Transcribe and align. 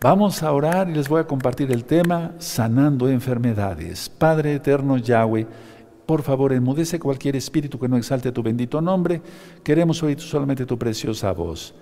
Vamos 0.00 0.44
a 0.44 0.52
orar 0.52 0.88
y 0.88 0.94
les 0.94 1.08
voy 1.08 1.20
a 1.20 1.26
compartir 1.26 1.72
el 1.72 1.84
tema 1.84 2.30
sanando 2.38 3.08
enfermedades. 3.08 4.08
Padre 4.08 4.54
eterno 4.54 4.96
Yahweh, 4.96 5.44
por 6.06 6.22
favor, 6.22 6.52
enmudece 6.52 7.00
cualquier 7.00 7.34
espíritu 7.34 7.80
que 7.80 7.88
no 7.88 7.96
exalte 7.96 8.30
tu 8.30 8.40
bendito 8.40 8.80
nombre. 8.80 9.20
Queremos 9.64 10.00
oír 10.04 10.20
solamente 10.20 10.64
tu 10.66 10.78
preciosa 10.78 11.32
voz. 11.32 11.74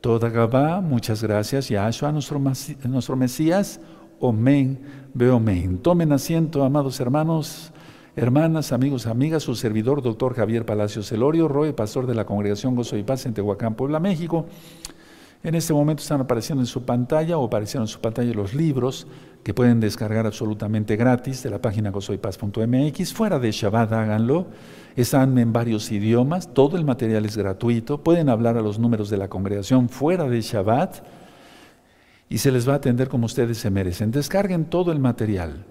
Toda 0.00 0.28
Gabá, 0.28 0.80
muchas 0.80 1.20
gracias. 1.20 1.68
Yahshua, 1.68 2.12
nuestro, 2.12 2.40
nuestro 2.84 3.16
Mesías. 3.16 3.80
Veo 5.12 5.36
omen. 5.36 5.78
Tomen 5.78 6.12
asiento, 6.12 6.62
amados 6.62 7.00
hermanos, 7.00 7.72
hermanas, 8.14 8.70
amigos, 8.70 9.08
amigas, 9.08 9.42
su 9.42 9.56
servidor, 9.56 10.00
doctor 10.00 10.34
Javier 10.34 10.64
Palacios 10.64 11.08
Celorio, 11.08 11.48
Roe, 11.48 11.72
pastor 11.72 12.06
de 12.06 12.14
la 12.14 12.24
Congregación 12.24 12.76
Gozo 12.76 12.96
y 12.96 13.02
Paz 13.02 13.26
en 13.26 13.34
Tehuacán, 13.34 13.74
Puebla, 13.74 13.98
México. 13.98 14.46
En 15.44 15.54
este 15.54 15.74
momento 15.74 16.02
están 16.02 16.22
apareciendo 16.22 16.62
en 16.62 16.66
su 16.66 16.86
pantalla 16.86 17.36
o 17.36 17.44
aparecieron 17.44 17.84
en 17.84 17.88
su 17.88 18.00
pantalla 18.00 18.32
los 18.32 18.54
libros 18.54 19.06
que 19.42 19.52
pueden 19.52 19.78
descargar 19.78 20.24
absolutamente 20.24 20.96
gratis 20.96 21.42
de 21.42 21.50
la 21.50 21.60
página 21.60 21.90
gozoypaz.mx. 21.90 23.12
Fuera 23.12 23.38
de 23.38 23.52
Shabbat 23.52 23.92
háganlo. 23.92 24.46
Están 24.96 25.36
en 25.36 25.52
varios 25.52 25.92
idiomas, 25.92 26.54
todo 26.54 26.78
el 26.78 26.86
material 26.86 27.26
es 27.26 27.36
gratuito. 27.36 28.02
Pueden 28.02 28.30
hablar 28.30 28.56
a 28.56 28.62
los 28.62 28.78
números 28.78 29.10
de 29.10 29.18
la 29.18 29.28
congregación 29.28 29.90
fuera 29.90 30.24
de 30.24 30.40
Shabbat 30.40 31.04
y 32.30 32.38
se 32.38 32.50
les 32.50 32.66
va 32.66 32.72
a 32.72 32.76
atender 32.76 33.08
como 33.08 33.26
ustedes 33.26 33.58
se 33.58 33.68
merecen. 33.68 34.12
Descarguen 34.12 34.64
todo 34.64 34.92
el 34.92 34.98
material. 34.98 35.66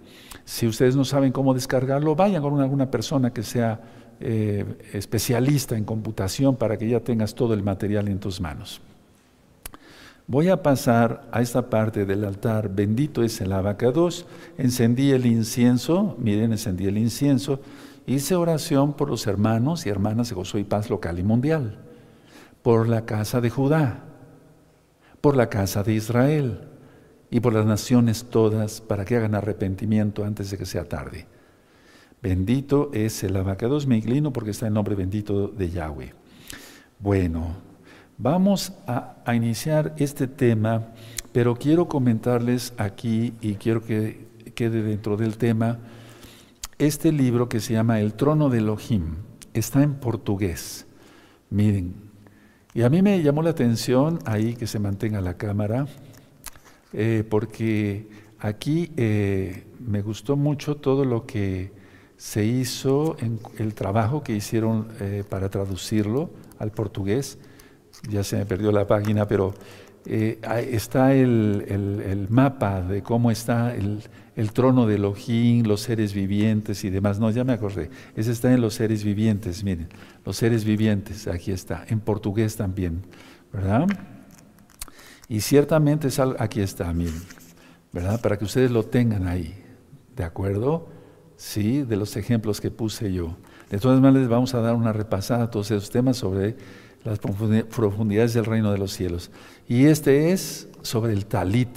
Si 0.46 0.68
ustedes 0.68 0.96
no 0.96 1.04
saben 1.04 1.32
cómo 1.32 1.56
descargarlo, 1.56 2.16
vayan 2.16 2.44
con 2.44 2.62
alguna 2.62 2.92
persona 2.92 3.34
que 3.34 3.42
sea 3.42 3.82
eh, 4.20 4.66
especialista 4.94 5.76
en 5.76 5.84
computación 5.84 6.58
para 6.58 6.78
que 6.78 6.88
ya 6.88 7.00
tengas 7.00 7.34
todo 7.34 7.56
el 7.56 7.64
material 7.64 8.08
en 8.08 8.20
tus 8.20 8.40
manos. 8.40 8.80
Voy 10.26 10.48
a 10.48 10.64
pasar 10.64 11.28
a 11.32 11.42
esta 11.42 11.70
parte 11.70 12.06
del 12.06 12.24
altar, 12.24 12.74
bendito 12.74 13.24
es 13.24 13.42
el 13.42 13.52
abacados, 13.52 14.26
encendí 14.58 15.12
el 15.12 15.26
incienso, 15.26 16.16
miren, 16.18 16.54
encendí 16.54 16.86
el 16.86 16.98
incienso, 16.98 17.60
hice 18.06 18.36
oración 18.36 18.94
por 18.94 19.10
los 19.10 19.28
hermanos 19.28 19.86
y 19.86 19.90
hermanas 19.90 20.30
de 20.30 20.36
Gozo 20.36 20.58
y 20.58 20.64
Paz 20.64 20.90
local 20.90 21.20
y 21.20 21.24
mundial, 21.24 21.78
por 22.62 22.88
la 22.88 23.06
casa 23.06 23.42
de 23.42 23.50
Judá, 23.50 24.06
por 25.20 25.36
la 25.36 25.50
casa 25.50 25.84
de 25.84 25.94
Israel 25.94 26.70
y 27.30 27.42
por 27.42 27.54
las 27.54 27.66
naciones 27.66 28.26
todas 28.30 28.80
para 28.80 29.04
que 29.04 29.18
hagan 29.18 29.36
arrepentimiento 29.36 30.24
antes 30.24 30.52
de 30.52 30.58
que 30.58 30.66
sea 30.66 30.86
tarde. 30.86 31.28
Bendito 32.22 32.92
es 32.94 33.22
el 33.26 33.36
abacados, 33.36 33.88
me 33.88 33.98
inclino 33.98 34.32
porque 34.32 34.52
está 34.52 34.68
el 34.68 34.74
nombre 34.74 34.96
bendito 34.96 35.50
de 35.50 35.70
Yahweh. 35.70 36.14
Bueno, 37.00 37.73
Vamos 38.18 38.74
a, 38.86 39.16
iniciar 39.34 39.96
este 39.98 40.28
tema, 40.28 40.94
pero 41.32 41.56
quiero 41.56 41.88
comentarles 41.88 42.74
aquí 42.78 43.34
y 43.42 43.56
quiero 43.56 43.84
que 43.84 44.28
quede 44.54 44.84
dentro 44.84 45.18
del 45.18 45.38
tema 45.38 45.80
este 46.78 47.12
libro 47.12 47.50
que 47.50 47.60
se 47.60 47.74
llama 47.74 48.00
El 48.00 48.14
trono 48.14 48.50
de 48.50 48.60
Elohim. 48.60 49.16
Está 49.54 49.82
en 49.82 49.96
portugués. 49.96 50.86
Miren, 51.50 51.96
y 52.76 52.84
a 52.84 52.90
mí 52.90 53.02
me 53.02 53.22
llamó 53.24 53.42
la 53.42 53.50
atención 53.50 54.20
ahí 54.26 54.54
que 54.54 54.68
se 54.68 54.78
mantenga 54.78 55.20
la 55.20 55.36
cámara, 55.36 55.88
eh, 56.94 57.24
porque 57.28 58.08
aquí 58.38 58.92
eh, 58.96 59.66
me 59.80 60.04
gustó 60.04 60.36
mucho 60.36 60.76
todo 60.78 61.04
lo 61.04 61.26
que 61.26 61.72
se 62.18 62.46
hizo, 62.46 63.18
en 63.20 63.40
el 63.58 63.74
trabajo 63.74 64.22
que 64.22 64.36
hicieron 64.36 64.88
eh, 65.00 65.24
para 65.28 65.50
traducirlo 65.50 66.30
al 66.60 66.72
portugués 66.72 67.40
ya 68.10 68.24
se 68.24 68.38
me 68.38 68.46
perdió 68.46 68.72
la 68.72 68.86
página, 68.86 69.28
pero 69.28 69.54
eh, 70.06 70.40
está 70.72 71.14
el, 71.14 72.28
mapa 72.30 72.82
de 72.82 73.02
cómo 73.02 73.32
está 73.32 73.74
el, 73.74 74.02
trono 74.52 74.86
de 74.86 74.96
Elohim, 74.96 75.66
los 75.66 75.82
seres 75.82 76.14
vivientes 76.14 76.84
y 76.84 76.90
demás. 76.90 77.20
No, 77.20 77.30
ya 77.32 77.44
me 77.44 77.54
acordé. 77.54 77.90
Ese 78.16 78.32
está 78.32 78.54
en 78.54 78.62
los 78.62 78.74
seres 78.74 79.04
vivientes, 79.04 79.64
miren, 79.64 79.88
los 80.26 80.38
seres 80.38 80.66
vivientes, 80.66 81.28
aquí 81.28 81.52
está, 81.52 81.86
en 81.88 82.00
portugués 82.00 82.56
también, 82.58 83.04
¿verdad? 83.52 83.88
Y 85.30 85.40
ciertamente 85.40 86.10
es 86.10 86.20
aquí 86.20 86.60
está, 86.60 86.92
miren, 86.94 87.22
¿verdad? 87.94 88.20
Para 88.20 88.38
que 88.38 88.46
ustedes 88.46 88.72
lo 88.72 88.84
tengan 88.84 89.28
ahí, 89.28 89.56
¿de 90.16 90.24
acuerdo? 90.24 90.90
Sí, 91.38 91.84
de 91.84 91.96
los 91.96 92.16
ejemplos 92.18 92.60
que 92.60 92.72
puse 92.72 93.14
yo. 93.14 93.38
De 93.70 93.80
todas 93.80 94.00
maneras, 94.02 94.28
vamos 94.28 94.54
a 94.54 94.60
dar 94.60 94.76
una 94.76 94.94
repasada 94.94 95.46
a 95.46 95.50
todos 95.50 95.72
esos 95.72 95.90
temas 95.90 96.18
sobre 96.18 96.56
las 97.04 97.20
profundidades 97.20 98.34
del 98.34 98.46
reino 98.46 98.72
de 98.72 98.78
los 98.78 98.94
cielos. 98.94 99.32
Y 99.68 99.86
este 99.86 100.32
es 100.32 100.68
sobre 100.82 101.14
el 101.14 101.26
talit. 101.26 101.76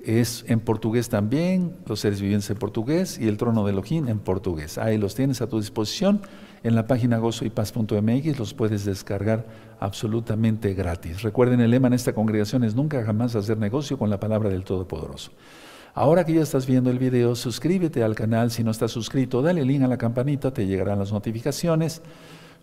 Es 0.00 0.44
en 0.48 0.58
portugués 0.58 1.08
también, 1.08 1.76
los 1.86 2.00
seres 2.00 2.20
vivientes 2.20 2.50
en 2.50 2.56
portugués 2.56 3.18
y 3.20 3.28
el 3.28 3.36
trono 3.36 3.64
de 3.64 3.70
Elohim 3.70 4.08
en 4.08 4.18
portugués. 4.18 4.76
Ahí 4.78 4.98
los 4.98 5.14
tienes 5.14 5.40
a 5.42 5.46
tu 5.46 5.60
disposición 5.60 6.20
en 6.64 6.74
la 6.74 6.86
página 6.86 7.18
gozoypaz.mx, 7.18 8.38
los 8.38 8.54
puedes 8.54 8.84
descargar 8.84 9.46
absolutamente 9.80 10.74
gratis. 10.74 11.22
Recuerden, 11.22 11.60
el 11.60 11.70
lema 11.70 11.88
en 11.88 11.94
esta 11.94 12.14
congregación 12.14 12.64
es 12.64 12.74
nunca 12.74 13.04
jamás 13.04 13.34
hacer 13.34 13.58
negocio 13.58 13.98
con 13.98 14.10
la 14.10 14.20
palabra 14.20 14.48
del 14.48 14.64
Todopoderoso. 14.64 15.32
Ahora 15.94 16.24
que 16.24 16.32
ya 16.32 16.42
estás 16.42 16.66
viendo 16.66 16.90
el 16.90 16.98
video, 16.98 17.34
suscríbete 17.34 18.02
al 18.02 18.14
canal. 18.14 18.50
Si 18.50 18.64
no 18.64 18.70
estás 18.70 18.92
suscrito, 18.92 19.42
dale 19.42 19.64
link 19.64 19.82
a 19.82 19.88
la 19.88 19.98
campanita, 19.98 20.52
te 20.52 20.66
llegarán 20.66 20.98
las 20.98 21.12
notificaciones. 21.12 22.00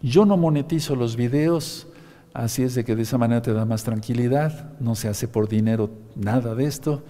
Yo 0.02 0.26
no 0.26 0.38
monetizo 0.38 0.96
los 0.96 1.18
videos, 1.18 1.88
así 2.34 2.64
es 2.64 2.74
de 2.74 2.86
que 2.86 2.96
de 2.96 3.02
esa 3.02 3.18
manera 3.18 3.42
te 3.42 3.52
da 3.52 3.66
más 3.66 3.84
tranquilidad, 3.84 4.78
no 4.80 4.96
se 4.96 5.10
hace 5.10 5.28
por 5.28 5.50
dinero 5.50 5.90
nada 6.16 6.56
de 6.56 6.66
esto, 6.66 7.04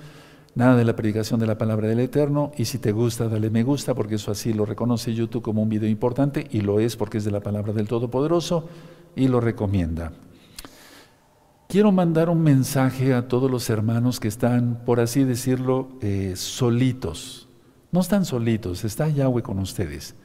nada 0.55 0.75
de 0.75 0.85
la 0.85 0.95
predicación 0.95 1.39
de 1.39 1.45
la 1.45 1.59
palabra 1.59 1.87
del 1.87 1.99
Eterno, 1.99 2.51
y 2.57 2.65
si 2.65 2.79
te 2.79 2.91
gusta, 2.91 3.27
dale 3.27 3.51
me 3.51 3.61
gusta, 3.61 3.93
porque 3.93 4.15
eso 4.15 4.31
así 4.31 4.53
lo 4.53 4.65
reconoce 4.65 5.13
YouTube 5.13 5.43
como 5.43 5.61
un 5.61 5.69
video 5.69 5.87
importante, 5.87 6.47
y 6.49 6.61
lo 6.61 6.79
es 6.79 6.95
porque 6.95 7.19
es 7.19 7.25
de 7.25 7.31
la 7.31 7.41
palabra 7.41 7.73
del 7.73 7.87
Todopoderoso, 7.87 8.67
y 9.15 9.27
lo 9.27 9.39
recomienda. 9.39 10.11
Quiero 11.67 11.91
mandar 11.91 12.29
un 12.31 12.41
mensaje 12.41 13.13
a 13.13 13.27
todos 13.27 13.51
los 13.51 13.69
hermanos 13.69 14.19
que 14.19 14.27
están, 14.27 14.81
por 14.83 14.99
así 14.99 15.23
decirlo, 15.23 15.89
eh, 16.01 16.33
solitos. 16.35 17.47
No 17.91 17.99
están 17.99 18.25
solitos, 18.25 18.83
está 18.83 19.07
Yahweh 19.09 19.43
con 19.43 19.59
ustedes 19.59 20.15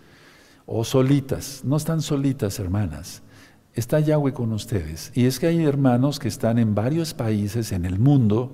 o 0.66 0.84
solitas, 0.84 1.62
no 1.64 1.76
están 1.76 2.00
solitas 2.00 2.58
hermanas, 2.58 3.22
está 3.74 4.00
Yahweh 4.00 4.32
con 4.32 4.52
ustedes. 4.52 5.12
Y 5.14 5.26
es 5.26 5.38
que 5.38 5.48
hay 5.48 5.64
hermanos 5.64 6.18
que 6.18 6.28
están 6.28 6.58
en 6.58 6.74
varios 6.74 7.14
países 7.14 7.72
en 7.72 7.84
el 7.84 7.98
mundo 7.98 8.52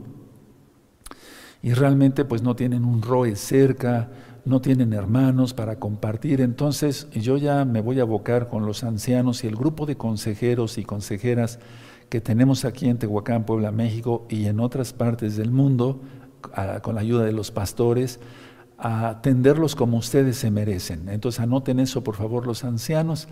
y 1.63 1.73
realmente 1.75 2.25
pues 2.25 2.43
no 2.43 2.57
tienen 2.57 2.85
un 2.85 3.03
ROE 3.03 3.37
cerca, 3.37 4.11
no 4.45 4.61
tienen 4.61 4.93
hermanos 4.93 5.55
para 5.55 5.79
compartir. 5.79 6.41
Entonces 6.41 7.09
yo 7.11 7.37
ya 7.37 7.65
me 7.65 7.81
voy 7.81 8.01
a 8.01 8.03
abocar 8.03 8.49
con 8.49 8.67
los 8.67 8.83
ancianos 8.83 9.45
y 9.45 9.47
el 9.47 9.57
grupo 9.57 9.87
de 9.87 9.97
consejeros 9.97 10.79
y 10.79 10.85
consejeras 10.85 11.59
que 12.09 12.21
tenemos 12.21 12.65
aquí 12.65 12.89
en 12.89 12.99
Tehuacán, 12.99 13.45
Puebla, 13.45 13.71
México 13.71 14.27
y 14.29 14.47
en 14.47 14.59
otras 14.59 14.93
partes 14.93 15.37
del 15.37 15.51
mundo, 15.53 16.01
con 16.83 16.95
la 16.95 17.01
ayuda 17.01 17.25
de 17.25 17.33
los 17.33 17.51
pastores, 17.51 18.19
a 18.81 19.11
atenderlos 19.11 19.77
como 19.77 19.99
ustedes 19.99 20.39
se 20.39 20.51
merecen. 20.51 21.09
Entonces 21.09 21.41
anoten 21.41 21.81
eso, 21.81 22.03
por 22.03 22.17
favor, 22.17 22.47
los 22.47 22.65
ancianos, 22.65 23.29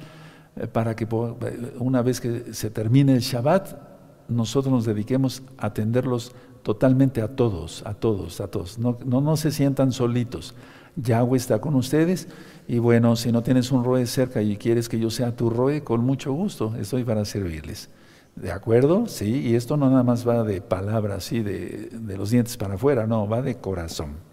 eh, 0.56 0.66
para 0.66 0.94
que 0.94 1.04
eh, 1.04 1.74
una 1.78 2.02
vez 2.02 2.20
que 2.20 2.52
se 2.52 2.70
termine 2.70 3.14
el 3.14 3.20
Shabbat, 3.20 3.88
nosotros 4.28 4.72
nos 4.72 4.84
dediquemos 4.84 5.42
a 5.56 5.66
atenderlos 5.66 6.34
totalmente 6.62 7.22
a 7.22 7.28
todos, 7.28 7.82
a 7.86 7.94
todos, 7.94 8.40
a 8.42 8.48
todos. 8.48 8.78
No, 8.78 8.98
no, 9.04 9.36
se 9.36 9.50
sientan 9.50 9.90
solitos. 9.90 10.54
Yahweh 10.96 11.38
está 11.38 11.60
con 11.60 11.74
ustedes 11.76 12.28
y 12.66 12.78
bueno, 12.78 13.16
si 13.16 13.32
no 13.32 13.42
tienes 13.42 13.72
un 13.72 13.84
roe 13.84 14.04
cerca 14.06 14.42
y 14.42 14.56
quieres 14.56 14.88
que 14.88 14.98
yo 14.98 15.10
sea 15.10 15.34
tu 15.34 15.48
roe, 15.48 15.82
con 15.82 16.04
mucho 16.04 16.32
gusto, 16.32 16.74
estoy 16.78 17.04
para 17.04 17.24
servirles. 17.24 17.88
¿De 18.36 18.52
acuerdo? 18.52 19.06
Sí, 19.06 19.48
y 19.48 19.54
esto 19.54 19.76
no 19.76 19.88
nada 19.88 20.02
más 20.02 20.28
va 20.28 20.42
de 20.42 20.60
palabras, 20.60 21.24
sí, 21.24 21.40
de, 21.40 21.88
de 21.92 22.16
los 22.18 22.30
dientes 22.30 22.56
para 22.56 22.74
afuera, 22.74 23.06
no, 23.06 23.26
va 23.26 23.40
de 23.40 23.56
corazón. 23.56 24.27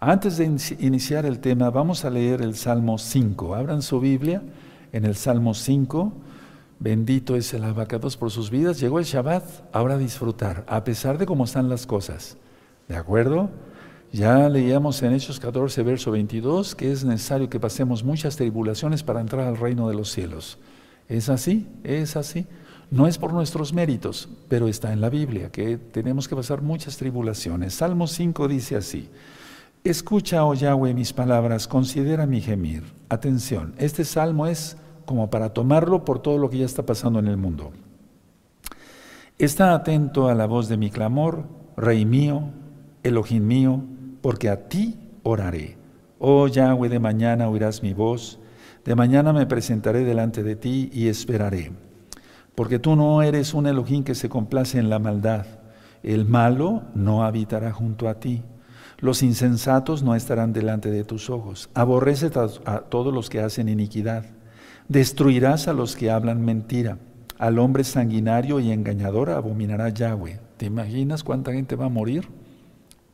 Antes 0.00 0.36
de 0.36 0.44
iniciar 0.78 1.26
el 1.26 1.40
tema, 1.40 1.70
vamos 1.70 2.04
a 2.04 2.10
leer 2.10 2.40
el 2.40 2.54
Salmo 2.54 2.98
5. 2.98 3.56
Abran 3.56 3.82
su 3.82 3.98
Biblia 3.98 4.42
en 4.92 5.04
el 5.04 5.16
Salmo 5.16 5.54
5. 5.54 6.12
Bendito 6.78 7.34
es 7.34 7.52
el 7.52 7.64
abacados 7.64 8.16
por 8.16 8.30
sus 8.30 8.48
vidas. 8.48 8.78
Llegó 8.78 9.00
el 9.00 9.04
Shabbat, 9.04 9.42
ahora 9.72 9.98
disfrutar, 9.98 10.64
a 10.68 10.84
pesar 10.84 11.18
de 11.18 11.26
cómo 11.26 11.42
están 11.42 11.68
las 11.68 11.84
cosas. 11.84 12.36
¿De 12.86 12.94
acuerdo? 12.94 13.50
Ya 14.12 14.48
leíamos 14.48 15.02
en 15.02 15.14
Hechos 15.14 15.40
14, 15.40 15.82
verso 15.82 16.12
22, 16.12 16.76
que 16.76 16.92
es 16.92 17.04
necesario 17.04 17.50
que 17.50 17.58
pasemos 17.58 18.04
muchas 18.04 18.36
tribulaciones 18.36 19.02
para 19.02 19.20
entrar 19.20 19.48
al 19.48 19.56
reino 19.56 19.88
de 19.88 19.96
los 19.96 20.12
cielos. 20.12 20.58
¿Es 21.08 21.28
así? 21.28 21.66
¿Es 21.82 22.14
así? 22.16 22.46
No 22.92 23.08
es 23.08 23.18
por 23.18 23.32
nuestros 23.32 23.72
méritos, 23.72 24.28
pero 24.48 24.68
está 24.68 24.92
en 24.92 25.00
la 25.00 25.10
Biblia, 25.10 25.50
que 25.50 25.76
tenemos 25.76 26.28
que 26.28 26.36
pasar 26.36 26.62
muchas 26.62 26.96
tribulaciones. 26.96 27.74
Salmo 27.74 28.06
5 28.06 28.46
dice 28.46 28.76
así. 28.76 29.10
Escucha, 29.88 30.44
oh 30.44 30.52
Yahweh, 30.52 30.92
mis 30.92 31.14
palabras, 31.14 31.66
considera 31.66 32.26
mi 32.26 32.42
gemir. 32.42 32.82
Atención, 33.08 33.74
este 33.78 34.04
salmo 34.04 34.46
es 34.46 34.76
como 35.06 35.30
para 35.30 35.54
tomarlo 35.54 36.04
por 36.04 36.20
todo 36.20 36.36
lo 36.36 36.50
que 36.50 36.58
ya 36.58 36.66
está 36.66 36.84
pasando 36.84 37.20
en 37.20 37.26
el 37.26 37.38
mundo. 37.38 37.72
Está 39.38 39.72
atento 39.72 40.28
a 40.28 40.34
la 40.34 40.44
voz 40.44 40.68
de 40.68 40.76
mi 40.76 40.90
clamor, 40.90 41.44
Rey 41.74 42.04
mío, 42.04 42.50
Elohim 43.02 43.46
mío, 43.46 43.82
porque 44.20 44.50
a 44.50 44.68
ti 44.68 44.98
oraré. 45.22 45.78
Oh 46.18 46.48
Yahweh, 46.48 46.90
de 46.90 46.98
mañana 46.98 47.48
oirás 47.48 47.82
mi 47.82 47.94
voz, 47.94 48.40
de 48.84 48.94
mañana 48.94 49.32
me 49.32 49.46
presentaré 49.46 50.04
delante 50.04 50.42
de 50.42 50.54
ti 50.54 50.90
y 50.92 51.08
esperaré. 51.08 51.72
Porque 52.54 52.78
tú 52.78 52.94
no 52.94 53.22
eres 53.22 53.54
un 53.54 53.66
Elohim 53.66 54.04
que 54.04 54.14
se 54.14 54.28
complace 54.28 54.78
en 54.78 54.90
la 54.90 54.98
maldad. 54.98 55.46
El 56.02 56.26
malo 56.26 56.82
no 56.94 57.24
habitará 57.24 57.72
junto 57.72 58.06
a 58.10 58.20
ti. 58.20 58.42
Los 59.00 59.22
insensatos 59.22 60.02
no 60.02 60.16
estarán 60.16 60.52
delante 60.52 60.90
de 60.90 61.04
tus 61.04 61.30
ojos. 61.30 61.70
Aborrece 61.74 62.30
a 62.64 62.80
todos 62.80 63.14
los 63.14 63.30
que 63.30 63.40
hacen 63.40 63.68
iniquidad. 63.68 64.24
Destruirás 64.88 65.68
a 65.68 65.72
los 65.72 65.94
que 65.94 66.10
hablan 66.10 66.44
mentira. 66.44 66.98
Al 67.38 67.60
hombre 67.60 67.84
sanguinario 67.84 68.58
y 68.58 68.72
engañador 68.72 69.30
abominará 69.30 69.90
Yahweh. 69.90 70.40
¿Te 70.56 70.66
imaginas 70.66 71.22
cuánta 71.22 71.52
gente 71.52 71.76
va 71.76 71.86
a 71.86 71.90
morir? 71.90 72.28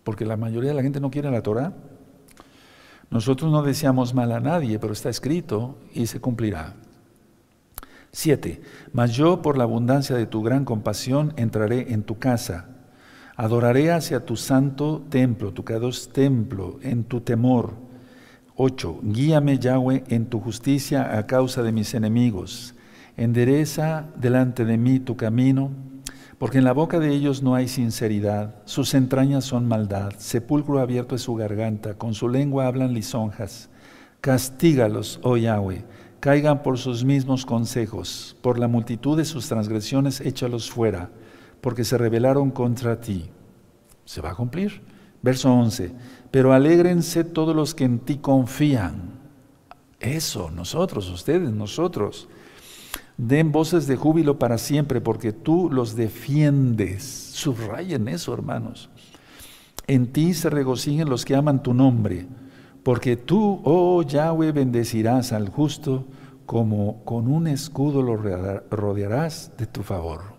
Porque 0.05 0.25
la 0.25 0.39
mayoría 0.39 0.71
de 0.71 0.77
la 0.77 0.83
gente 0.83 1.01
no 1.01 1.11
quiere 1.11 1.31
la 1.31 1.43
Torah. 1.43 1.75
Nosotros 3.11 3.53
no 3.53 3.63
deseamos 3.63 4.15
mal 4.15 4.33
a 4.33 4.41
nadie, 4.41 4.79
pero 4.79 4.95
está 4.95 5.11
escrito 5.11 5.77
y 5.93 6.07
se 6.07 6.19
cumplirá. 6.21 6.75
7. 8.13 8.63
Mas 8.95 9.13
yo, 9.13 9.43
por 9.43 9.59
la 9.59 9.65
abundancia 9.65 10.17
de 10.17 10.27
tu 10.27 10.43
gran 10.43 10.65
compasión, 10.65 11.35
entraré 11.37 11.93
en 11.93 12.05
tu 12.05 12.19
casa. 12.19 12.69
Adoraré 13.37 13.91
hacia 13.91 14.25
tu 14.25 14.37
santo 14.37 15.03
templo, 15.09 15.53
tu 15.53 15.65
cados 15.65 16.11
templo, 16.13 16.79
en 16.83 17.03
tu 17.03 17.21
temor. 17.21 17.75
8. 18.57 19.01
Guíame, 19.03 19.59
Yahweh, 19.59 20.05
en 20.09 20.27
tu 20.27 20.39
justicia 20.39 21.19
a 21.19 21.27
causa 21.27 21.65
de 21.65 21.73
mis 21.73 21.95
enemigos. 21.95 22.75
Endereza 23.17 24.07
delante 24.17 24.65
de 24.65 24.79
mí 24.79 25.01
tu 25.01 25.17
camino, 25.17 25.71
porque 26.39 26.59
en 26.59 26.65
la 26.65 26.73
boca 26.73 27.01
de 27.01 27.09
ellos 27.09 27.43
no 27.43 27.57
hay 27.57 27.67
sinceridad, 27.67 28.55
sus 28.67 28.95
entrañas 28.95 29.45
son 29.45 29.67
maldad, 29.67 30.13
sepulcro 30.19 30.79
abierto 30.79 31.17
es 31.17 31.23
su 31.23 31.35
garganta, 31.35 31.95
con 31.95 32.15
su 32.15 32.29
lengua 32.29 32.67
hablan 32.67 32.95
lisonjas. 32.95 33.69
Castígalos, 34.21 35.19
oh 35.23 35.37
Yahweh, 35.37 35.85
caigan 36.21 36.63
por 36.63 36.79
sus 36.79 37.05
mismos 37.05 37.45
consejos, 37.45 38.37
por 38.43 38.59
la 38.59 38.69
multitud 38.69 39.17
de 39.17 39.25
sus 39.25 39.49
transgresiones 39.49 40.21
échalos 40.21 40.71
fuera, 40.71 41.11
porque 41.65 41.83
se 41.83 41.97
rebelaron 41.97 42.51
contra 42.51 43.01
ti. 43.01 43.25
Se 44.05 44.21
va 44.21 44.33
a 44.33 44.35
cumplir. 44.35 44.83
Verso 45.23 45.51
11, 45.51 45.93
pero 46.31 46.53
alégrense 46.53 47.25
todos 47.25 47.57
los 47.57 47.75
que 47.75 47.85
en 47.85 48.01
ti 48.01 48.19
confían. 48.19 49.15
Eso, 49.99 50.51
nosotros, 50.51 51.09
ustedes, 51.09 51.51
nosotros 51.51 52.29
Den 53.17 53.51
voces 53.51 53.87
de 53.87 53.97
júbilo 53.97 54.39
para 54.39 54.59
siempre 54.59 55.01
porque 55.01 55.33
tú 55.33 55.71
los 55.73 55.97
defiendes. 55.97 57.03
Subrayen 57.05 58.09
eso, 58.09 58.35
hermanos. 58.35 58.91
En 59.87 60.13
ti 60.13 60.35
se 60.35 60.51
regocijen 60.51 61.09
los 61.09 61.25
que 61.25 61.35
aman 61.35 61.63
tu 61.63 61.73
nombre, 61.73 62.27
porque 62.83 63.17
tú, 63.17 63.63
oh 63.65 64.03
Yahweh, 64.03 64.53
bendecirás 64.53 65.33
al 65.33 65.49
justo 65.49 66.05
como 66.45 67.03
con 67.05 67.27
un 67.27 67.47
escudo 67.47 68.03
lo 68.03 68.17
rodearás 68.17 69.53
de 69.57 69.67
tu 69.67 69.83
favor. 69.83 70.34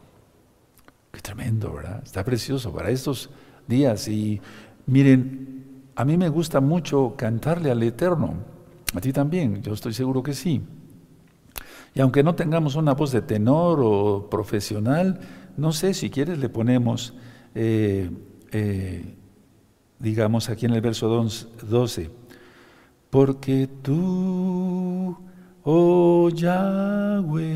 Tremendo, 1.25 1.73
¿verdad? 1.73 2.03
Está 2.03 2.23
precioso 2.23 2.71
para 2.71 2.91
estos 2.91 3.31
días. 3.67 4.07
Y 4.07 4.39
miren, 4.85 5.81
a 5.95 6.05
mí 6.05 6.17
me 6.17 6.29
gusta 6.29 6.61
mucho 6.61 7.15
cantarle 7.17 7.71
al 7.71 7.81
Eterno. 7.81 8.35
A 8.93 9.01
ti 9.01 9.11
también, 9.11 9.63
yo 9.63 9.73
estoy 9.73 9.95
seguro 9.95 10.21
que 10.21 10.35
sí. 10.35 10.61
Y 11.95 12.01
aunque 12.01 12.21
no 12.21 12.35
tengamos 12.35 12.75
una 12.75 12.93
voz 12.93 13.11
de 13.11 13.23
tenor 13.23 13.79
o 13.83 14.29
profesional, 14.29 15.19
no 15.57 15.71
sé, 15.71 15.95
si 15.95 16.11
quieres 16.11 16.37
le 16.37 16.47
ponemos, 16.47 17.15
eh, 17.55 18.11
eh, 18.51 19.15
digamos 19.97 20.49
aquí 20.49 20.67
en 20.67 20.73
el 20.73 20.81
verso 20.81 21.07
12, 21.07 22.11
porque 23.09 23.67
tú, 23.81 25.17
oh 25.63 26.29
Yahweh, 26.29 27.55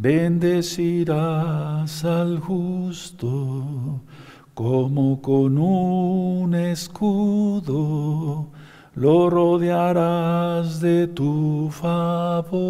bendecirás 0.00 2.04
al 2.06 2.40
justo 2.40 4.00
como 4.54 5.20
con 5.20 5.58
un 5.58 6.54
escudo 6.54 8.48
lo 8.94 9.28
rodearás 9.28 10.80
de 10.80 11.06
tu 11.06 11.68
favor. 11.70 12.60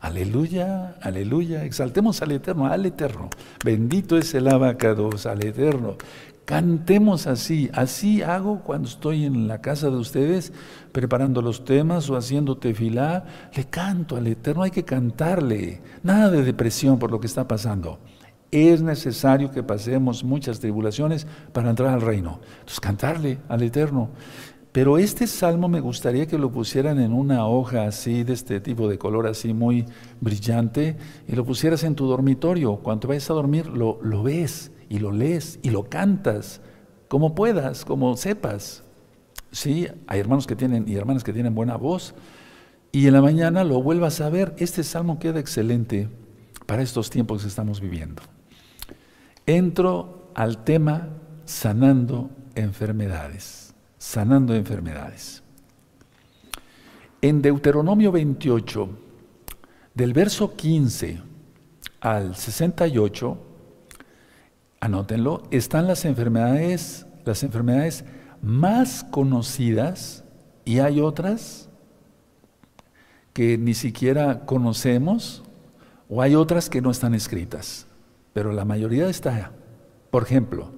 Aleluya, 0.00 0.96
aleluya, 1.00 1.64
exaltemos 1.64 2.22
al 2.22 2.32
Eterno, 2.32 2.66
al 2.66 2.84
Eterno. 2.86 3.30
Bendito 3.64 4.18
es 4.18 4.34
el 4.34 4.48
abacados, 4.48 5.26
al 5.26 5.44
Eterno. 5.44 5.96
Cantemos 6.44 7.26
así, 7.26 7.70
así 7.72 8.20
hago 8.22 8.60
cuando 8.60 8.88
estoy 8.88 9.24
en 9.24 9.48
la 9.48 9.62
casa 9.62 9.88
de 9.88 9.96
ustedes 9.96 10.52
preparando 10.92 11.40
los 11.40 11.64
temas 11.64 12.10
o 12.10 12.16
haciendo 12.16 12.58
tefilá, 12.58 13.24
le 13.54 13.64
canto 13.64 14.16
al 14.16 14.26
Eterno, 14.26 14.62
hay 14.62 14.70
que 14.70 14.84
cantarle, 14.84 15.80
nada 16.02 16.30
de 16.30 16.42
depresión 16.42 16.98
por 16.98 17.10
lo 17.10 17.18
que 17.18 17.26
está 17.26 17.48
pasando 17.48 17.98
es 18.54 18.82
necesario 18.82 19.50
que 19.50 19.64
pasemos 19.64 20.22
muchas 20.22 20.60
tribulaciones 20.60 21.26
para 21.52 21.70
entrar 21.70 21.88
al 21.88 22.00
reino. 22.00 22.40
Entonces, 22.60 22.80
cantarle 22.80 23.38
al 23.48 23.62
Eterno. 23.62 24.10
Pero 24.70 24.98
este 24.98 25.26
salmo 25.26 25.68
me 25.68 25.80
gustaría 25.80 26.26
que 26.26 26.38
lo 26.38 26.50
pusieran 26.50 27.00
en 27.00 27.12
una 27.12 27.46
hoja 27.46 27.84
así, 27.84 28.24
de 28.24 28.32
este 28.32 28.60
tipo 28.60 28.88
de 28.88 28.98
color 28.98 29.26
así 29.26 29.52
muy 29.52 29.86
brillante, 30.20 30.96
y 31.28 31.34
lo 31.34 31.44
pusieras 31.44 31.84
en 31.84 31.94
tu 31.94 32.06
dormitorio. 32.06 32.76
Cuando 32.76 33.08
vayas 33.08 33.30
a 33.30 33.34
dormir, 33.34 33.66
lo, 33.66 33.98
lo 34.02 34.22
ves 34.22 34.72
y 34.88 34.98
lo 34.98 35.12
lees 35.12 35.58
y 35.62 35.70
lo 35.70 35.84
cantas, 35.84 36.60
como 37.08 37.34
puedas, 37.34 37.84
como 37.84 38.16
sepas. 38.16 38.82
Sí, 39.52 39.86
hay 40.06 40.20
hermanos 40.20 40.46
que 40.46 40.56
tienen 40.56 40.88
y 40.88 40.96
hermanas 40.96 41.24
que 41.24 41.32
tienen 41.32 41.54
buena 41.54 41.76
voz. 41.76 42.14
Y 42.92 43.06
en 43.06 43.12
la 43.12 43.22
mañana 43.22 43.64
lo 43.64 43.82
vuelvas 43.82 44.20
a 44.20 44.28
ver. 44.28 44.54
Este 44.58 44.84
salmo 44.84 45.18
queda 45.18 45.40
excelente 45.40 46.08
para 46.66 46.82
estos 46.82 47.10
tiempos 47.10 47.42
que 47.42 47.48
estamos 47.48 47.80
viviendo 47.80 48.22
entro 49.46 50.30
al 50.34 50.64
tema 50.64 51.08
sanando 51.44 52.30
enfermedades, 52.54 53.74
sanando 53.98 54.54
enfermedades. 54.54 55.42
En 57.20 57.42
Deuteronomio 57.42 58.12
28, 58.12 58.88
del 59.94 60.12
verso 60.12 60.54
15 60.54 61.20
al 62.00 62.36
68, 62.36 63.38
anótenlo, 64.84 65.42
están 65.50 65.86
las 65.86 66.04
enfermedades, 66.04 67.06
las 67.24 67.42
enfermedades 67.42 68.04
más 68.42 69.04
conocidas 69.04 70.24
y 70.64 70.78
hay 70.78 71.00
otras 71.00 71.68
que 73.32 73.58
ni 73.58 73.74
siquiera 73.74 74.46
conocemos 74.46 75.42
o 76.08 76.22
hay 76.22 76.34
otras 76.34 76.70
que 76.70 76.80
no 76.80 76.90
están 76.90 77.14
escritas 77.14 77.86
pero 78.34 78.52
la 78.52 78.66
mayoría 78.66 79.08
está. 79.08 79.52
Por 80.10 80.24
ejemplo, 80.24 80.72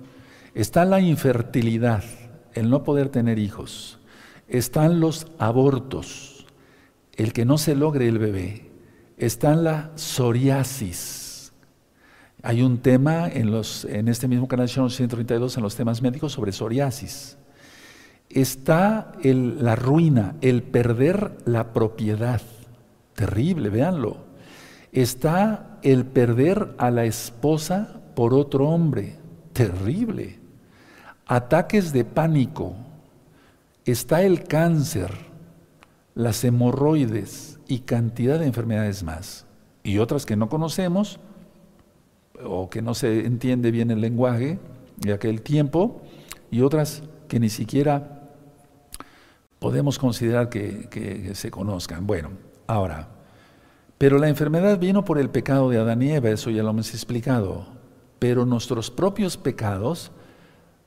está 0.54 0.84
la 0.84 1.00
infertilidad, 1.00 2.04
el 2.54 2.70
no 2.70 2.84
poder 2.84 3.08
tener 3.08 3.40
hijos, 3.40 3.98
están 4.46 5.00
los 5.00 5.26
abortos, 5.38 6.46
el 7.14 7.32
que 7.32 7.44
no 7.44 7.58
se 7.58 7.74
logre 7.74 8.06
el 8.06 8.18
bebé, 8.18 8.70
está 9.16 9.56
la 9.56 9.90
psoriasis. 9.96 11.25
Hay 12.42 12.62
un 12.62 12.78
tema 12.78 13.28
en, 13.28 14.08
este 14.08 14.28
mismo 14.28 14.46
canal 14.46 14.68
132 14.68 15.56
en 15.56 15.62
los 15.62 15.74
temas 15.74 16.02
médicos 16.02 16.32
sobre 16.32 16.52
psoriasis. 16.52 17.38
Está 18.28 19.12
la 19.22 19.76
ruina, 19.76 20.36
el 20.40 20.62
perder 20.62 21.32
la 21.44 21.72
propiedad. 21.72 22.42
Terrible, 23.14 23.70
véanlo 23.70 24.26
está 25.02 25.78
el 25.82 26.06
perder 26.06 26.74
a 26.78 26.90
la 26.90 27.04
esposa 27.04 28.00
por 28.14 28.32
otro 28.32 28.68
hombre. 28.68 29.16
Terrible. 29.52 30.38
Ataques 31.26 31.92
de 31.92 32.04
pánico. 32.04 32.74
Está 33.84 34.22
el 34.22 34.44
cáncer, 34.44 35.10
las 36.14 36.42
hemorroides 36.44 37.60
y 37.68 37.80
cantidad 37.80 38.38
de 38.38 38.46
enfermedades 38.46 39.02
más. 39.02 39.46
Y 39.84 39.98
otras 39.98 40.24
que 40.26 40.34
no 40.34 40.48
conocemos 40.48 41.20
o 42.44 42.68
que 42.70 42.82
no 42.82 42.94
se 42.94 43.26
entiende 43.26 43.70
bien 43.70 43.90
el 43.90 44.00
lenguaje 44.00 44.58
de 44.96 45.12
aquel 45.12 45.42
tiempo 45.42 46.02
y 46.50 46.60
otras 46.62 47.02
que 47.28 47.40
ni 47.40 47.48
siquiera 47.48 48.30
podemos 49.58 49.98
considerar 49.98 50.48
que, 50.48 50.88
que 50.90 51.34
se 51.34 51.50
conozcan. 51.50 52.06
Bueno, 52.06 52.30
ahora, 52.66 53.08
pero 53.98 54.18
la 54.18 54.28
enfermedad 54.28 54.78
vino 54.78 55.04
por 55.04 55.18
el 55.18 55.30
pecado 55.30 55.70
de 55.70 55.78
Adán 55.78 56.02
y 56.02 56.12
Eva, 56.12 56.28
eso 56.28 56.50
ya 56.50 56.62
lo 56.62 56.70
hemos 56.70 56.90
explicado. 56.90 57.66
Pero 58.18 58.44
nuestros 58.44 58.90
propios 58.90 59.36
pecados 59.36 60.12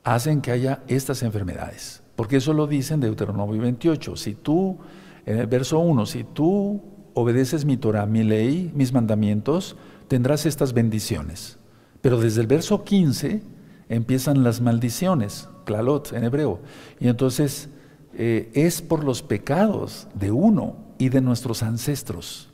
hacen 0.04 0.40
que 0.40 0.52
haya 0.52 0.82
estas 0.86 1.22
enfermedades. 1.22 2.02
Porque 2.14 2.36
eso 2.36 2.52
lo 2.52 2.66
dice 2.66 2.94
en 2.94 3.00
Deuteronomio 3.00 3.60
28. 3.60 4.14
Si 4.16 4.34
tú, 4.34 4.78
en 5.26 5.38
el 5.38 5.46
verso 5.46 5.80
1, 5.80 6.06
si 6.06 6.24
tú 6.24 6.82
obedeces 7.14 7.64
mi 7.64 7.76
Torah, 7.76 8.06
mi 8.06 8.22
ley, 8.22 8.70
mis 8.74 8.92
mandamientos, 8.92 9.76
tendrás 10.10 10.44
estas 10.44 10.72
bendiciones. 10.72 11.56
Pero 12.02 12.20
desde 12.20 12.40
el 12.40 12.48
verso 12.48 12.82
15 12.82 13.42
empiezan 13.88 14.42
las 14.42 14.60
maldiciones, 14.60 15.48
clalot 15.64 16.12
en 16.12 16.24
hebreo. 16.24 16.58
Y 16.98 17.06
entonces 17.06 17.68
eh, 18.14 18.50
es 18.54 18.82
por 18.82 19.04
los 19.04 19.22
pecados 19.22 20.08
de 20.14 20.32
uno 20.32 20.74
y 20.98 21.10
de 21.10 21.20
nuestros 21.20 21.62
ancestros. 21.62 22.48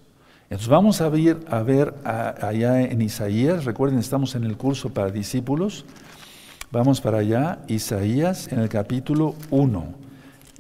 Entonces 0.51 0.69
vamos 0.69 1.01
a 1.01 1.09
ver, 1.09 1.41
a 1.49 1.63
ver 1.63 1.95
allá 2.05 2.83
en 2.83 3.01
Isaías, 3.01 3.65
recuerden, 3.65 4.01
estamos 4.01 4.35
en 4.35 4.45
el 4.45 4.59
curso 4.59 4.91
para 4.91 5.11
discípulos, 5.11 5.87
vamos 6.71 7.01
para 7.01 7.19
allá, 7.19 7.61
Isaías 7.69 8.53
en 8.53 8.59
el 8.59 8.69
capítulo 8.69 9.35
1. 9.51 9.95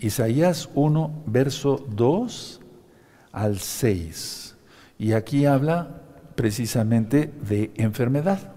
Isaías 0.00 0.71
1, 0.75 1.25
verso 1.26 1.85
2 1.91 2.61
al 3.33 3.59
6. 3.59 4.57
Y 4.99 5.12
aquí 5.12 5.45
habla 5.45 6.06
precisamente 6.37 7.33
de 7.49 7.73
enfermedad. 7.75 8.52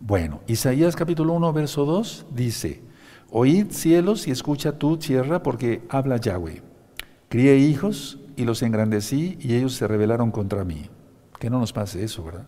Bueno, 0.00 0.40
Isaías 0.48 0.96
capítulo 0.96 1.34
1, 1.34 1.52
verso 1.52 1.84
2 1.84 2.26
dice, 2.34 2.82
Oíd 3.30 3.70
cielos 3.70 4.26
y 4.26 4.30
escucha 4.30 4.78
tú 4.78 4.96
tierra 4.96 5.42
porque 5.42 5.82
habla 5.88 6.16
Yahweh. 6.16 6.62
Crié 7.28 7.56
hijos 7.56 8.18
y 8.36 8.44
los 8.44 8.62
engrandecí 8.62 9.38
y 9.40 9.54
ellos 9.54 9.74
se 9.74 9.86
rebelaron 9.86 10.30
contra 10.30 10.64
mí. 10.64 10.90
Que 11.38 11.48
no 11.48 11.58
nos 11.58 11.72
pase 11.72 12.04
eso, 12.04 12.24
¿verdad? 12.24 12.46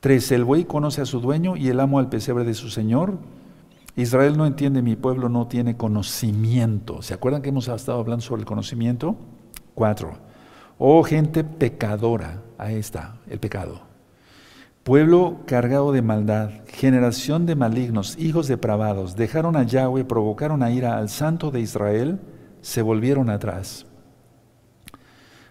Tres, 0.00 0.32
el 0.32 0.42
buey 0.42 0.64
conoce 0.64 1.00
a 1.00 1.06
su 1.06 1.20
dueño 1.20 1.56
y 1.56 1.68
el 1.68 1.78
amo 1.78 2.00
al 2.00 2.08
pesebre 2.08 2.44
de 2.44 2.54
su 2.54 2.68
señor. 2.68 3.18
Israel 3.94 4.36
no 4.36 4.46
entiende, 4.46 4.82
mi 4.82 4.96
pueblo 4.96 5.28
no 5.28 5.46
tiene 5.46 5.76
conocimiento. 5.76 7.02
¿Se 7.02 7.14
acuerdan 7.14 7.42
que 7.42 7.50
hemos 7.50 7.68
estado 7.68 8.00
hablando 8.00 8.24
sobre 8.24 8.40
el 8.40 8.46
conocimiento? 8.46 9.14
Cuatro. 9.74 10.14
Oh 10.78 11.04
gente 11.04 11.44
pecadora, 11.44 12.42
ahí 12.62 12.76
está, 12.76 13.16
el 13.28 13.38
pecado. 13.38 13.82
Pueblo 14.82 15.40
cargado 15.46 15.92
de 15.92 16.02
maldad, 16.02 16.50
generación 16.66 17.46
de 17.46 17.54
malignos, 17.54 18.16
hijos 18.18 18.48
depravados, 18.48 19.14
dejaron 19.14 19.56
a 19.56 19.62
Yahweh, 19.62 20.04
provocaron 20.04 20.62
a 20.62 20.72
ira 20.72 20.98
al 20.98 21.08
santo 21.08 21.50
de 21.50 21.60
Israel, 21.60 22.18
se 22.62 22.82
volvieron 22.82 23.30
atrás. 23.30 23.86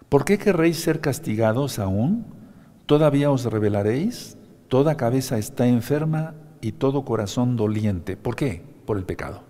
¿Por 0.09 0.25
qué 0.25 0.37
querréis 0.37 0.81
ser 0.81 0.99
castigados 0.99 1.79
aún? 1.79 2.25
¿Todavía 2.85 3.31
os 3.31 3.45
revelaréis? 3.45 4.37
Toda 4.67 4.97
cabeza 4.97 5.37
está 5.37 5.67
enferma 5.67 6.33
y 6.59 6.73
todo 6.73 7.05
corazón 7.05 7.55
doliente. 7.55 8.17
¿Por 8.17 8.35
qué? 8.35 8.63
Por 8.85 8.97
el 8.97 9.05
pecado. 9.05 9.43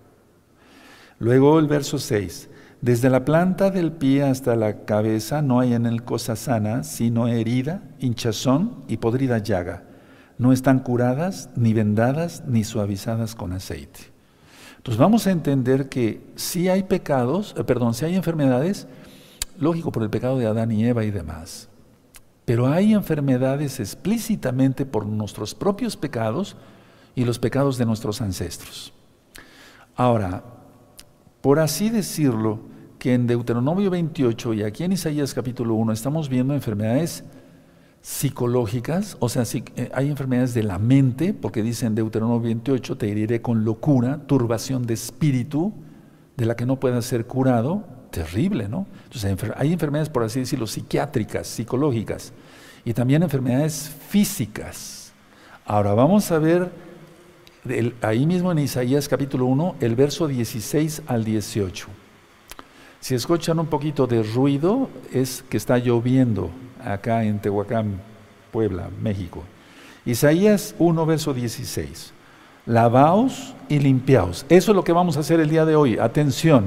Luego 1.18 1.58
el 1.58 1.66
verso 1.66 1.98
6. 1.98 2.48
Desde 2.82 3.10
la 3.10 3.24
planta 3.24 3.70
del 3.70 3.92
pie 3.92 4.24
hasta 4.24 4.56
la 4.56 4.84
cabeza 4.84 5.40
no 5.40 5.60
hay 5.60 5.72
en 5.72 5.86
él 5.86 6.02
cosa 6.02 6.34
sana, 6.34 6.82
sino 6.82 7.28
herida, 7.28 7.84
hinchazón 8.00 8.82
y 8.88 8.96
podrida 8.96 9.38
llaga. 9.38 9.84
No 10.36 10.52
están 10.52 10.80
curadas, 10.80 11.48
ni 11.54 11.74
vendadas, 11.74 12.42
ni 12.44 12.64
suavizadas 12.64 13.36
con 13.36 13.52
aceite. 13.52 14.00
Entonces 14.78 14.98
vamos 14.98 15.28
a 15.28 15.30
entender 15.30 15.88
que 15.88 16.26
si 16.34 16.68
hay 16.68 16.82
pecados, 16.82 17.54
eh, 17.56 17.62
perdón, 17.62 17.94
si 17.94 18.04
hay 18.04 18.16
enfermedades, 18.16 18.88
lógico 19.60 19.92
por 19.92 20.02
el 20.02 20.10
pecado 20.10 20.36
de 20.38 20.46
Adán 20.46 20.72
y 20.72 20.84
Eva 20.84 21.04
y 21.04 21.12
demás. 21.12 21.68
Pero 22.44 22.66
hay 22.66 22.94
enfermedades 22.94 23.78
explícitamente 23.78 24.86
por 24.86 25.06
nuestros 25.06 25.54
propios 25.54 25.96
pecados 25.96 26.56
y 27.14 27.24
los 27.24 27.38
pecados 27.38 27.78
de 27.78 27.86
nuestros 27.86 28.20
ancestros. 28.20 28.92
Ahora, 29.94 30.42
por 31.42 31.60
así 31.60 31.88
decirlo, 31.88 32.71
que 33.02 33.14
en 33.14 33.26
Deuteronomio 33.26 33.90
28 33.90 34.54
y 34.54 34.62
aquí 34.62 34.84
en 34.84 34.92
Isaías 34.92 35.34
capítulo 35.34 35.74
1 35.74 35.92
estamos 35.92 36.28
viendo 36.28 36.54
enfermedades 36.54 37.24
psicológicas, 38.00 39.16
o 39.18 39.28
sea, 39.28 39.42
eh, 39.52 39.90
hay 39.92 40.08
enfermedades 40.08 40.54
de 40.54 40.62
la 40.62 40.78
mente, 40.78 41.34
porque 41.34 41.64
dice 41.64 41.86
en 41.86 41.96
Deuteronomio 41.96 42.42
28, 42.42 42.96
te 42.96 43.10
heriré 43.10 43.42
con 43.42 43.64
locura, 43.64 44.20
turbación 44.28 44.86
de 44.86 44.94
espíritu, 44.94 45.72
de 46.36 46.46
la 46.46 46.54
que 46.54 46.64
no 46.64 46.78
pueda 46.78 47.02
ser 47.02 47.26
curado, 47.26 47.84
terrible, 48.12 48.68
¿no? 48.68 48.86
Entonces 49.02 49.36
hay 49.56 49.72
enfermedades, 49.72 50.08
por 50.08 50.22
así 50.22 50.38
decirlo, 50.38 50.68
psiquiátricas, 50.68 51.48
psicológicas, 51.48 52.32
y 52.84 52.94
también 52.94 53.24
enfermedades 53.24 53.90
físicas. 54.10 55.12
Ahora 55.66 55.92
vamos 55.94 56.30
a 56.30 56.38
ver 56.38 56.70
ahí 58.00 58.26
mismo 58.26 58.52
en 58.52 58.60
Isaías 58.60 59.08
capítulo 59.08 59.46
1, 59.46 59.74
el 59.80 59.96
verso 59.96 60.28
16 60.28 61.02
al 61.08 61.24
18. 61.24 62.01
Si 63.02 63.16
escuchan 63.16 63.58
un 63.58 63.66
poquito 63.66 64.06
de 64.06 64.22
ruido, 64.22 64.88
es 65.12 65.42
que 65.50 65.56
está 65.56 65.76
lloviendo 65.76 66.50
acá 66.84 67.24
en 67.24 67.40
Tehuacán, 67.40 68.00
Puebla, 68.52 68.90
México. 69.02 69.42
Isaías 70.06 70.76
1, 70.78 71.04
verso 71.04 71.34
16. 71.34 72.12
Lavaos 72.64 73.56
y 73.68 73.80
limpiaos. 73.80 74.46
Eso 74.48 74.70
es 74.70 74.76
lo 74.76 74.84
que 74.84 74.92
vamos 74.92 75.16
a 75.16 75.20
hacer 75.20 75.40
el 75.40 75.50
día 75.50 75.64
de 75.64 75.74
hoy. 75.74 75.98
Atención. 75.98 76.66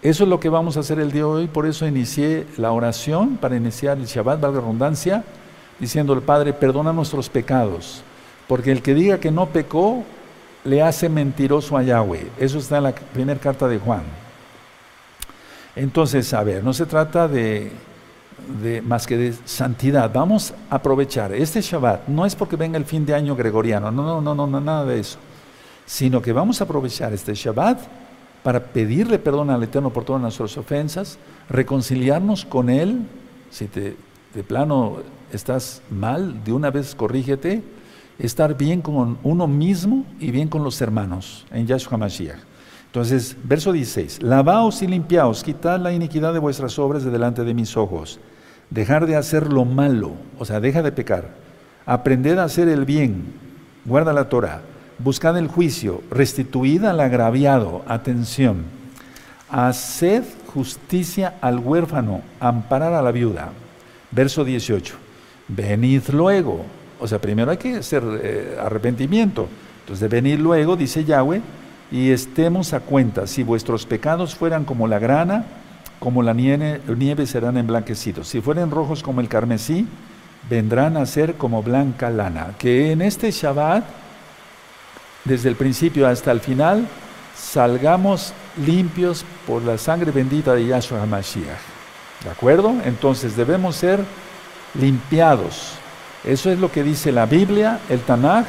Eso 0.00 0.24
es 0.24 0.30
lo 0.30 0.40
que 0.40 0.48
vamos 0.48 0.78
a 0.78 0.80
hacer 0.80 0.98
el 0.98 1.12
día 1.12 1.20
de 1.20 1.28
hoy, 1.28 1.48
por 1.48 1.66
eso 1.66 1.86
inicié 1.86 2.46
la 2.56 2.72
oración 2.72 3.36
para 3.36 3.54
iniciar 3.54 3.98
el 3.98 4.06
Shabbat, 4.06 4.40
valga 4.40 4.60
redundancia, 4.60 5.22
diciendo 5.78 6.14
al 6.14 6.22
Padre, 6.22 6.54
perdona 6.54 6.94
nuestros 6.94 7.28
pecados, 7.28 8.02
porque 8.48 8.72
el 8.72 8.80
que 8.80 8.94
diga 8.94 9.20
que 9.20 9.30
no 9.30 9.50
pecó, 9.50 10.02
le 10.64 10.80
hace 10.80 11.10
mentiroso 11.10 11.76
a 11.76 11.82
Yahweh. 11.82 12.26
Eso 12.38 12.58
está 12.58 12.78
en 12.78 12.84
la 12.84 12.94
primera 12.94 13.38
carta 13.38 13.68
de 13.68 13.78
Juan. 13.78 14.21
Entonces, 15.74 16.32
a 16.34 16.42
ver, 16.44 16.62
no 16.62 16.72
se 16.72 16.86
trata 16.86 17.28
de, 17.28 17.72
más 18.84 19.06
que 19.06 19.16
de 19.16 19.34
santidad. 19.44 20.10
Vamos 20.12 20.52
a 20.68 20.76
aprovechar 20.76 21.32
este 21.32 21.60
Shabbat. 21.60 22.08
No 22.08 22.26
es 22.26 22.34
porque 22.34 22.56
venga 22.56 22.76
el 22.76 22.84
fin 22.84 23.06
de 23.06 23.14
año 23.14 23.34
gregoriano, 23.34 23.90
no, 23.90 24.20
no, 24.20 24.34
no, 24.34 24.46
no, 24.46 24.60
nada 24.60 24.84
de 24.84 25.00
eso. 25.00 25.18
Sino 25.86 26.20
que 26.20 26.32
vamos 26.32 26.60
a 26.60 26.64
aprovechar 26.64 27.12
este 27.12 27.34
Shabbat 27.34 27.80
para 28.42 28.60
pedirle 28.60 29.18
perdón 29.18 29.50
al 29.50 29.62
Eterno 29.62 29.90
por 29.90 30.04
todas 30.04 30.20
nuestras 30.20 30.56
ofensas, 30.58 31.18
reconciliarnos 31.48 32.44
con 32.44 32.68
Él, 32.68 33.06
si 33.50 33.66
te, 33.66 33.96
de 34.34 34.42
plano 34.42 34.98
estás 35.32 35.80
mal, 35.90 36.42
de 36.44 36.52
una 36.52 36.70
vez 36.70 36.94
corrígete, 36.94 37.62
estar 38.18 38.56
bien 38.56 38.82
con 38.82 39.18
uno 39.22 39.46
mismo 39.46 40.04
y 40.18 40.30
bien 40.30 40.48
con 40.48 40.64
los 40.64 40.80
hermanos 40.80 41.46
en 41.50 41.66
Yahshua 41.66 41.98
Mashiach. 41.98 42.51
Entonces, 42.92 43.38
verso 43.44 43.72
16, 43.72 44.22
lavaos 44.22 44.82
y 44.82 44.86
limpiaos, 44.86 45.42
quitad 45.42 45.80
la 45.80 45.94
iniquidad 45.94 46.34
de 46.34 46.38
vuestras 46.38 46.78
obras 46.78 47.02
de 47.02 47.10
delante 47.10 47.42
de 47.42 47.54
mis 47.54 47.74
ojos, 47.78 48.20
dejar 48.68 49.06
de 49.06 49.16
hacer 49.16 49.50
lo 49.50 49.64
malo, 49.64 50.12
o 50.38 50.44
sea, 50.44 50.60
deja 50.60 50.82
de 50.82 50.92
pecar, 50.92 51.30
aprended 51.86 52.36
a 52.36 52.44
hacer 52.44 52.68
el 52.68 52.84
bien, 52.84 53.32
guarda 53.86 54.12
la 54.12 54.28
Torah, 54.28 54.60
buscad 54.98 55.38
el 55.38 55.48
juicio, 55.48 56.02
restituid 56.10 56.84
al 56.84 57.00
agraviado, 57.00 57.80
atención, 57.88 58.64
haced 59.48 60.24
justicia 60.52 61.36
al 61.40 61.60
huérfano, 61.60 62.20
amparar 62.40 62.92
a 62.92 63.00
la 63.00 63.10
viuda. 63.10 63.52
Verso 64.10 64.44
18, 64.44 64.94
venid 65.48 66.02
luego, 66.12 66.66
o 67.00 67.08
sea, 67.08 67.18
primero 67.18 67.50
hay 67.50 67.56
que 67.56 67.76
hacer 67.76 68.02
eh, 68.22 68.58
arrepentimiento, 68.60 69.48
entonces 69.80 70.00
de 70.00 70.08
venir 70.08 70.38
luego, 70.38 70.76
dice 70.76 71.06
Yahweh, 71.06 71.40
y 71.92 72.10
estemos 72.10 72.72
a 72.72 72.80
cuenta, 72.80 73.28
si 73.28 73.44
vuestros 73.44 73.86
pecados 73.86 74.34
fueran 74.34 74.64
como 74.64 74.88
la 74.88 74.98
grana, 74.98 75.44
como 76.00 76.24
la 76.24 76.32
nieve, 76.32 76.80
nieve 76.96 77.26
serán 77.26 77.56
emblanquecidos, 77.56 78.26
si 78.26 78.40
fueren 78.40 78.72
rojos 78.72 79.04
como 79.04 79.20
el 79.20 79.28
carmesí, 79.28 79.86
vendrán 80.50 80.96
a 80.96 81.06
ser 81.06 81.34
como 81.34 81.62
blanca 81.62 82.10
lana. 82.10 82.54
Que 82.58 82.90
en 82.90 83.02
este 83.02 83.30
Shabbat 83.30 83.84
desde 85.24 85.48
el 85.48 85.56
principio 85.56 86.08
hasta 86.08 86.32
el 86.32 86.40
final, 86.40 86.86
salgamos 87.36 88.32
limpios 88.64 89.24
por 89.46 89.62
la 89.62 89.78
sangre 89.78 90.10
bendita 90.10 90.54
de 90.54 90.66
Yahshua 90.66 91.02
HaMashiach. 91.02 92.24
¿De 92.24 92.30
acuerdo? 92.30 92.74
Entonces 92.84 93.36
debemos 93.36 93.76
ser 93.76 94.00
limpiados. 94.74 95.74
Eso 96.24 96.50
es 96.50 96.58
lo 96.58 96.70
que 96.70 96.82
dice 96.82 97.12
la 97.12 97.26
Biblia, 97.26 97.80
el 97.88 98.00
Tanaj, 98.00 98.46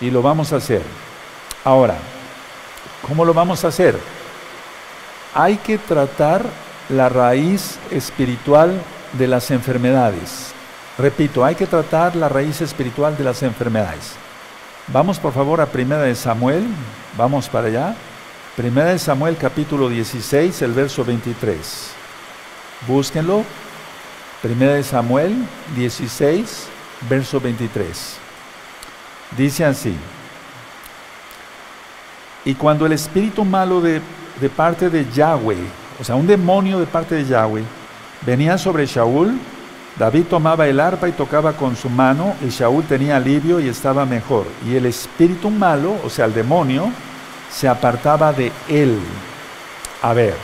y 0.00 0.10
lo 0.10 0.22
vamos 0.22 0.52
a 0.52 0.56
hacer. 0.56 0.82
Ahora, 1.64 1.96
¿cómo 3.06 3.24
lo 3.24 3.34
vamos 3.34 3.64
a 3.64 3.68
hacer? 3.68 3.98
Hay 5.34 5.56
que 5.58 5.78
tratar 5.78 6.44
la 6.88 7.08
raíz 7.08 7.78
espiritual 7.90 8.80
de 9.12 9.26
las 9.26 9.50
enfermedades. 9.50 10.52
Repito, 10.98 11.44
hay 11.44 11.54
que 11.54 11.66
tratar 11.66 12.14
la 12.14 12.28
raíz 12.28 12.60
espiritual 12.60 13.16
de 13.16 13.24
las 13.24 13.42
enfermedades. 13.42 14.12
Vamos 14.88 15.18
por 15.18 15.32
favor 15.32 15.60
a 15.60 15.66
Primera 15.66 16.02
de 16.02 16.14
Samuel, 16.14 16.64
vamos 17.16 17.48
para 17.48 17.68
allá. 17.68 17.96
Primera 18.56 18.90
de 18.90 18.98
Samuel 18.98 19.36
capítulo 19.36 19.88
16, 19.88 20.62
el 20.62 20.72
verso 20.72 21.04
23. 21.04 21.90
Búsquenlo. 22.86 23.44
Primera 24.42 24.74
de 24.74 24.84
Samuel 24.84 25.34
16, 25.74 26.66
verso 27.08 27.40
23. 27.40 28.16
Dice 29.36 29.64
así. 29.64 29.96
Y 32.44 32.54
cuando 32.54 32.86
el 32.86 32.92
espíritu 32.92 33.44
malo 33.44 33.80
de, 33.80 34.00
de 34.40 34.50
parte 34.50 34.90
de 34.90 35.06
Yahweh, 35.10 35.56
o 36.00 36.04
sea, 36.04 36.14
un 36.16 36.26
demonio 36.26 36.78
de 36.78 36.86
parte 36.86 37.14
de 37.14 37.24
Yahweh, 37.24 37.64
venía 38.26 38.58
sobre 38.58 38.86
Shaul, 38.86 39.38
David 39.98 40.24
tomaba 40.28 40.66
el 40.66 40.80
arpa 40.80 41.08
y 41.08 41.12
tocaba 41.12 41.52
con 41.52 41.76
su 41.76 41.88
mano, 41.88 42.34
y 42.44 42.48
Shaul 42.48 42.84
tenía 42.84 43.16
alivio 43.16 43.60
y 43.60 43.68
estaba 43.68 44.04
mejor. 44.04 44.44
Y 44.66 44.74
el 44.74 44.86
espíritu 44.86 45.50
malo, 45.50 45.96
o 46.04 46.10
sea, 46.10 46.24
el 46.24 46.34
demonio, 46.34 46.90
se 47.50 47.68
apartaba 47.68 48.32
de 48.32 48.50
él. 48.68 48.98
A 50.02 50.12
ver, 50.12 50.34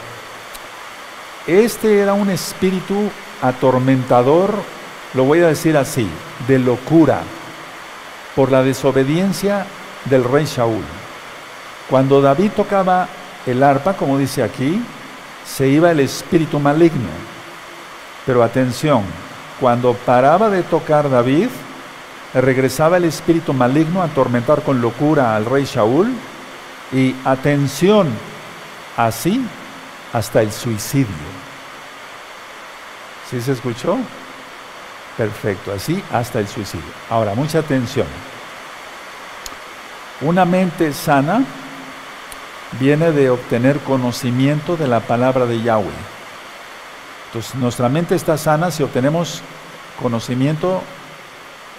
este 1.46 1.98
era 1.98 2.14
un 2.14 2.30
espíritu 2.30 3.10
atormentador, 3.42 4.54
lo 5.14 5.24
voy 5.24 5.40
a 5.40 5.48
decir 5.48 5.76
así, 5.76 6.08
de 6.46 6.58
locura, 6.60 7.22
por 8.36 8.52
la 8.52 8.62
desobediencia 8.62 9.66
del 10.04 10.22
rey 10.22 10.44
Shaul. 10.44 10.99
Cuando 11.90 12.20
David 12.20 12.52
tocaba 12.54 13.08
el 13.44 13.64
arpa, 13.64 13.94
como 13.94 14.16
dice 14.16 14.44
aquí, 14.44 14.80
se 15.44 15.66
iba 15.66 15.90
el 15.90 15.98
espíritu 15.98 16.60
maligno. 16.60 17.08
Pero 18.24 18.44
atención, 18.44 19.02
cuando 19.58 19.94
paraba 19.94 20.48
de 20.50 20.62
tocar 20.62 21.10
David, 21.10 21.48
regresaba 22.32 22.96
el 22.96 23.04
espíritu 23.04 23.52
maligno 23.52 24.02
a 24.02 24.04
atormentar 24.04 24.62
con 24.62 24.80
locura 24.80 25.34
al 25.34 25.46
rey 25.46 25.64
Shaul 25.64 26.12
y 26.92 27.16
atención, 27.24 28.08
así 28.96 29.44
hasta 30.12 30.42
el 30.42 30.52
suicidio. 30.52 31.40
¿Sí 33.28 33.40
se 33.40 33.52
escuchó? 33.52 33.98
Perfecto, 35.16 35.72
así 35.72 36.02
hasta 36.12 36.38
el 36.38 36.46
suicidio. 36.46 36.86
Ahora, 37.08 37.34
mucha 37.34 37.58
atención. 37.58 38.06
Una 40.20 40.44
mente 40.44 40.92
sana 40.92 41.42
viene 42.78 43.12
de 43.12 43.30
obtener 43.30 43.78
conocimiento 43.80 44.76
de 44.76 44.86
la 44.86 45.00
palabra 45.00 45.46
de 45.46 45.62
Yahweh. 45.62 45.90
Entonces, 47.26 47.54
nuestra 47.56 47.88
mente 47.88 48.14
está 48.14 48.36
sana 48.36 48.70
si 48.70 48.82
obtenemos 48.82 49.42
conocimiento 50.00 50.82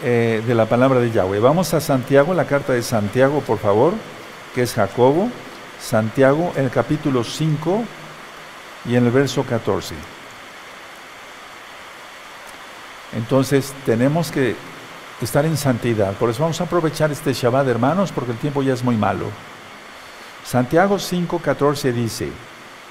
eh, 0.04 0.42
de 0.46 0.56
la 0.56 0.66
palabra 0.66 1.00
de 1.00 1.12
Yahweh. 1.12 1.40
Vamos 1.40 1.74
a 1.74 1.82
Santiago, 1.82 2.34
la 2.34 2.46
carta 2.46 2.74
de 2.74 2.84
Santiago, 2.84 3.42
por 3.42 3.60
favor, 3.60 3.94
que 4.56 4.64
es 4.64 4.74
Jacobo. 4.74 5.30
Santiago, 5.80 6.54
el 6.56 6.70
capítulo 6.70 7.24
5 7.24 7.84
y 8.86 8.96
en 8.96 9.06
el 9.06 9.12
verso 9.12 9.44
14. 9.44 9.96
Entonces 13.14 13.74
tenemos 13.86 14.32
que 14.32 14.56
estar 15.22 15.46
en 15.46 15.58
santidad. 15.58 16.14
Por 16.14 16.30
eso 16.30 16.44
vamos 16.44 16.62
a 16.62 16.66
aprovechar 16.66 17.12
este 17.12 17.34
Shabbat, 17.34 17.68
hermanos, 17.68 18.12
porque 18.12 18.32
el 18.32 18.38
tiempo 18.38 18.64
ya 18.64 18.74
es 18.74 18.84
muy 18.84 18.96
malo. 18.96 19.26
Santiago 20.46 20.98
5:14 20.98 21.94
dice, 21.94 22.30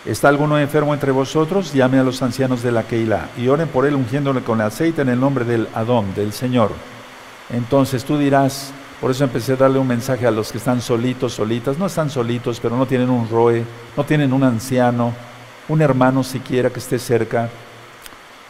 ¿está 0.07 0.28
alguno 0.28 0.59
enfermo 0.59 0.95
entre 0.95 1.12
vosotros? 1.12 1.73
Llame 1.73 1.99
a 1.99 2.04
los 2.04 2.23
ancianos 2.23 2.62
de 2.62 2.73
la 2.73 2.85
Keilah 2.85 3.28
y 3.37 3.49
oren 3.49 3.69
por 3.69 3.87
él 3.87 3.95
ungiéndole 3.95 4.42
con 4.42 4.61
aceite 4.61 5.02
en 5.02 5.11
el 5.11 5.21
nombre 5.21 5.45
del 5.45 5.69
Adón, 5.75 6.14
del 6.14 6.33
Señor. 6.33 6.71
Entonces 7.50 8.04
tú 8.04 8.16
dirás, 8.16 8.73
por 9.00 9.11
eso 9.11 9.25
empecé 9.25 9.54
a 9.54 9.57
darle 9.57 9.78
un 9.78 9.88
mensaje 9.88 10.26
a 10.26 10.30
los 10.30 10.52
que 10.52 10.59
están 10.59 10.80
solitos, 10.80 11.35
solitas, 11.35 11.78
no 11.78 11.87
están 11.87 12.11
solitos, 12.11 12.61
pero 12.61 12.76
no 12.76 12.87
tienen 12.87 13.11
un 13.11 13.28
roe, 13.28 13.64
no 13.97 14.04
tienen 14.04 14.33
un 14.33 14.45
anciano, 14.45 15.12
un 15.69 15.83
hermano 15.83 16.23
siquiera 16.23 16.71
que 16.71 16.78
esté 16.78 16.99
cerca. 16.99 17.49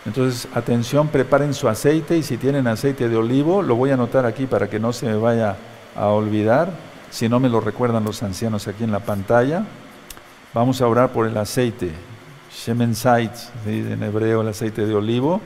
Entonces, 0.07 0.49
atención, 0.55 1.09
preparen 1.09 1.55
su 1.55 1.69
aceite 1.69 2.17
y 2.17 2.23
si 2.23 2.37
tienen 2.37 2.67
aceite 2.67 3.09
de 3.09 3.17
olivo, 3.17 3.63
lo 3.63 3.77
voy 3.77 3.91
a 3.91 3.95
anotar 3.95 4.27
aquí 4.27 4.47
para 4.47 4.69
que 4.69 4.81
no 4.81 4.93
se 4.93 5.07
me 5.07 5.17
vaya 5.17 5.57
a 5.95 6.07
olvidar, 6.07 6.73
si 7.11 7.29
no 7.29 7.41
me 7.41 7.49
lo 7.49 7.61
recuerdan 7.61 8.05
los 8.05 8.23
ancianos 8.23 8.69
aquí 8.69 8.85
en 8.85 8.93
la 8.93 9.01
pantalla. 9.01 9.65
Vamos 10.55 10.81
a 10.81 10.87
orar 10.89 11.13
por 11.13 11.27
el 11.27 11.37
aceite, 11.37 11.93
Shemen 12.53 12.95
en 13.67 14.03
hebreo 14.03 14.41
el 14.41 14.49
aceite 14.49 14.87
de 14.87 14.95
olivo, 14.95 15.41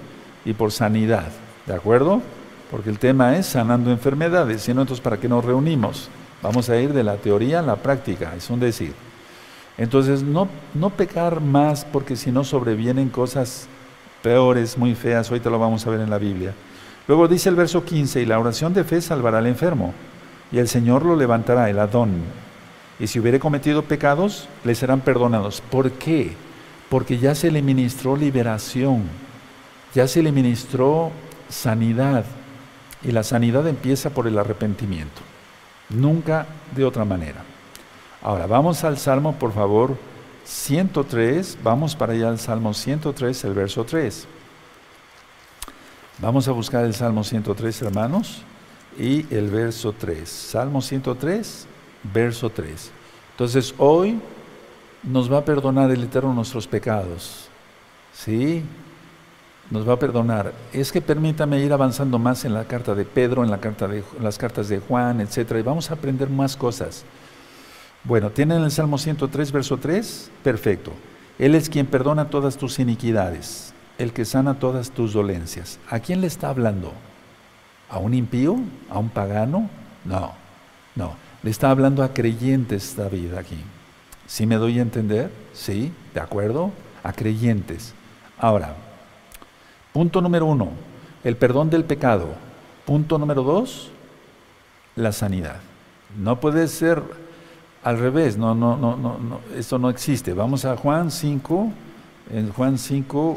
y 0.45 0.53
por 0.53 0.73
sanidad, 0.73 1.29
¿de 1.67 1.75
acuerdo? 1.75 2.23
Porque 2.71 2.91
el 2.91 2.99
tema 2.99 3.37
es 3.37 3.47
sanando 3.47 3.91
enfermedades, 3.91 4.63
si 4.63 4.75
no, 4.75 4.83
entonces 4.83 5.03
¿para 5.03 5.19
qué 5.19 5.29
nos 5.29 5.45
reunimos? 5.45 6.09
Vamos 6.43 6.69
a 6.69 6.77
ir 6.79 6.93
de 6.93 7.03
la 7.03 7.17
teoría 7.17 7.61
a 7.61 7.63
la 7.63 7.77
práctica, 7.77 8.35
es 8.37 8.51
un 8.51 8.61
decir. 8.61 8.95
Entonces, 9.77 10.23
no, 10.23 10.49
no 10.75 10.91
pecar 10.91 11.41
más 11.41 11.85
porque 11.85 12.17
si 12.17 12.31
no 12.31 12.45
sobrevienen 12.45 13.09
cosas 13.09 13.67
peores, 14.23 14.79
muy 14.79 14.95
feas, 14.95 15.31
ahorita 15.31 15.51
lo 15.51 15.59
vamos 15.59 15.87
a 15.87 15.91
ver 15.91 16.01
en 16.01 16.11
la 16.11 16.19
Biblia. 16.19 16.55
Luego 17.09 17.29
dice 17.29 17.49
el 17.49 17.57
verso 17.57 17.85
15, 17.85 18.23
y 18.23 18.27
la 18.27 18.39
oración 18.39 18.73
de 18.73 18.85
fe 18.85 19.01
salvará 19.01 19.39
al 19.39 19.47
enfermo, 19.47 19.93
y 20.55 20.61
el 20.61 20.69
Señor 20.69 21.05
lo 21.05 21.17
levantará, 21.17 21.69
el 21.69 21.81
Adón. 21.81 22.13
Y 23.01 23.09
si 23.09 23.19
hubiere 23.19 23.41
cometido 23.41 23.83
pecados, 23.83 24.49
le 24.63 24.77
serán 24.77 25.01
perdonados. 25.01 25.61
¿Por 25.61 25.91
qué? 25.91 26.37
Porque 26.89 27.19
ya 27.19 27.35
se 27.35 27.51
le 27.51 27.61
ministró 27.61 28.15
liberación, 28.15 29.03
ya 29.97 30.07
se 30.07 30.23
le 30.23 30.31
ministró 30.31 31.11
sanidad, 31.49 32.25
y 33.03 33.11
la 33.11 33.25
sanidad 33.25 33.67
empieza 33.67 34.11
por 34.11 34.29
el 34.29 34.39
arrepentimiento, 34.39 35.23
nunca 35.91 36.47
de 36.77 36.85
otra 36.85 37.05
manera. 37.05 37.43
Ahora, 38.23 38.47
vamos 38.47 38.85
al 38.85 38.97
Salmo, 38.97 39.35
por 39.35 39.53
favor, 39.53 39.97
103, 40.45 41.59
vamos 41.65 41.97
para 41.97 42.13
allá 42.13 42.29
al 42.29 42.39
Salmo 42.39 42.75
103, 42.75 43.43
el 43.43 43.55
verso 43.55 43.83
3. 43.83 44.29
Vamos 46.21 46.47
a 46.47 46.53
buscar 46.53 46.85
el 46.85 46.95
Salmo 46.95 47.25
103, 47.25 47.83
hermanos, 47.83 48.45
y 48.99 49.27
el 49.35 49.51
verso 49.51 49.93
3. 49.93 50.29
Salmo 50.29 50.81
103, 50.81 51.67
verso 52.13 52.51
3. 52.51 52.91
Entonces, 53.33 53.75
hoy 53.79 54.21
nos 55.03 55.31
va 55.33 55.39
a 55.39 55.45
perdonar 55.45 55.91
el 55.91 56.05
Eterno 56.05 56.33
nuestros 56.33 56.67
pecados. 56.67 57.49
¿Sí? 58.13 58.63
Nos 59.71 59.89
va 59.89 59.95
a 59.95 59.99
perdonar. 59.99 60.53
Es 60.73 60.93
que 60.93 61.01
permítame 61.01 61.61
ir 61.61 61.73
avanzando 61.73 62.19
más 62.19 62.45
en 62.45 62.55
la 62.55 62.65
carta 62.65 62.95
de 62.95 63.05
Pedro, 63.05 63.43
en, 63.43 63.51
la 63.51 63.59
carta 63.59 63.89
de, 63.89 64.05
las 64.21 64.39
cartas 64.39 64.69
de 64.69 64.79
Juan, 64.79 65.21
etcétera, 65.21 65.61
y 65.61 65.63
vamos 65.63 65.91
a 65.91 65.95
aprender 65.95 66.31
más 66.31 66.57
cosas. 66.57 67.05
Bueno, 68.05 68.31
¿tienen 68.31 68.63
el 68.63 68.71
Salmo 68.71 68.99
103, 68.99 69.51
verso 69.51 69.79
3? 69.79 70.31
Perfecto. 70.43 70.93
Él 71.39 71.55
es 71.55 71.69
quien 71.69 71.87
perdona 71.87 72.29
todas 72.29 72.57
tus 72.57 72.79
iniquidades, 72.79 73.73
el 73.99 74.13
que 74.13 74.25
sana 74.25 74.59
todas 74.59 74.91
tus 74.91 75.15
dolencias. 75.15 75.81
¿A 75.91 75.99
quién 75.99 76.21
le 76.21 76.27
está 76.27 76.51
hablando? 76.51 76.93
¿A 77.89 77.99
un 77.99 78.15
impío? 78.15 78.57
¿A 78.91 78.99
un 78.99 79.09
pagano? 79.09 79.69
No, 80.05 80.33
no. 80.95 81.15
Le 81.43 81.51
está 81.51 81.71
hablando 81.71 82.03
a 82.03 82.15
creyentes 82.15 82.97
David 82.97 83.35
aquí. 83.35 83.59
¿Sí 84.27 84.47
me 84.47 84.57
doy 84.57 84.79
a 84.79 84.83
entender? 84.83 85.31
Sí, 85.53 85.93
de 86.15 86.21
acuerdo. 86.21 86.73
A 87.03 87.13
creyentes. 87.13 87.95
Ahora, 88.39 88.75
punto 89.93 90.21
número 90.21 90.47
uno, 90.47 90.71
el 91.23 91.37
perdón 91.37 91.69
del 91.71 91.85
pecado. 91.85 92.29
Punto 92.87 93.19
número 93.19 93.43
dos, 93.43 93.91
la 94.97 95.13
sanidad. 95.13 95.57
No 96.19 96.41
puede 96.41 96.69
ser 96.69 97.03
al 97.83 97.99
revés, 97.99 98.39
no, 98.39 98.55
no, 98.55 98.77
no, 98.77 98.97
no, 98.97 99.19
no, 99.19 99.41
esto 99.57 99.79
no 99.79 99.91
existe. 99.91 100.33
Vamos 100.33 100.65
a 100.65 100.77
Juan 100.77 101.11
5, 101.11 101.73
en 102.33 102.53
Juan 102.53 102.79
5, 102.79 103.37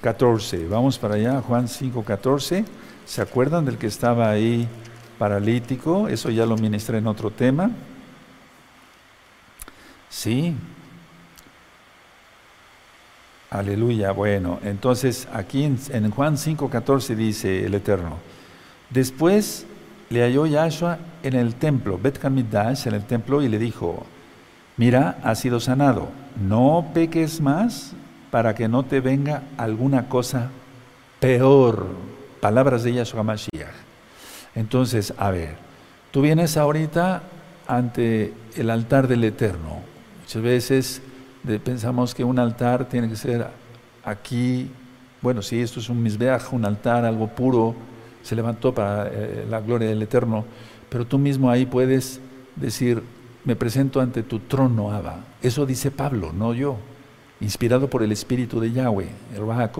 14. 0.00 0.56
Em, 0.56 0.70
Vamos 0.70 0.98
para 0.98 1.16
allá, 1.16 1.42
Juan 1.42 1.68
5, 1.68 2.02
14. 2.02 2.64
¿Se 3.06 3.22
acuerdan 3.22 3.64
del 3.64 3.78
que 3.78 3.86
estaba 3.86 4.28
ahí 4.28 4.68
paralítico? 5.18 6.08
Eso 6.08 6.28
ya 6.30 6.44
lo 6.44 6.56
ministré 6.56 6.98
en 6.98 7.06
otro 7.06 7.30
tema. 7.30 7.70
Sí. 10.10 10.54
Aleluya. 13.48 14.10
Bueno, 14.10 14.58
entonces 14.64 15.28
aquí 15.32 15.62
en, 15.62 15.78
en 15.90 16.10
Juan 16.10 16.36
5, 16.36 16.68
14 16.68 17.14
dice 17.14 17.64
el 17.64 17.74
Eterno. 17.74 18.18
Después 18.90 19.66
le 20.10 20.22
halló 20.22 20.46
Yahshua 20.46 20.98
en 21.22 21.34
el 21.34 21.54
templo, 21.54 21.98
Bet 22.02 22.24
Hamidash, 22.24 22.88
en 22.88 22.94
el 22.94 23.04
templo, 23.04 23.40
y 23.40 23.48
le 23.48 23.58
dijo, 23.58 24.04
mira, 24.76 25.18
has 25.22 25.40
sido 25.40 25.60
sanado, 25.60 26.08
no 26.40 26.90
peques 26.92 27.40
más 27.40 27.92
para 28.32 28.54
que 28.54 28.68
no 28.68 28.84
te 28.84 29.00
venga 29.00 29.42
alguna 29.56 30.08
cosa 30.08 30.50
peor. 31.20 31.86
Palabras 32.40 32.82
de 32.82 32.94
Yahshua 32.94 33.22
Mashiach. 33.22 33.74
Entonces, 34.54 35.12
a 35.18 35.30
ver, 35.30 35.56
tú 36.10 36.22
vienes 36.22 36.56
ahorita 36.56 37.22
ante 37.66 38.32
el 38.56 38.70
altar 38.70 39.08
del 39.08 39.24
Eterno. 39.24 39.80
Muchas 40.22 40.42
veces 40.42 41.02
pensamos 41.64 42.14
que 42.14 42.24
un 42.24 42.38
altar 42.38 42.88
tiene 42.88 43.08
que 43.08 43.16
ser 43.16 43.46
aquí, 44.04 44.70
bueno, 45.20 45.42
sí, 45.42 45.60
esto 45.60 45.80
es 45.80 45.88
un 45.88 46.02
misbeaj, 46.02 46.52
un 46.52 46.64
altar, 46.64 47.04
algo 47.04 47.28
puro, 47.28 47.74
se 48.22 48.34
levantó 48.34 48.74
para 48.74 49.08
eh, 49.08 49.46
la 49.48 49.60
gloria 49.60 49.88
del 49.88 50.02
Eterno, 50.02 50.44
pero 50.88 51.06
tú 51.06 51.18
mismo 51.18 51.50
ahí 51.50 51.66
puedes 51.66 52.20
decir, 52.56 53.02
me 53.44 53.54
presento 53.54 54.00
ante 54.00 54.22
tu 54.22 54.40
trono, 54.40 54.92
Abba. 54.92 55.24
Eso 55.42 55.66
dice 55.66 55.90
Pablo, 55.90 56.32
no 56.32 56.52
yo, 56.54 56.76
inspirado 57.40 57.88
por 57.88 58.02
el 58.02 58.10
Espíritu 58.10 58.58
de 58.58 58.72
Yahweh, 58.72 59.08
el 59.36 59.46
Raja 59.46 59.70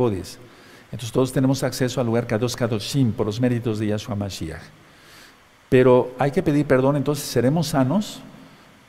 Entonces 0.86 1.12
todos 1.12 1.32
tenemos 1.32 1.62
acceso 1.62 2.00
al 2.00 2.06
lugar 2.06 2.26
Kadosh 2.26 2.54
Kadoshim 2.54 3.12
por 3.12 3.26
los 3.26 3.40
méritos 3.40 3.78
de 3.78 3.88
Yahshua 3.88 4.14
Mashiach. 4.14 4.62
Pero 5.68 6.14
hay 6.18 6.30
que 6.30 6.42
pedir 6.42 6.66
perdón, 6.66 6.96
entonces 6.96 7.24
seremos 7.24 7.68
sanos 7.68 8.20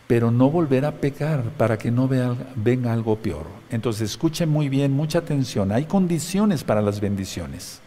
pero 0.08 0.32
no 0.32 0.50
volver 0.50 0.86
a 0.86 0.94
pecar 0.94 1.44
para 1.58 1.78
que 1.78 1.92
no 1.92 2.08
venga 2.56 2.94
algo 2.94 3.18
peor. 3.18 3.46
Entonces 3.70 4.12
escuchen 4.12 4.48
muy 4.48 4.70
bien, 4.70 4.94
mucha 4.94 5.20
atención. 5.20 5.74
Hay 5.74 5.84
condiciones 5.84 6.64
para 6.64 6.82
las 6.82 7.02
bendiciones. 7.02 7.82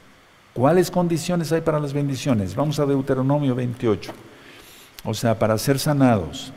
¿Cuáles 0.53 0.90
condiciones 0.90 1.51
hay 1.51 1.62
para 1.62 1.81
las 1.81 1.94
bendiciones? 1.94 2.55
Vamos 2.55 2.79
a 2.79 2.85
Deuteronomio 2.85 3.55
28. 3.55 4.12
O 5.05 5.14
sea, 5.14 5.38
para 5.38 5.57
ser 5.57 5.79
sanados. 5.79 6.53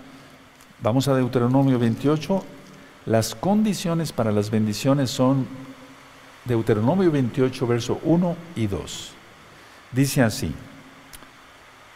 Vamos 0.82 1.08
a 1.08 1.16
Deuteronomio 1.16 1.80
28. 1.80 2.44
Las 3.06 3.34
condiciones 3.34 4.12
para 4.12 4.34
las 4.34 4.50
bendiciones 4.50 5.12
son 5.12 5.48
Deuteronomio 6.46 7.10
28, 7.10 7.68
verso 7.68 8.00
1 8.04 8.36
y 8.56 8.68
2. 8.68 9.12
Dice 9.92 10.22
así. 10.22 10.54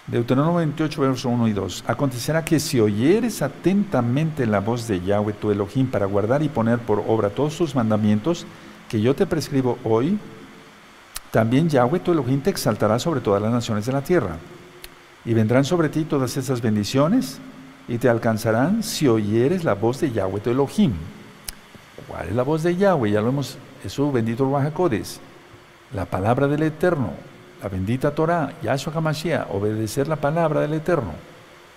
Deuteronomio 0.07 0.59
28, 0.59 1.01
verso 1.01 1.29
1 1.29 1.47
y 1.49 1.53
2. 1.53 1.83
Acontecerá 1.85 2.45
que 2.45 2.59
si 2.61 2.79
oyeres 2.79 3.41
atentamente 3.41 4.45
la 4.45 4.61
voz 4.61 4.87
de 4.87 5.01
Yahweh 5.01 5.33
tu 5.33 5.51
Elohim 5.51 5.87
para 5.87 6.05
guardar 6.05 6.43
y 6.43 6.49
poner 6.49 6.79
por 6.79 7.03
obra 7.07 7.29
todos 7.29 7.53
sus 7.53 7.75
mandamientos 7.75 8.45
que 8.87 9.01
yo 9.01 9.15
te 9.15 9.25
prescribo 9.25 9.77
hoy, 9.83 10.17
también 11.31 11.67
Yahweh 11.67 11.99
tu 11.99 12.13
Elohim 12.13 12.39
te 12.39 12.49
exaltará 12.49 12.99
sobre 12.99 13.19
todas 13.19 13.41
las 13.41 13.51
naciones 13.51 13.85
de 13.85 13.91
la 13.91 14.01
tierra. 14.01 14.37
Y 15.25 15.33
vendrán 15.33 15.65
sobre 15.65 15.89
ti 15.89 16.05
todas 16.05 16.37
esas 16.37 16.61
bendiciones 16.61 17.39
y 17.89 17.97
te 17.97 18.07
alcanzarán 18.07 18.83
si 18.83 19.09
oyeres 19.09 19.65
la 19.65 19.73
voz 19.73 19.99
de 19.99 20.11
Yahweh 20.11 20.39
tu 20.39 20.51
Elohim. 20.51 20.93
¿Cuál 22.07 22.29
es 22.29 22.35
la 22.35 22.43
voz 22.43 22.63
de 22.63 22.77
Yahweh? 22.77 23.11
Ya 23.11 23.19
lo 23.19 23.27
hemos, 23.27 23.57
eso 23.83 24.11
bendito 24.11 24.45
Ruajacodes, 24.45 25.19
la 25.93 26.05
palabra 26.05 26.47
del 26.47 26.63
Eterno 26.63 27.13
la 27.61 27.69
bendita 27.69 28.11
Torah, 28.11 28.53
Yahshua 28.61 28.93
HaMashiach, 28.93 29.47
obedecer 29.51 30.07
la 30.07 30.15
palabra 30.15 30.61
del 30.61 30.73
Eterno. 30.73 31.13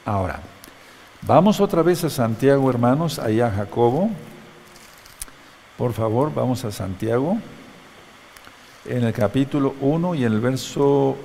Ahora, 0.04 0.40
vamos 1.22 1.60
otra 1.60 1.82
vez 1.82 2.04
a 2.04 2.10
Santiago, 2.10 2.68
hermanos, 2.68 3.18
allá 3.18 3.46
a 3.46 3.50
Jacobo. 3.50 4.10
Por 5.78 5.92
favor, 5.92 6.32
vamos 6.34 6.64
a 6.64 6.70
Santiago. 6.70 7.38
En 8.84 9.04
el 9.04 9.12
capítulo 9.12 9.74
1 9.80 10.14
y 10.16 10.24
en 10.24 10.32
el 10.32 10.40
verso, 10.40 11.16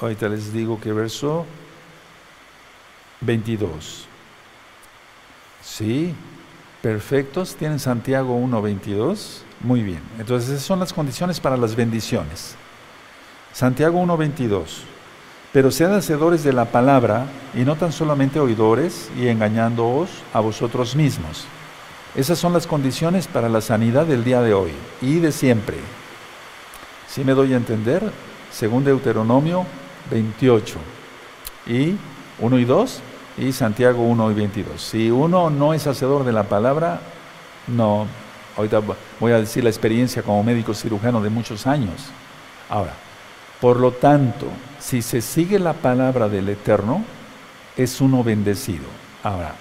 ahorita 0.00 0.28
les 0.28 0.52
digo 0.52 0.80
que 0.80 0.92
verso 0.92 1.44
22. 3.22 4.06
¿Sí? 5.62 6.14
Perfectos. 6.88 7.54
¿Tienen 7.54 7.78
Santiago 7.78 8.34
1, 8.34 8.62
22? 8.62 9.44
Muy 9.60 9.82
bien. 9.82 10.00
Entonces, 10.18 10.48
esas 10.48 10.62
son 10.62 10.80
las 10.80 10.94
condiciones 10.94 11.38
para 11.38 11.58
las 11.58 11.76
bendiciones. 11.76 12.56
Santiago 13.52 14.00
1:22. 14.00 14.84
Pero 15.52 15.70
sean 15.70 15.92
hacedores 15.92 16.44
de 16.44 16.54
la 16.54 16.64
palabra 16.64 17.26
y 17.54 17.58
no 17.58 17.76
tan 17.76 17.92
solamente 17.92 18.40
oidores 18.40 19.10
y 19.18 19.28
engañándoos 19.28 20.08
a 20.32 20.40
vosotros 20.40 20.96
mismos. 20.96 21.44
Esas 22.14 22.38
son 22.38 22.54
las 22.54 22.66
condiciones 22.66 23.26
para 23.26 23.50
la 23.50 23.60
sanidad 23.60 24.06
del 24.06 24.24
día 24.24 24.40
de 24.40 24.54
hoy 24.54 24.72
y 25.02 25.18
de 25.18 25.30
siempre. 25.30 25.76
Si 27.06 27.22
me 27.22 27.34
doy 27.34 27.52
a 27.52 27.58
entender, 27.58 28.02
según 28.50 28.84
Deuteronomio 28.84 29.66
28 30.10 30.78
y 31.66 31.96
1 32.38 32.58
y 32.58 32.64
2 32.64 33.00
y 33.38 33.52
Santiago 33.52 34.02
1 34.02 34.30
y 34.32 34.34
22. 34.34 34.80
Si 34.80 35.10
uno 35.10 35.50
no 35.50 35.74
es 35.74 35.86
hacedor 35.86 36.24
de 36.24 36.32
la 36.32 36.44
palabra, 36.44 37.00
no, 37.66 38.06
ahorita 38.56 38.80
voy 39.20 39.32
a 39.32 39.38
decir 39.38 39.64
la 39.64 39.70
experiencia 39.70 40.22
como 40.22 40.42
médico 40.42 40.74
cirujano 40.74 41.20
de 41.22 41.30
muchos 41.30 41.66
años. 41.66 42.06
Ahora, 42.68 42.94
por 43.60 43.78
lo 43.78 43.92
tanto, 43.92 44.46
si 44.78 45.02
se 45.02 45.20
sigue 45.20 45.58
la 45.58 45.72
palabra 45.72 46.28
del 46.28 46.48
Eterno, 46.48 47.04
es 47.76 48.00
uno 48.00 48.24
bendecido. 48.24 48.84
Ahora, 49.22 49.54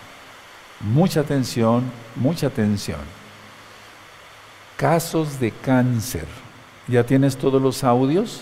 mucha 0.79 1.21
atención, 1.21 1.83
mucha 2.15 2.47
atención. 2.47 2.99
Casos 4.75 5.39
de 5.39 5.51
cáncer. 5.51 6.25
¿Ya 6.87 7.03
tienes 7.03 7.37
todos 7.37 7.61
los 7.61 7.83
audios? 7.83 8.41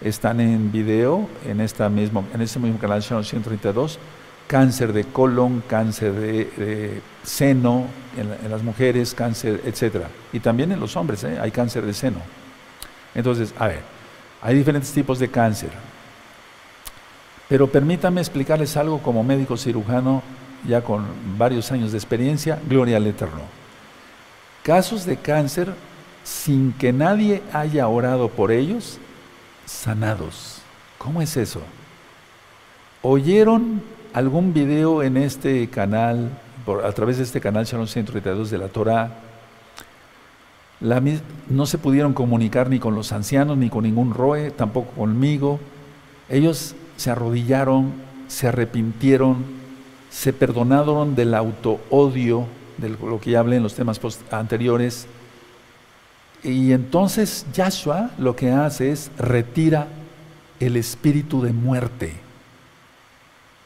Están 0.00 0.40
en 0.40 0.70
video 0.70 1.28
en, 1.46 1.60
esta 1.60 1.88
mismo, 1.88 2.24
en 2.32 2.40
este 2.42 2.58
mismo 2.58 2.78
canal 2.78 3.02
132. 3.02 3.98
Cáncer 4.48 4.92
de 4.92 5.04
colon, 5.04 5.62
cáncer 5.68 6.12
de, 6.12 7.00
seno 7.22 7.86
en, 8.16 8.50
las 8.50 8.64
mujeres, 8.64 9.14
cáncer, 9.14 9.62
etc. 9.64 10.06
Y 10.32 10.40
también 10.40 10.72
en 10.72 10.80
los 10.80 10.96
hombres 10.96 11.22
¿eh? 11.22 11.38
hay 11.40 11.52
cáncer 11.52 11.86
de 11.86 11.94
seno. 11.94 12.18
Entonces, 13.14 13.54
a 13.56 13.68
ver, 13.68 13.82
hay 14.42 14.56
diferentes 14.56 14.90
tipos 14.92 15.20
de 15.20 15.28
cáncer. 15.28 15.70
Pero 17.48 17.66
permítanme 17.66 18.20
explicarles 18.20 18.76
algo 18.76 18.98
como 18.98 19.22
médico 19.22 19.56
cirujano, 19.56 20.22
ya 20.66 20.82
con 20.82 21.06
varios 21.38 21.70
años 21.70 21.92
de 21.92 21.98
experiencia, 21.98 22.58
gloria 22.68 22.96
al 22.96 23.06
Eterno. 23.06 23.42
Casos 24.62 25.06
de 25.06 25.16
cáncer 25.16 25.72
sin 26.24 26.72
que 26.72 26.92
nadie 26.92 27.42
haya 27.52 27.88
orado 27.88 28.28
por 28.28 28.52
ellos, 28.52 28.98
sanados. 29.64 30.60
¿Cómo 30.98 31.22
es 31.22 31.36
eso? 31.36 31.62
¿Oyeron 33.00 33.82
algún 34.12 34.52
video 34.52 35.02
en 35.02 35.16
este 35.16 35.68
canal, 35.68 36.30
a 36.84 36.92
través 36.92 37.18
de 37.18 37.24
este 37.24 37.40
canal 37.40 37.64
Shalom 37.64 37.86
132 37.86 38.50
de 38.50 38.58
la 38.58 38.68
Torah, 38.68 39.10
no 41.48 41.66
se 41.66 41.78
pudieron 41.78 42.12
comunicar 42.12 42.70
ni 42.70 42.78
con 42.78 42.94
los 42.94 43.12
ancianos, 43.12 43.56
ni 43.56 43.68
con 43.68 43.84
ningún 43.84 44.14
roe, 44.14 44.50
tampoco 44.50 44.92
conmigo. 44.92 45.58
Ellos 46.28 46.74
se 46.96 47.10
arrodillaron, 47.10 47.92
se 48.28 48.48
arrepintieron, 48.48 49.44
se 50.10 50.32
perdonaron 50.32 51.14
del 51.14 51.34
auto-odio, 51.34 52.46
de 52.76 52.90
lo 52.90 53.20
que 53.20 53.32
ya 53.32 53.40
hablé 53.40 53.56
en 53.56 53.62
los 53.62 53.74
temas 53.74 54.00
anteriores. 54.30 55.06
Y 56.44 56.72
entonces 56.72 57.46
Yahshua 57.52 58.10
lo 58.18 58.36
que 58.36 58.52
hace 58.52 58.92
es 58.92 59.10
retira 59.18 59.88
el 60.60 60.76
espíritu 60.76 61.42
de 61.42 61.52
muerte 61.52 62.27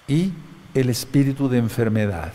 y 0.09 0.33
el 0.75 0.89
espíritu 0.89 1.49
de 1.49 1.59
enfermedad. 1.59 2.33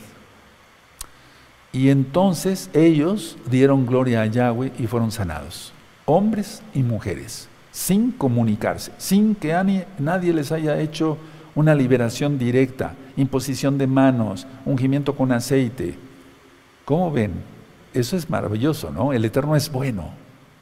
Y 1.72 1.90
entonces 1.90 2.70
ellos 2.74 3.38
dieron 3.50 3.86
gloria 3.86 4.22
a 4.22 4.26
Yahweh 4.26 4.72
y 4.80 4.88
fueron 4.88 5.12
sanados, 5.12 5.74
hombres 6.06 6.62
y 6.74 6.82
mujeres, 6.82 7.50
sin 7.72 8.12
comunicarse, 8.12 8.92
sin 8.98 9.36
que 9.36 9.54
nadie 10.00 10.34
les 10.34 10.52
haya 10.52 10.80
hecho 10.80 11.18
una 11.56 11.76
liberación 11.76 12.38
directa, 12.38 12.94
imposición 13.16 13.78
de 13.78 13.88
manos, 13.88 14.48
ungimiento 14.66 15.16
con 15.16 15.32
aceite. 15.32 15.96
¿Cómo 16.86 17.12
ven? 17.12 17.34
Eso 17.94 18.16
es 18.16 18.30
maravilloso, 18.30 18.92
¿no? 18.92 19.12
El 19.12 19.26
Eterno 19.26 19.56
es 19.56 19.72
bueno, 19.72 20.12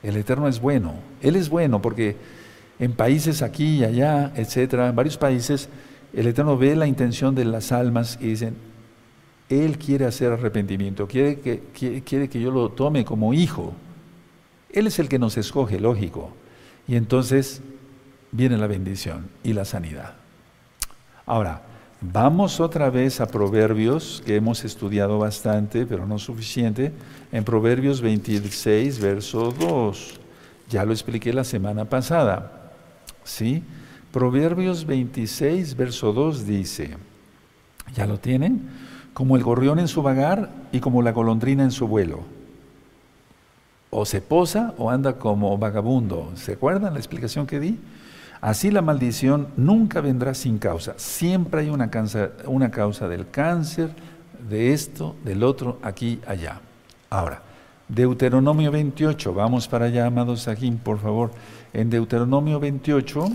el 0.02 0.15
Eterno 0.15 0.48
es 0.48 0.60
bueno, 0.60 0.94
Él 1.22 1.36
es 1.36 1.50
bueno 1.50 1.82
porque 1.82 2.15
en 2.80 2.94
países 2.94 3.41
aquí 3.41 3.78
y 3.78 3.84
allá, 3.84 4.32
etcétera, 4.36 4.89
en 4.89 4.96
varios 4.96 5.18
países, 5.18 5.70
el 6.15 6.28
Eterno 6.28 6.58
ve 6.58 6.75
la 6.75 6.88
intención 6.88 7.36
de 7.36 7.43
las 7.43 7.73
almas 7.73 8.17
y 8.21 8.28
dicen, 8.28 8.56
él 9.49 9.78
quiere 9.78 10.06
hacer 10.06 10.32
arrepentimiento, 10.32 11.08
quiere 11.08 11.39
que, 11.39 11.62
quiere, 12.04 12.30
que 12.30 12.39
yo 12.39 12.51
lo 12.51 12.69
tome 12.69 13.04
como 13.04 13.34
hijo. 13.34 13.73
Él 14.71 14.88
es 14.88 14.97
el 14.97 15.10
que 15.10 15.19
nos 15.19 15.38
escoge, 15.38 15.80
lógico. 15.80 16.32
Y 16.88 16.95
entonces 16.95 17.62
viene 18.32 18.58
la 18.58 18.67
bendición 18.67 19.28
y 19.43 19.54
la 19.54 19.65
sanidad. 19.65 20.13
Ahora, 21.25 21.63
vamos 21.99 22.60
otra 22.62 22.89
vez 22.89 23.19
a 23.19 23.28
Proverbios, 23.28 24.23
que 24.25 24.38
hemos 24.38 24.63
estudiado 24.63 25.19
bastante, 25.19 25.86
pero 25.86 26.08
no 26.08 26.17
suficiente. 26.17 26.93
En 27.32 27.43
Proverbios 27.43 28.01
26, 28.01 28.99
verso 28.99 29.51
2. 29.51 30.19
Ya 30.69 30.86
lo 30.86 30.93
expliqué 30.93 31.34
la 31.34 31.43
semana 31.43 31.86
pasada. 31.86 32.71
¿Sí? 33.23 33.63
Proverbios 34.15 34.86
26, 34.86 35.75
verso 35.75 36.13
2 36.13 36.47
dice, 36.47 36.95
¿ya 37.93 38.08
lo 38.08 38.17
tienen? 38.17 38.69
como 39.13 39.36
el 39.36 39.43
gorrión 39.43 39.78
en 39.78 39.89
su 39.89 40.01
vagar 40.01 40.51
y 40.71 40.80
como 40.80 41.01
la 41.01 41.12
golondrina 41.12 41.63
en 41.63 41.71
su 41.71 41.86
vuelo. 41.86 42.21
O 43.89 44.06
se 44.06 44.21
posa 44.21 44.73
o 44.78 44.89
anda 44.89 45.17
como 45.17 45.58
vagabundo. 45.58 46.32
¿Se 46.36 46.54
acuerdan 46.54 46.93
la 46.93 46.99
explicación 46.99 47.45
que 47.45 47.60
di? 47.60 47.78
Así 48.39 48.71
la 48.71 48.82
maldición 48.82 49.49
nunca 49.58 49.99
vendrá 49.99 50.34
sin 50.34 50.60
causa. 50.60 50.93
Siempre 50.95 51.63
hay 51.63 51.69
una 51.69 51.89
causa, 51.89 52.30
una 52.45 52.71
causa 52.71 53.10
del 53.10 53.30
cáncer, 53.30 53.89
de 54.49 54.71
esto, 54.71 55.17
del 55.25 55.43
otro, 55.43 55.78
aquí, 55.82 56.21
allá. 56.25 56.62
Ahora, 57.10 57.41
Deuteronomio 57.89 58.71
28, 58.71 59.34
vamos 59.34 59.67
para 59.67 59.88
allá, 59.88 60.06
amados 60.06 60.47
aquí, 60.47 60.71
por 60.71 60.99
favor. 60.99 61.32
En 61.73 61.89
Deuteronomio 61.89 62.62
28, 62.62 63.30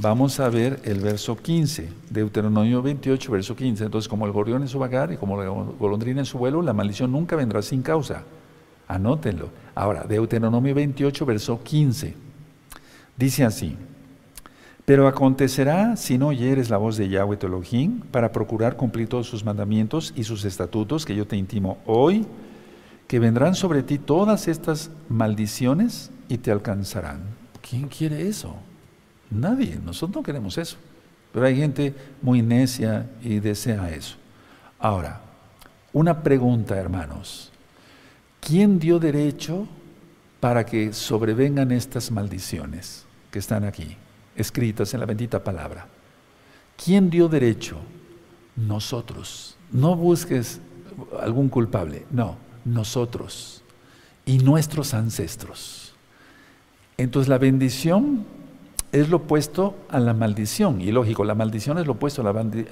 Vamos 0.00 0.38
a 0.38 0.48
ver 0.48 0.80
el 0.84 1.00
verso 1.00 1.36
15, 1.36 1.88
Deuteronomio 2.08 2.80
28, 2.82 3.32
verso 3.32 3.56
15. 3.56 3.86
Entonces, 3.86 4.08
como 4.08 4.26
el 4.26 4.32
gorrión 4.32 4.62
en 4.62 4.68
su 4.68 4.78
vagar 4.78 5.10
y 5.12 5.16
como 5.16 5.42
la 5.42 5.48
golondrina 5.48 6.20
en 6.20 6.24
su 6.24 6.38
vuelo, 6.38 6.62
la 6.62 6.72
maldición 6.72 7.10
nunca 7.10 7.34
vendrá 7.34 7.62
sin 7.62 7.82
causa. 7.82 8.22
Anótenlo. 8.86 9.48
Ahora, 9.74 10.04
Deuteronomio 10.04 10.72
28, 10.72 11.26
verso 11.26 11.60
15. 11.64 12.14
Dice 13.16 13.44
así, 13.44 13.76
Pero 14.84 15.08
acontecerá 15.08 15.96
si 15.96 16.16
no 16.16 16.28
oyeres 16.28 16.70
la 16.70 16.76
voz 16.76 16.96
de 16.96 17.08
Yahweh 17.08 17.36
tu 17.36 17.48
Elohim 17.48 17.98
para 18.12 18.30
procurar 18.30 18.76
cumplir 18.76 19.08
todos 19.08 19.26
sus 19.26 19.44
mandamientos 19.44 20.14
y 20.14 20.22
sus 20.22 20.44
estatutos 20.44 21.04
que 21.04 21.16
yo 21.16 21.26
te 21.26 21.36
intimo 21.36 21.78
hoy, 21.86 22.24
que 23.08 23.18
vendrán 23.18 23.56
sobre 23.56 23.82
ti 23.82 23.98
todas 23.98 24.46
estas 24.46 24.92
maldiciones 25.08 26.12
y 26.28 26.38
te 26.38 26.52
alcanzarán. 26.52 27.22
¿Quién 27.68 27.88
quiere 27.88 28.28
eso? 28.28 28.54
Nadie, 29.30 29.78
nosotros 29.84 30.16
no 30.16 30.22
queremos 30.22 30.58
eso. 30.58 30.76
Pero 31.32 31.46
hay 31.46 31.56
gente 31.56 31.94
muy 32.22 32.42
necia 32.42 33.06
y 33.22 33.40
desea 33.40 33.90
eso. 33.90 34.16
Ahora, 34.78 35.20
una 35.92 36.22
pregunta, 36.22 36.76
hermanos. 36.76 37.52
¿Quién 38.40 38.78
dio 38.78 38.98
derecho 38.98 39.68
para 40.40 40.64
que 40.64 40.92
sobrevengan 40.92 41.72
estas 41.72 42.10
maldiciones 42.10 43.04
que 43.30 43.38
están 43.38 43.64
aquí? 43.64 43.96
escritas 44.38 44.94
en 44.94 45.00
la 45.00 45.06
bendita 45.06 45.42
palabra. 45.42 45.86
¿Quién 46.82 47.10
dio 47.10 47.28
derecho? 47.28 47.76
Nosotros. 48.56 49.56
No 49.72 49.96
busques 49.96 50.60
algún 51.20 51.48
culpable, 51.48 52.06
no, 52.10 52.36
nosotros 52.64 53.62
y 54.24 54.38
nuestros 54.38 54.94
ancestros. 54.94 55.92
Entonces 56.96 57.28
la 57.28 57.38
bendición 57.38 58.24
es 58.92 59.08
lo 59.08 59.18
opuesto 59.18 59.74
a 59.88 60.00
la 60.00 60.14
maldición. 60.14 60.80
Y 60.80 60.90
lógico, 60.90 61.24
la 61.24 61.34
maldición 61.34 61.78
es 61.78 61.86
lo 61.86 61.92
opuesto 61.92 62.22
a 62.22 62.24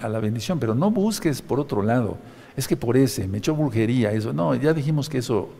la, 0.08 0.20
bendición, 0.20 0.58
pero 0.58 0.74
no 0.74 0.90
busques 0.90 1.42
por 1.42 1.60
otro 1.60 1.82
lado. 1.82 2.16
Es 2.56 2.66
que 2.66 2.76
por 2.76 2.96
ese, 2.96 3.28
me 3.28 3.38
echó 3.38 3.54
brujería, 3.54 4.12
eso. 4.12 4.32
No, 4.32 4.54
ya 4.54 4.72
dijimos 4.72 5.08
que 5.08 5.18
eso 5.18 5.50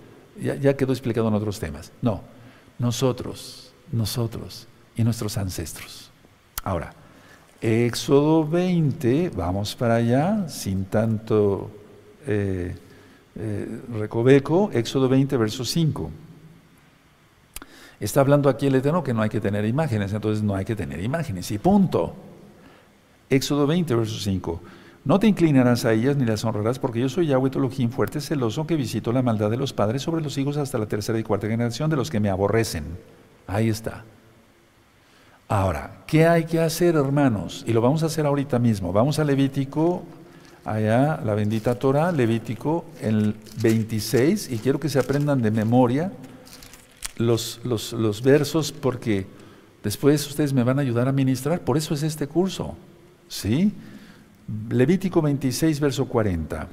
ya, 0.41 0.77
quedó 0.77 0.93
explicado 0.93 1.29
en 1.29 1.35
otros 1.35 1.61
temas. 1.61 1.93
No, 2.01 2.23
nosotros, 2.79 3.73
nosotros 3.93 4.67
y 4.97 5.05
nuestros 5.05 5.37
ancestros. 5.37 6.11
Ahora, 6.63 6.95
Éxodo 7.61 8.47
20, 8.47 9.31
vamos 9.31 9.75
para 9.75 9.97
allá, 9.97 10.49
sin 10.49 10.87
tanto 10.87 11.71
eh, 12.27 12.75
eh, 13.35 13.81
recoveco, 13.99 14.71
Éxodo 14.73 15.09
20, 15.09 15.37
verso 15.37 15.65
5. 15.65 16.11
Está 17.99 18.21
hablando 18.21 18.49
aquí 18.49 18.67
el 18.67 18.75
Eterno 18.75 19.03
que 19.03 19.15
no 19.15 19.23
hay 19.23 19.31
que 19.31 19.41
tener 19.41 19.65
imágenes, 19.65 20.13
entonces 20.13 20.43
no 20.43 20.55
hay 20.55 20.65
que 20.65 20.77
tener 20.77 21.03
imágenes, 21.03 21.51
y 21.51 21.59
punto. 21.59 22.15
Éxodo 23.31 23.67
20, 23.67 23.95
verso 23.95 24.19
5. 24.19 24.61
No 25.05 25.21
te 25.21 25.29
inclinarás 25.29 25.85
a 25.85 25.93
ellas 25.93 26.17
ni 26.17 26.25
las 26.25 26.45
honrarás, 26.45 26.79
porque 26.79 27.01
yo 27.01 27.09
soy 27.09 27.29
Yahweh 27.29 27.51
Tolojín, 27.51 27.91
fuerte, 27.91 28.21
celoso, 28.21 28.67
que 28.67 28.77
visito 28.77 29.13
la 29.13 29.23
maldad 29.23 29.51
de 29.51 29.57
los 29.57 29.73
padres 29.73 30.03
sobre 30.03 30.23
los 30.23 30.37
hijos 30.37 30.57
hasta 30.57 30.79
la 30.79 30.87
tercera 30.87 31.19
y 31.19 31.23
cuarta 31.23 31.47
generación 31.47 31.89
de 31.89 31.97
los 31.97 32.11
que 32.11 32.21
me 32.21 32.29
aborrecen. 32.29 32.85
Ahí 33.47 33.69
está. 33.69 34.05
Ahora, 35.49 36.03
¿qué 36.09 36.27
hay 36.27 36.45
que 36.45 36.61
hacer, 36.61 36.97
hermanos? 36.97 37.65
Y 37.69 37.73
lo 37.73 37.81
vamos 37.81 38.03
a 38.03 38.07
hacer 38.07 38.27
ahorita 38.27 38.59
mismo. 38.59 38.93
Vamos 38.93 39.21
a 39.21 39.25
Levítico, 39.25 40.03
allá, 40.65 41.21
la 41.25 41.35
bendita 41.35 41.77
Torah, 41.77 42.11
Levítico, 42.11 42.87
el 43.01 43.37
26, 43.63 44.51
y 44.51 44.59
quiero 44.59 44.81
que 44.81 44.89
se 44.89 44.99
aprendan 44.99 45.41
de 45.41 45.53
memoria 45.53 46.11
los, 47.17 47.61
los, 47.65 48.23
versos, 48.23 48.73
porque 48.73 49.27
después 49.83 50.27
ustedes 50.27 50.53
me 50.53 50.63
van 50.63 50.79
a 50.79 50.83
ayudar 50.83 51.09
a 51.09 51.13
ministrar. 51.13 51.61
Por 51.61 51.77
eso 51.77 51.95
es 51.95 52.03
este 52.03 52.27
curso. 52.27 52.77
¿Sí? 53.29 53.73
Levítico 54.71 55.23
26, 55.23 55.81
verso 55.81 56.07
40. 56.07 56.69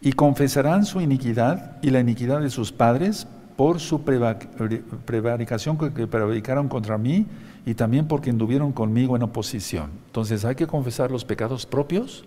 Y 0.00 0.12
confesarán 0.12 0.84
su 0.84 1.00
iniquidad 1.00 1.78
y 1.82 1.90
la 1.90 2.00
iniquidad 2.00 2.40
de 2.40 2.50
sus 2.50 2.72
padres 2.72 3.26
por 3.56 3.80
su 3.80 4.02
prevaricación 4.02 5.78
que 5.78 6.06
prevaricaron 6.06 6.68
contra 6.68 6.98
mí 6.98 7.26
y 7.64 7.74
también 7.74 8.06
porque 8.06 8.30
anduvieron 8.30 8.72
conmigo 8.72 9.16
en 9.16 9.22
oposición. 9.22 9.90
Entonces 10.06 10.44
hay 10.44 10.54
que 10.54 10.66
confesar 10.66 11.10
los 11.10 11.24
pecados 11.24 11.64
propios 11.64 12.26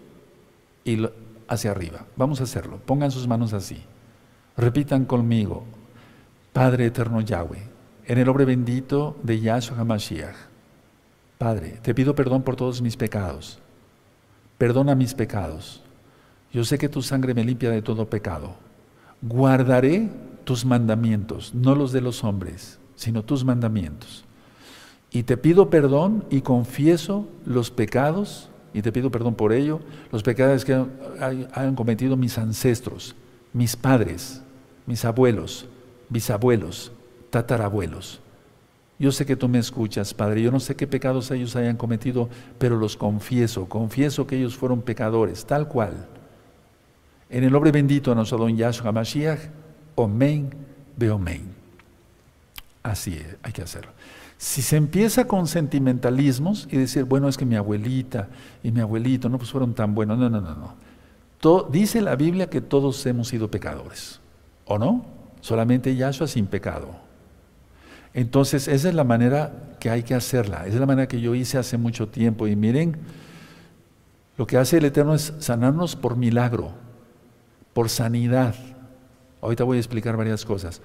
y 0.83 1.05
hacia 1.47 1.71
arriba. 1.71 2.05
Vamos 2.15 2.41
a 2.41 2.43
hacerlo. 2.43 2.79
Pongan 2.85 3.11
sus 3.11 3.27
manos 3.27 3.53
así. 3.53 3.83
Repitan 4.57 5.05
conmigo, 5.05 5.63
Padre 6.53 6.87
eterno 6.87 7.21
Yahweh, 7.21 7.63
en 8.05 8.17
el 8.17 8.25
nombre 8.25 8.45
bendito 8.45 9.15
de 9.21 9.39
Yahshua 9.39 9.79
HaMashiach. 9.79 10.35
Padre, 11.37 11.79
te 11.81 11.93
pido 11.93 12.15
perdón 12.15 12.41
por 12.41 12.55
todos 12.55 12.81
mis 12.81 12.97
pecados. 12.97 13.59
Perdona 14.57 14.95
mis 14.95 15.13
pecados. 15.13 15.83
Yo 16.51 16.65
sé 16.65 16.77
que 16.77 16.89
tu 16.89 17.01
sangre 17.01 17.33
me 17.33 17.43
limpia 17.43 17.69
de 17.69 17.81
todo 17.81 18.09
pecado. 18.09 18.55
Guardaré 19.21 20.09
tus 20.43 20.65
mandamientos, 20.65 21.53
no 21.53 21.75
los 21.75 21.91
de 21.91 22.01
los 22.01 22.23
hombres, 22.23 22.79
sino 22.95 23.23
tus 23.23 23.45
mandamientos. 23.45 24.25
Y 25.11 25.23
te 25.23 25.37
pido 25.37 25.69
perdón 25.69 26.25
y 26.29 26.41
confieso 26.41 27.27
los 27.45 27.71
pecados, 27.71 28.49
y 28.73 28.81
te 28.81 28.91
pido 28.91 29.11
perdón 29.11 29.35
por 29.35 29.53
ello, 29.53 29.79
los 30.11 30.23
pecados 30.23 30.65
que 30.65 30.73
han 30.73 31.75
cometido 31.75 32.17
mis 32.17 32.37
ancestros, 32.37 33.15
mis 33.53 33.75
padres, 33.75 34.41
mis 34.85 35.05
abuelos, 35.05 35.67
bisabuelos, 36.09 36.91
tatarabuelos. 37.29 38.21
Yo 38.99 39.13
sé 39.13 39.25
que 39.25 39.37
tú 39.37 39.47
me 39.47 39.59
escuchas, 39.59 40.13
Padre. 40.13 40.41
Yo 40.41 40.51
no 40.51 40.59
sé 40.59 40.75
qué 40.75 40.85
pecados 40.85 41.31
ellos 41.31 41.55
hayan 41.55 41.77
cometido, 41.77 42.27
pero 42.57 42.75
los 42.75 42.97
confieso. 42.97 43.69
Confieso 43.69 44.27
que 44.27 44.37
ellos 44.37 44.57
fueron 44.57 44.81
pecadores, 44.81 45.45
tal 45.45 45.69
cual. 45.69 46.07
En 47.29 47.45
el 47.45 47.51
nombre 47.51 47.71
bendito 47.71 48.11
de 48.11 48.15
nuestro 48.15 48.37
don 48.37 48.57
Yahshua 48.57 48.91
Mashiach, 48.91 49.39
Omen, 49.95 50.49
Beomen. 50.97 51.53
Así 52.83 53.17
hay 53.41 53.53
que 53.53 53.61
hacerlo. 53.61 53.91
Si 54.37 54.61
se 54.61 54.75
empieza 54.77 55.27
con 55.27 55.47
sentimentalismos 55.47 56.67
y 56.71 56.77
decir, 56.77 57.03
bueno, 57.03 57.29
es 57.29 57.37
que 57.37 57.45
mi 57.45 57.55
abuelita 57.55 58.29
y 58.63 58.71
mi 58.71 58.81
abuelito 58.81 59.29
no 59.29 59.37
pues 59.37 59.51
fueron 59.51 59.73
tan 59.73 59.93
buenos, 59.95 60.17
no, 60.17 60.29
no, 60.29 60.41
no, 60.41 60.75
no. 61.41 61.63
dice 61.69 62.01
la 62.01 62.15
Biblia 62.15 62.49
que 62.49 62.61
todos 62.61 63.05
hemos 63.05 63.27
sido 63.27 63.51
pecadores, 63.51 64.19
¿o 64.65 64.77
no? 64.77 65.18
Solamente 65.41 65.95
Yahshua 65.95 66.27
sin 66.27 66.47
pecado. 66.47 66.89
Entonces, 68.13 68.67
esa 68.67 68.89
es 68.89 68.95
la 68.95 69.03
manera 69.03 69.75
que 69.79 69.89
hay 69.89 70.03
que 70.03 70.15
hacerla, 70.15 70.65
esa 70.65 70.73
es 70.73 70.79
la 70.79 70.85
manera 70.85 71.07
que 71.07 71.21
yo 71.21 71.35
hice 71.35 71.57
hace 71.57 71.77
mucho 71.77 72.07
tiempo. 72.07 72.47
Y 72.47 72.55
miren, 72.55 72.97
lo 74.37 74.47
que 74.47 74.57
hace 74.57 74.77
el 74.77 74.85
Eterno 74.85 75.13
es 75.13 75.33
sanarnos 75.39 75.95
por 75.95 76.15
milagro, 76.15 76.71
por 77.73 77.89
sanidad. 77.89 78.55
Ahorita 79.41 79.63
voy 79.63 79.77
a 79.77 79.79
explicar 79.79 80.17
varias 80.17 80.43
cosas. 80.43 80.81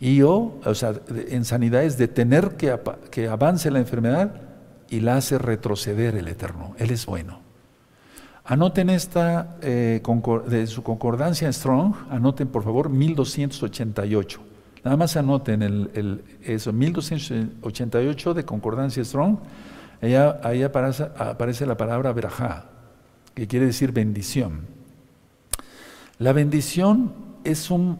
Y 0.00 0.16
yo, 0.16 0.60
o 0.64 0.74
sea, 0.74 0.94
en 1.28 1.44
sanidad 1.44 1.82
es 1.82 1.98
detener 1.98 2.56
que, 2.56 2.78
que 3.10 3.28
avance 3.28 3.70
la 3.70 3.80
enfermedad 3.80 4.32
y 4.88 5.00
la 5.00 5.16
hace 5.16 5.38
retroceder 5.38 6.14
el 6.14 6.28
Eterno. 6.28 6.74
Él 6.78 6.90
es 6.90 7.06
bueno. 7.06 7.47
Anoten 8.50 8.88
esta 8.88 9.58
eh, 9.60 10.00
de 10.46 10.66
su 10.66 10.82
concordancia 10.82 11.52
Strong, 11.52 11.94
anoten 12.08 12.48
por 12.48 12.64
favor 12.64 12.88
1288. 12.88 14.40
Nada 14.84 14.96
más 14.96 15.18
anoten 15.18 15.60
el, 15.60 16.24
eso, 16.42 16.72
1288 16.72 18.32
de 18.32 18.44
concordancia 18.46 19.04
Strong. 19.04 19.36
ahí 20.00 20.62
aparece, 20.62 21.08
aparece 21.18 21.66
la 21.66 21.76
palabra 21.76 22.10
verajá, 22.14 22.70
que 23.34 23.46
quiere 23.46 23.66
decir 23.66 23.92
bendición. 23.92 24.62
La 26.18 26.32
bendición 26.32 27.12
es 27.44 27.70
un 27.70 27.98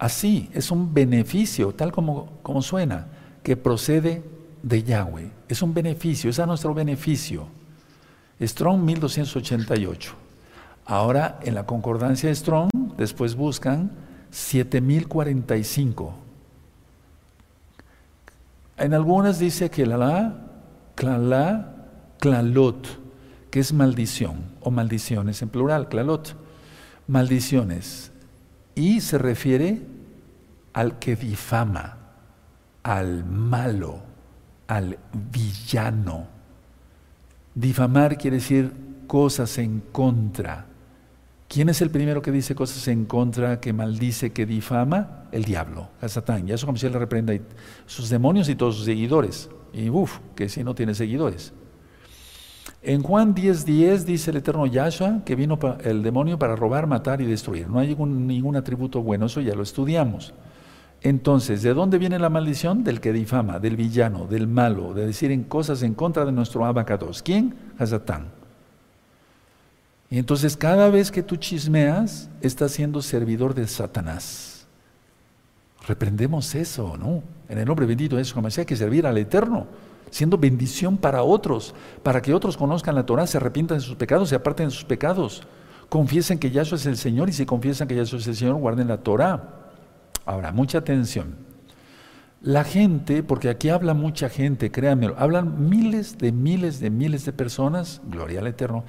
así, 0.00 0.50
es 0.54 0.72
un 0.72 0.92
beneficio, 0.92 1.72
tal 1.72 1.92
como, 1.92 2.40
como 2.42 2.62
suena, 2.62 3.06
que 3.44 3.56
procede 3.56 4.24
de 4.60 4.82
Yahweh. 4.82 5.30
Es 5.48 5.62
un 5.62 5.72
beneficio, 5.72 6.30
es 6.30 6.40
a 6.40 6.46
nuestro 6.46 6.74
beneficio. 6.74 7.46
Strong 8.40 8.84
1288. 8.84 10.14
Ahora 10.86 11.38
en 11.42 11.54
la 11.54 11.66
concordancia 11.66 12.28
de 12.28 12.34
Strong, 12.34 12.70
después 12.96 13.34
buscan 13.36 13.92
7045. 14.30 16.14
En 18.76 18.92
algunas 18.92 19.38
dice 19.38 19.70
que 19.70 19.86
la 19.86 19.96
la, 19.96 20.34
clalá, 20.94 21.74
clalot, 22.18 22.86
que 23.50 23.60
es 23.60 23.72
maldición 23.72 24.44
o 24.60 24.70
maldiciones 24.70 25.40
en 25.42 25.48
plural, 25.48 25.88
clalot. 25.88 26.36
Maldiciones 27.06 28.10
y 28.74 29.00
se 29.00 29.18
refiere 29.18 29.82
al 30.72 30.98
que 30.98 31.16
difama, 31.16 31.98
al 32.82 33.24
malo, 33.24 34.00
al 34.66 34.98
villano. 35.12 36.33
Difamar 37.54 38.18
quiere 38.18 38.36
decir 38.36 38.72
cosas 39.06 39.58
en 39.58 39.80
contra. 39.92 40.66
¿Quién 41.48 41.68
es 41.68 41.80
el 41.82 41.90
primero 41.90 42.20
que 42.20 42.32
dice 42.32 42.54
cosas 42.54 42.88
en 42.88 43.04
contra, 43.04 43.60
que 43.60 43.72
maldice, 43.72 44.32
que 44.32 44.44
difama? 44.44 45.24
El 45.30 45.44
diablo, 45.44 45.88
el 46.02 46.10
Satán. 46.10 46.48
Y 46.48 46.52
eso 46.52 46.66
como 46.66 46.78
si 46.78 46.86
él 46.86 46.92
le 46.92 46.98
reprenda 46.98 47.32
a 47.32 47.38
sus 47.86 48.08
demonios 48.08 48.48
y 48.48 48.54
todos 48.54 48.76
sus 48.76 48.86
seguidores. 48.86 49.50
Y 49.72 49.88
uff, 49.88 50.18
que 50.34 50.48
si 50.48 50.64
no 50.64 50.74
tiene 50.74 50.94
seguidores. 50.94 51.52
En 52.82 53.02
Juan 53.02 53.34
10:10 53.34 54.04
dice 54.04 54.30
el 54.30 54.38
eterno 54.38 54.66
Yahshua 54.66 55.22
que 55.24 55.34
vino 55.36 55.58
el 55.82 56.02
demonio 56.02 56.38
para 56.38 56.54
robar, 56.56 56.86
matar 56.86 57.20
y 57.20 57.24
destruir. 57.24 57.68
No 57.68 57.78
hay 57.78 57.94
ningún, 57.94 58.56
atributo 58.56 59.02
bueno, 59.02 59.26
eso 59.26 59.40
ya 59.40 59.54
lo 59.54 59.62
estudiamos. 59.62 60.34
Entonces, 61.04 61.60
¿de 61.62 61.74
dónde 61.74 61.98
viene 61.98 62.18
la 62.18 62.30
maldición? 62.30 62.82
Del 62.82 62.98
que 62.98 63.12
difama, 63.12 63.58
del 63.58 63.76
villano, 63.76 64.26
del 64.26 64.48
malo, 64.48 64.94
de 64.94 65.04
decir 65.04 65.30
en 65.30 65.44
cosas 65.44 65.82
en 65.82 65.92
contra 65.92 66.24
de 66.24 66.32
nuestro 66.32 66.64
abacados. 66.64 67.22
¿Quién? 67.22 67.54
Hazatán. 67.78 68.28
Y 70.08 70.18
entonces 70.18 70.56
cada 70.56 70.88
vez 70.88 71.10
que 71.10 71.22
tú 71.22 71.36
chismeas, 71.36 72.30
estás 72.40 72.72
siendo 72.72 73.02
servidor 73.02 73.54
de 73.54 73.66
Satanás. 73.68 74.66
Reprendemos 75.86 76.54
eso, 76.54 76.96
¿no? 76.96 77.22
En 77.50 77.58
el 77.58 77.66
nombre 77.66 77.84
bendito 77.84 78.16
de 78.16 78.24
Jesús, 78.24 78.58
hay 78.58 78.64
que 78.64 78.74
servir 78.74 79.06
al 79.06 79.18
Eterno, 79.18 79.66
siendo 80.10 80.38
bendición 80.38 80.96
para 80.96 81.22
otros, 81.22 81.74
para 82.02 82.22
que 82.22 82.32
otros 82.32 82.56
conozcan 82.56 82.94
la 82.94 83.04
Torah, 83.04 83.26
se 83.26 83.36
arrepientan 83.36 83.76
de 83.76 83.84
sus 83.84 83.96
pecados, 83.96 84.30
se 84.30 84.36
aparten 84.36 84.68
de 84.68 84.70
sus 84.70 84.86
pecados, 84.86 85.42
confiesen 85.90 86.38
que 86.38 86.50
Yahshua 86.50 86.78
es 86.78 86.86
el 86.86 86.96
Señor 86.96 87.28
y 87.28 87.34
si 87.34 87.44
confiesan 87.44 87.86
que 87.88 87.94
Yahshua 87.94 88.20
es 88.20 88.26
el 88.26 88.36
Señor, 88.36 88.54
guarden 88.54 88.88
la 88.88 88.96
Torah. 88.96 89.63
Ahora, 90.26 90.52
mucha 90.52 90.78
atención. 90.78 91.36
La 92.40 92.64
gente, 92.64 93.22
porque 93.22 93.48
aquí 93.48 93.70
habla 93.70 93.94
mucha 93.94 94.28
gente, 94.28 94.70
créanme, 94.70 95.10
hablan 95.16 95.68
miles 95.70 96.18
de 96.18 96.30
miles 96.30 96.78
de 96.78 96.90
miles 96.90 97.24
de 97.24 97.32
personas, 97.32 98.02
gloria 98.06 98.40
al 98.40 98.46
Eterno, 98.46 98.84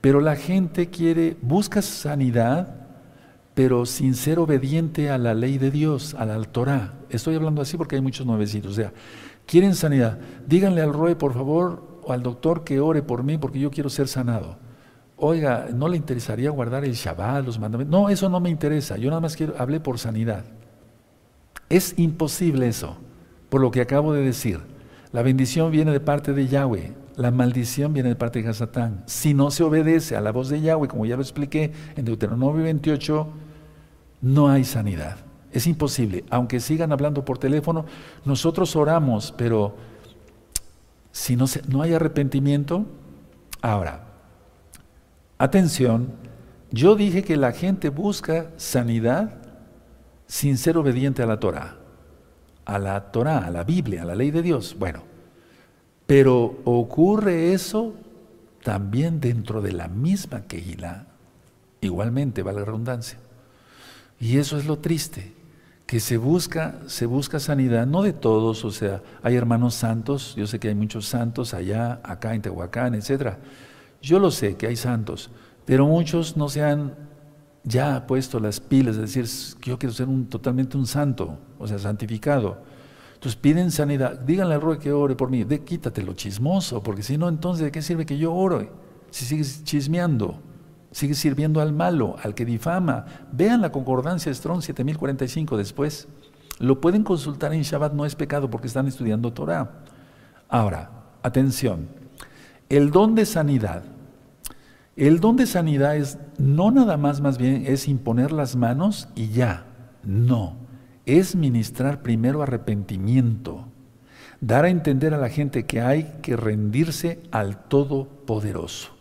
pero 0.00 0.20
la 0.20 0.34
gente 0.34 0.90
quiere, 0.90 1.36
busca 1.40 1.82
sanidad, 1.82 2.86
pero 3.54 3.86
sin 3.86 4.14
ser 4.14 4.38
obediente 4.38 5.08
a 5.08 5.18
la 5.18 5.34
ley 5.34 5.56
de 5.56 5.70
Dios, 5.70 6.14
a 6.14 6.26
la 6.26 6.40
Torah. 6.42 6.94
Estoy 7.08 7.36
hablando 7.36 7.62
así 7.62 7.76
porque 7.76 7.94
hay 7.94 8.02
muchos 8.02 8.26
nuevecitos. 8.26 8.72
O 8.72 8.74
sea, 8.74 8.92
quieren 9.46 9.74
sanidad. 9.74 10.18
Díganle 10.46 10.82
al 10.82 10.92
Roe, 10.92 11.16
por 11.16 11.32
favor, 11.32 12.00
o 12.02 12.12
al 12.12 12.22
doctor 12.22 12.64
que 12.64 12.80
ore 12.80 13.02
por 13.02 13.22
mí 13.22 13.38
porque 13.38 13.58
yo 13.58 13.70
quiero 13.70 13.88
ser 13.88 14.08
sanado. 14.08 14.58
Oiga, 15.16 15.68
¿no 15.72 15.88
le 15.88 15.96
interesaría 15.96 16.50
guardar 16.50 16.84
el 16.84 16.92
Shabbat, 16.92 17.46
los 17.46 17.58
mandamientos? 17.58 17.98
No, 17.98 18.08
eso 18.10 18.28
no 18.28 18.40
me 18.40 18.50
interesa. 18.50 18.96
Yo 18.96 19.08
nada 19.08 19.20
más 19.20 19.36
quiero, 19.36 19.54
hablé 19.58 19.80
por 19.80 19.98
sanidad. 19.98 20.44
Es 21.68 21.94
imposible 21.98 22.68
eso, 22.68 22.96
por 23.48 23.60
lo 23.60 23.70
que 23.70 23.80
acabo 23.80 24.12
de 24.12 24.22
decir. 24.22 24.60
La 25.12 25.22
bendición 25.22 25.70
viene 25.70 25.92
de 25.92 26.00
parte 26.00 26.32
de 26.32 26.46
Yahweh, 26.46 26.92
la 27.16 27.30
maldición 27.30 27.94
viene 27.94 28.10
de 28.10 28.16
parte 28.16 28.42
de 28.42 28.48
Hasatán. 28.48 29.02
Si 29.06 29.32
no 29.32 29.50
se 29.50 29.64
obedece 29.64 30.16
a 30.16 30.20
la 30.20 30.32
voz 30.32 30.48
de 30.48 30.60
Yahweh, 30.60 30.88
como 30.88 31.06
ya 31.06 31.16
lo 31.16 31.22
expliqué 31.22 31.72
en 31.96 32.04
Deuteronomio 32.04 32.62
28, 32.62 33.28
no 34.20 34.48
hay 34.48 34.64
sanidad. 34.64 35.16
Es 35.52 35.66
imposible. 35.66 36.24
Aunque 36.28 36.60
sigan 36.60 36.92
hablando 36.92 37.24
por 37.24 37.38
teléfono, 37.38 37.86
nosotros 38.24 38.76
oramos, 38.76 39.32
pero 39.36 39.74
si 41.10 41.36
no, 41.36 41.46
no 41.68 41.80
hay 41.80 41.94
arrepentimiento, 41.94 42.84
ahora, 43.62 44.04
atención, 45.38 46.12
yo 46.70 46.94
dije 46.94 47.22
que 47.22 47.36
la 47.36 47.52
gente 47.52 47.88
busca 47.88 48.50
sanidad 48.58 49.45
sin 50.26 50.58
ser 50.58 50.76
obediente 50.76 51.22
a 51.22 51.26
la 51.26 51.38
Torah, 51.38 51.76
a 52.64 52.78
la 52.78 53.12
Torah, 53.12 53.38
a 53.38 53.50
la 53.50 53.64
Biblia, 53.64 54.02
a 54.02 54.06
la 54.06 54.14
ley 54.14 54.30
de 54.30 54.42
Dios. 54.42 54.76
Bueno, 54.78 55.02
pero 56.06 56.60
ocurre 56.64 57.52
eso 57.52 57.94
también 58.62 59.20
dentro 59.20 59.62
de 59.62 59.72
la 59.72 59.88
misma 59.88 60.42
Kehilá, 60.42 61.06
igualmente, 61.80 62.42
vale 62.42 62.60
la 62.60 62.64
redundancia. 62.64 63.18
Y 64.18 64.38
eso 64.38 64.58
es 64.58 64.66
lo 64.66 64.78
triste, 64.78 65.32
que 65.86 66.00
se 66.00 66.16
busca, 66.16 66.80
se 66.86 67.06
busca 67.06 67.38
sanidad, 67.38 67.86
no 67.86 68.02
de 68.02 68.12
todos, 68.12 68.64
o 68.64 68.72
sea, 68.72 69.02
hay 69.22 69.36
hermanos 69.36 69.74
santos, 69.74 70.34
yo 70.36 70.46
sé 70.46 70.58
que 70.58 70.68
hay 70.68 70.74
muchos 70.74 71.06
santos 71.06 71.54
allá, 71.54 72.00
acá 72.02 72.34
en 72.34 72.42
Tehuacán, 72.42 72.94
etc. 72.94 73.34
Yo 74.02 74.18
lo 74.18 74.32
sé 74.32 74.56
que 74.56 74.66
hay 74.66 74.76
santos, 74.76 75.30
pero 75.64 75.86
muchos 75.86 76.36
no 76.36 76.48
se 76.48 76.64
han 76.64 77.05
ya 77.66 77.96
ha 77.96 78.06
puesto 78.06 78.38
las 78.38 78.60
pilas, 78.60 78.94
es 78.96 79.12
decir, 79.12 79.58
yo 79.62 79.76
quiero 79.76 79.92
ser 79.92 80.08
un, 80.08 80.26
totalmente 80.26 80.76
un 80.76 80.86
santo, 80.86 81.36
o 81.58 81.66
sea, 81.66 81.78
santificado. 81.80 82.58
Entonces 83.14 83.34
piden 83.34 83.72
sanidad, 83.72 84.20
díganle 84.20 84.54
al 84.54 84.62
rey 84.62 84.78
que 84.78 84.92
ore 84.92 85.16
por 85.16 85.30
mí, 85.30 85.42
de, 85.42 85.64
quítate 85.64 86.02
lo 86.02 86.14
chismoso, 86.14 86.80
porque 86.80 87.02
si 87.02 87.18
no, 87.18 87.28
entonces 87.28 87.64
¿de 87.64 87.72
qué 87.72 87.82
sirve 87.82 88.06
que 88.06 88.18
yo 88.18 88.32
ore? 88.32 88.70
Si 89.10 89.24
sigues 89.24 89.64
chismeando, 89.64 90.38
sigues 90.92 91.18
sirviendo 91.18 91.60
al 91.60 91.72
malo, 91.72 92.14
al 92.22 92.34
que 92.34 92.44
difama. 92.44 93.04
Vean 93.32 93.60
la 93.60 93.72
concordancia 93.72 94.30
de 94.30 94.36
Strong 94.36 94.62
7045 94.62 95.56
después. 95.56 96.06
Lo 96.60 96.80
pueden 96.80 97.02
consultar 97.02 97.52
en 97.52 97.62
Shabbat, 97.62 97.94
no 97.94 98.06
es 98.06 98.14
pecado 98.14 98.48
porque 98.48 98.68
están 98.68 98.86
estudiando 98.86 99.32
Torah. 99.32 99.82
Ahora, 100.48 100.90
atención, 101.22 101.88
el 102.68 102.92
don 102.92 103.16
de 103.16 103.26
sanidad 103.26 103.82
el 104.96 105.20
don 105.20 105.36
de 105.36 105.46
sanidad 105.46 105.96
es 105.96 106.18
no 106.38 106.70
nada 106.70 106.96
más, 106.96 107.20
más 107.20 107.36
bien 107.36 107.64
es 107.66 107.86
imponer 107.86 108.32
las 108.32 108.56
manos 108.56 109.08
y 109.14 109.28
ya. 109.28 109.66
No, 110.02 110.56
es 111.04 111.36
ministrar 111.36 112.02
primero 112.02 112.42
arrepentimiento, 112.42 113.66
dar 114.40 114.64
a 114.64 114.70
entender 114.70 115.12
a 115.12 115.18
la 115.18 115.28
gente 115.28 115.66
que 115.66 115.80
hay 115.80 116.14
que 116.22 116.36
rendirse 116.36 117.20
al 117.30 117.58
Todopoderoso. 117.64 118.92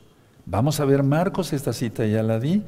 Vamos 0.45 0.79
a 0.79 0.85
ver 0.85 1.03
Marcos, 1.03 1.53
esta 1.53 1.73
cita 1.73 2.05
ya 2.05 2.23
la 2.23 2.39
di, 2.39 2.63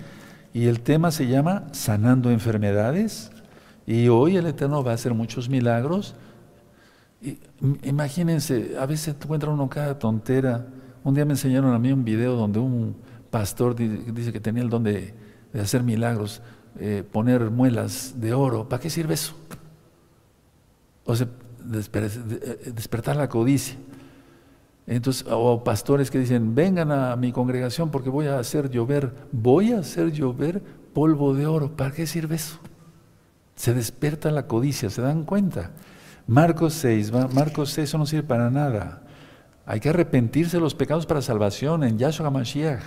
y 0.53 0.67
el 0.67 0.79
tema 0.79 1.11
se 1.11 1.27
llama 1.27 1.67
Sanando 1.71 2.31
enfermedades, 2.31 3.31
y 3.85 4.07
hoy 4.07 4.37
el 4.37 4.45
Eterno 4.45 4.83
va 4.83 4.91
a 4.91 4.95
hacer 4.95 5.13
muchos 5.13 5.49
milagros. 5.49 6.15
imagínense, 7.83 8.75
a 8.79 8.85
veces 8.85 9.15
encuentra 9.19 9.49
uno 9.49 9.69
cada 9.69 9.97
tontera. 9.97 10.67
Un 11.03 11.15
día 11.15 11.25
me 11.25 11.33
enseñaron 11.33 11.73
a 11.73 11.79
mí 11.79 11.91
un 11.91 12.03
video 12.03 12.35
donde 12.35 12.59
un 12.59 12.95
pastor 13.29 13.75
dice 13.75 14.31
que 14.31 14.39
tenía 14.39 14.63
el 14.63 14.69
don 14.69 14.83
de, 14.83 15.13
hacer 15.53 15.83
milagros, 15.83 16.41
eh, 16.79 17.03
poner 17.09 17.49
muelas 17.49 18.15
de 18.17 18.33
oro. 18.33 18.67
¿Para 18.69 18.81
qué 18.81 18.89
sirve 18.89 19.15
eso? 19.15 19.35
O 21.05 21.15
sea, 21.15 21.27
eh, 21.27 22.71
despertar 22.73 23.15
la 23.15 23.29
codicia. 23.29 23.77
Entonces, 24.85 25.25
o 25.29 25.63
pastores 25.63 26.09
que 26.09 26.19
dicen, 26.19 26.55
vengan 26.55 26.91
a 26.91 27.15
mi 27.17 27.33
congregación 27.33 27.91
porque 27.91 28.09
voy 28.09 28.27
a 28.27 28.39
hacer 28.39 28.69
llover, 28.69 29.13
voy 29.33 29.73
a 29.73 29.79
hacer 29.79 30.11
llover 30.11 30.61
polvo 30.93 31.33
de 31.33 31.45
oro. 31.45 31.75
¿Para 31.75 31.91
qué 31.91 32.07
sirve 32.07 32.35
eso? 32.35 32.57
Se 33.55 33.73
despierta 33.73 34.31
la 34.31 34.47
codicia, 34.47 34.89
¿se 34.89 35.01
dan 35.01 35.25
cuenta? 35.25 35.71
Marcos 36.25 36.73
6, 36.75 37.11
Marcos 37.33 37.71
6, 37.71 37.89
eso 37.89 37.97
no 37.97 38.05
sirve 38.05 38.23
para 38.23 38.49
nada. 38.49 39.03
Hay 39.65 39.81
que 39.81 39.89
arrepentirse 39.89 40.57
de 40.57 40.61
los 40.61 40.75
pecados 40.75 41.05
para 41.05 41.21
salvación 41.21 41.83
en 41.83 41.97
Yahshua 41.97 42.29
Mashiach. 42.29 42.83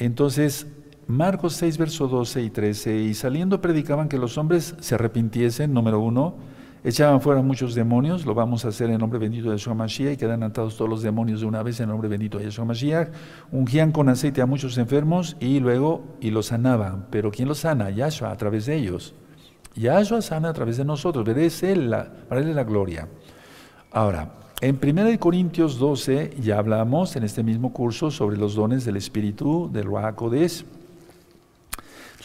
Entonces, 0.00 0.66
Marcos 1.06 1.52
6, 1.56 1.76
verso 1.76 2.08
12 2.08 2.42
y 2.42 2.48
13, 2.48 2.96
y 3.00 3.12
saliendo 3.12 3.60
predicaban 3.60 4.08
que 4.08 4.16
los 4.16 4.38
hombres 4.38 4.74
se 4.80 4.94
arrepintiesen, 4.94 5.74
número 5.74 6.00
uno, 6.00 6.36
echaban 6.82 7.20
fuera 7.20 7.42
muchos 7.42 7.74
demonios, 7.74 8.24
lo 8.24 8.32
vamos 8.32 8.64
a 8.64 8.68
hacer 8.68 8.88
en 8.88 8.98
nombre 8.98 9.18
bendito 9.18 9.50
de 9.50 9.58
Yeshua 9.58 9.74
Mashiach, 9.74 10.14
y 10.14 10.16
quedan 10.16 10.42
atados 10.42 10.78
todos 10.78 10.88
los 10.88 11.02
demonios 11.02 11.42
de 11.42 11.46
una 11.46 11.62
vez 11.62 11.80
en 11.80 11.90
nombre 11.90 12.08
bendito 12.08 12.38
de 12.38 12.44
Yeshua 12.44 12.64
Mashiach, 12.64 13.10
ungían 13.52 13.92
con 13.92 14.08
aceite 14.08 14.40
a 14.40 14.46
muchos 14.46 14.78
enfermos 14.78 15.36
y 15.38 15.60
luego, 15.60 16.16
y 16.18 16.30
los 16.30 16.46
sanaban. 16.46 17.06
Pero 17.10 17.30
¿quién 17.30 17.48
los 17.48 17.58
sana? 17.58 17.90
Yahshua, 17.90 18.30
a 18.30 18.36
través 18.38 18.64
de 18.64 18.76
ellos. 18.76 19.14
Yahshua 19.74 20.22
sana 20.22 20.48
a 20.48 20.52
través 20.54 20.78
de 20.78 20.86
nosotros, 20.86 21.28
es 21.28 21.62
Él, 21.62 21.90
la, 21.90 22.10
para 22.26 22.40
Él 22.40 22.56
la 22.56 22.64
gloria. 22.64 23.06
Ahora, 23.92 24.32
en 24.60 24.78
1 24.82 25.18
Corintios 25.18 25.78
12 25.78 26.36
ya 26.40 26.58
hablamos 26.58 27.16
en 27.16 27.24
este 27.24 27.42
mismo 27.42 27.72
curso 27.72 28.10
sobre 28.10 28.36
los 28.36 28.54
dones 28.54 28.84
del 28.84 28.96
Espíritu 28.96 29.70
del 29.72 29.84
Ruach 29.84 30.16
Entonces 30.20 30.64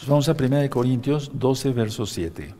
vamos 0.06 0.28
a 0.28 0.32
1 0.32 0.68
Corintios 0.68 1.30
12, 1.32 1.70
verso 1.70 2.04
7. 2.04 2.54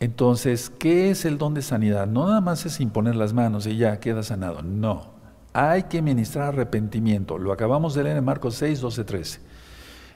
Entonces, 0.00 0.70
¿qué 0.70 1.10
es 1.10 1.24
el 1.24 1.38
don 1.38 1.54
de 1.54 1.62
sanidad? 1.62 2.06
No 2.06 2.26
nada 2.26 2.42
más 2.42 2.66
es 2.66 2.80
imponer 2.80 3.16
las 3.16 3.32
manos 3.32 3.66
y 3.66 3.76
ya 3.76 3.98
queda 3.98 4.22
sanado. 4.22 4.62
No. 4.62 5.06
Hay 5.54 5.84
que 5.84 6.02
ministrar 6.02 6.48
arrepentimiento. 6.48 7.38
Lo 7.38 7.52
acabamos 7.52 7.94
de 7.94 8.04
leer 8.04 8.18
en 8.18 8.24
Marcos 8.24 8.56
6, 8.56 8.80
12, 8.82 9.04
13. 9.04 9.40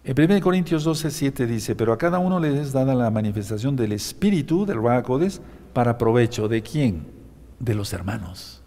En 0.05 0.31
1 0.31 0.40
Corintios 0.42 0.85
12, 0.85 1.11
7 1.11 1.46
dice, 1.46 1.75
pero 1.75 1.94
a 1.94 1.98
cada 1.98 2.18
uno 2.18 2.38
le 2.38 2.61
es 2.61 2.72
dada 2.72 2.94
la 2.94 3.11
manifestación 3.11 3.75
del 3.75 3.92
Espíritu, 3.92 4.66
del 4.66 4.77
Ruach 4.77 5.07
para 5.72 5.96
provecho 5.96 6.46
de 6.46 6.62
quién? 6.62 7.21
De 7.62 7.75
los 7.75 7.92
hermanos, 7.92 8.61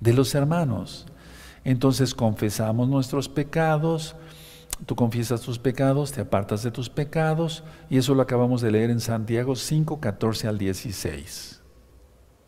de 0.00 0.14
los 0.14 0.34
hermanos. 0.34 1.06
Entonces 1.64 2.14
confesamos 2.14 2.88
nuestros 2.88 3.28
pecados, 3.28 4.14
tú 4.86 4.94
confiesas 4.94 5.40
tus 5.40 5.58
pecados, 5.58 6.12
te 6.12 6.20
apartas 6.20 6.62
de 6.62 6.70
tus 6.70 6.88
pecados, 6.88 7.64
y 7.90 7.98
eso 7.98 8.14
lo 8.14 8.22
acabamos 8.22 8.62
de 8.62 8.70
leer 8.70 8.90
en 8.90 9.00
Santiago 9.00 9.56
5, 9.56 9.98
14 10.00 10.46
al 10.48 10.56
16. 10.56 11.60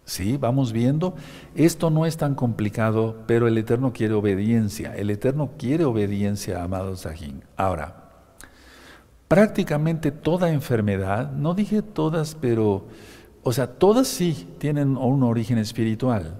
Sí, 0.05 0.37
vamos 0.37 0.73
viendo, 0.73 1.15
esto 1.57 1.91
no 1.91 2.07
es 2.07 2.17
tan 2.17 2.37
complicado, 2.37 3.25
pero 3.27 3.49
el 3.49 3.59
Eterno 3.59 3.93
quiere 3.93 4.15
obediencia, 4.15 4.95
el 4.95 5.11
Eterno 5.11 5.51
quiere 5.59 5.85
obediencia, 5.85 6.63
amado 6.63 6.95
Sajín. 6.97 7.43
Ahora, 7.57 8.11
prácticamente 9.27 10.13
toda 10.13 10.51
enfermedad, 10.51 11.33
no 11.33 11.55
dije 11.55 11.83
todas, 11.83 12.37
pero 12.41 12.87
o 13.43 13.53
sea, 13.53 13.67
todas 13.67 14.07
sí 14.07 14.47
tienen 14.59 14.97
un 14.97 15.23
origen 15.23 15.59
espiritual, 15.59 16.35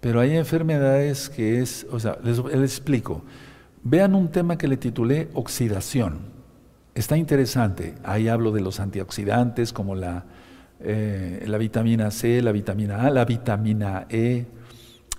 pero 0.00 0.20
hay 0.20 0.36
enfermedades 0.36 1.28
que 1.28 1.60
es, 1.60 1.86
o 1.90 2.00
sea, 2.00 2.18
les, 2.24 2.38
explico. 2.38 3.22
Vean 3.84 4.14
un 4.14 4.28
tema 4.28 4.58
que 4.58 4.68
le 4.68 4.76
titulé 4.76 5.28
oxidación. 5.34 6.32
Está 6.94 7.16
interesante. 7.16 7.94
Ahí 8.04 8.28
hablo 8.28 8.50
de 8.50 8.60
los 8.60 8.80
antioxidantes 8.80 9.72
como 9.72 9.94
la, 9.94 10.24
eh, 10.80 11.44
la 11.46 11.58
vitamina 11.58 12.10
C, 12.10 12.42
la 12.42 12.52
vitamina 12.52 13.06
A, 13.06 13.10
la 13.10 13.24
vitamina 13.24 14.06
E, 14.08 14.46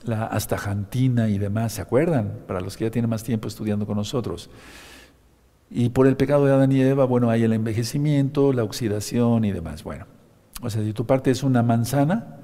la 0.03 0.26
astaxantina 0.26 1.30
y 1.30 1.38
demás, 1.38 1.74
¿se 1.74 1.82
acuerdan? 1.82 2.39
Para 2.47 2.59
los 2.59 2.76
que 2.76 2.86
ya 2.86 2.91
tienen 2.91 3.09
más 3.09 3.24
tiempo 3.24 3.47
estudiando 3.47 3.86
con 3.86 3.95
nosotros. 3.95 4.49
Y 5.69 5.89
por 5.89 6.07
el 6.07 6.17
pecado 6.17 6.45
de 6.45 6.53
Adán 6.53 6.71
y 6.71 6.82
Eva, 6.82 7.05
bueno, 7.05 7.30
hay 7.30 7.43
el 7.43 7.53
envejecimiento, 7.53 8.53
la 8.53 8.63
oxidación 8.63 9.45
y 9.45 9.51
demás. 9.51 9.84
Bueno, 9.84 10.05
o 10.64 10.70
sea, 10.70 10.82
si 10.82 10.93
tu 10.93 11.05
parte 11.05 11.30
es 11.30 11.43
una 11.43 11.61
manzana 11.61 12.38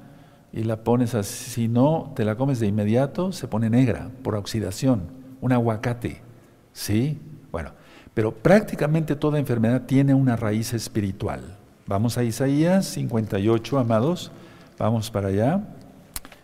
y 0.52 0.64
la 0.64 0.84
pones 0.84 1.16
así, 1.16 1.50
si 1.50 1.68
no 1.68 2.12
te 2.16 2.26
la 2.26 2.36
comes 2.36 2.60
de 2.60 2.68
inmediato, 2.68 3.32
se 3.32 3.48
pone 3.48 3.70
negra 3.70 4.12
por 4.24 4.36
oxidación. 4.36 5.04
Un 5.40 5.54
aguacate, 5.54 6.22
¿sí? 6.74 7.18
Bueno, 7.52 7.72
pero 8.14 8.34
prácticamente 8.34 9.16
toda 9.16 9.40
enfermedad 9.40 9.84
tiene 9.86 10.14
una 10.14 10.36
raíz 10.36 10.74
espiritual. 10.74 11.58
Vamos 11.88 12.18
a 12.18 12.24
Isaías 12.24 12.86
58, 12.88 13.80
amados. 13.80 14.32
Vamos 14.78 15.10
para 15.10 15.30
allá. 15.30 15.64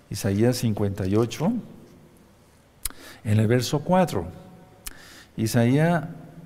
Isaías 0.09 0.57
58, 0.57 1.53
en 3.25 3.39
el 3.39 3.47
verso 3.47 3.79
4. 3.79 4.25
Isaías, 5.35 6.05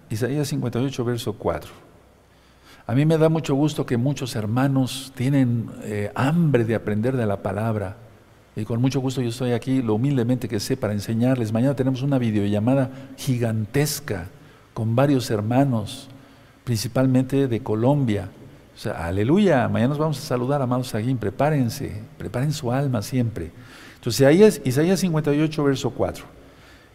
Isaías 0.09 0.47
58, 0.47 1.05
verso 1.05 1.34
4. 1.34 1.78
A 2.89 2.95
mí 2.95 3.05
me 3.05 3.19
da 3.19 3.29
mucho 3.29 3.53
gusto 3.53 3.85
que 3.85 3.97
muchos 3.97 4.35
hermanos 4.35 5.13
tienen 5.15 5.69
eh, 5.83 6.11
hambre 6.15 6.65
de 6.65 6.73
aprender 6.73 7.15
de 7.15 7.27
la 7.27 7.43
palabra. 7.43 7.97
Y 8.55 8.65
con 8.65 8.81
mucho 8.81 8.99
gusto 8.99 9.21
yo 9.21 9.29
estoy 9.29 9.51
aquí, 9.51 9.83
lo 9.83 9.93
humildemente 9.93 10.49
que 10.49 10.59
sé, 10.59 10.75
para 10.75 10.93
enseñarles. 10.93 11.53
Mañana 11.53 11.75
tenemos 11.75 12.01
una 12.01 12.17
videollamada 12.17 12.89
gigantesca 13.15 14.29
con 14.73 14.95
varios 14.95 15.29
hermanos, 15.29 16.07
principalmente 16.63 17.47
de 17.47 17.59
Colombia. 17.59 18.31
O 18.75 18.79
sea, 18.79 19.05
aleluya, 19.05 19.69
mañana 19.69 19.89
nos 19.89 19.99
vamos 19.99 20.17
a 20.17 20.21
saludar, 20.21 20.59
amados 20.59 20.87
Saguín, 20.87 21.19
prepárense, 21.19 22.01
preparen 22.17 22.51
su 22.51 22.71
alma 22.71 23.03
siempre. 23.03 23.51
Entonces, 23.97 24.41
es 24.41 24.61
Isaías 24.65 24.99
58, 24.99 25.63
verso 25.63 25.91
4. 25.91 26.25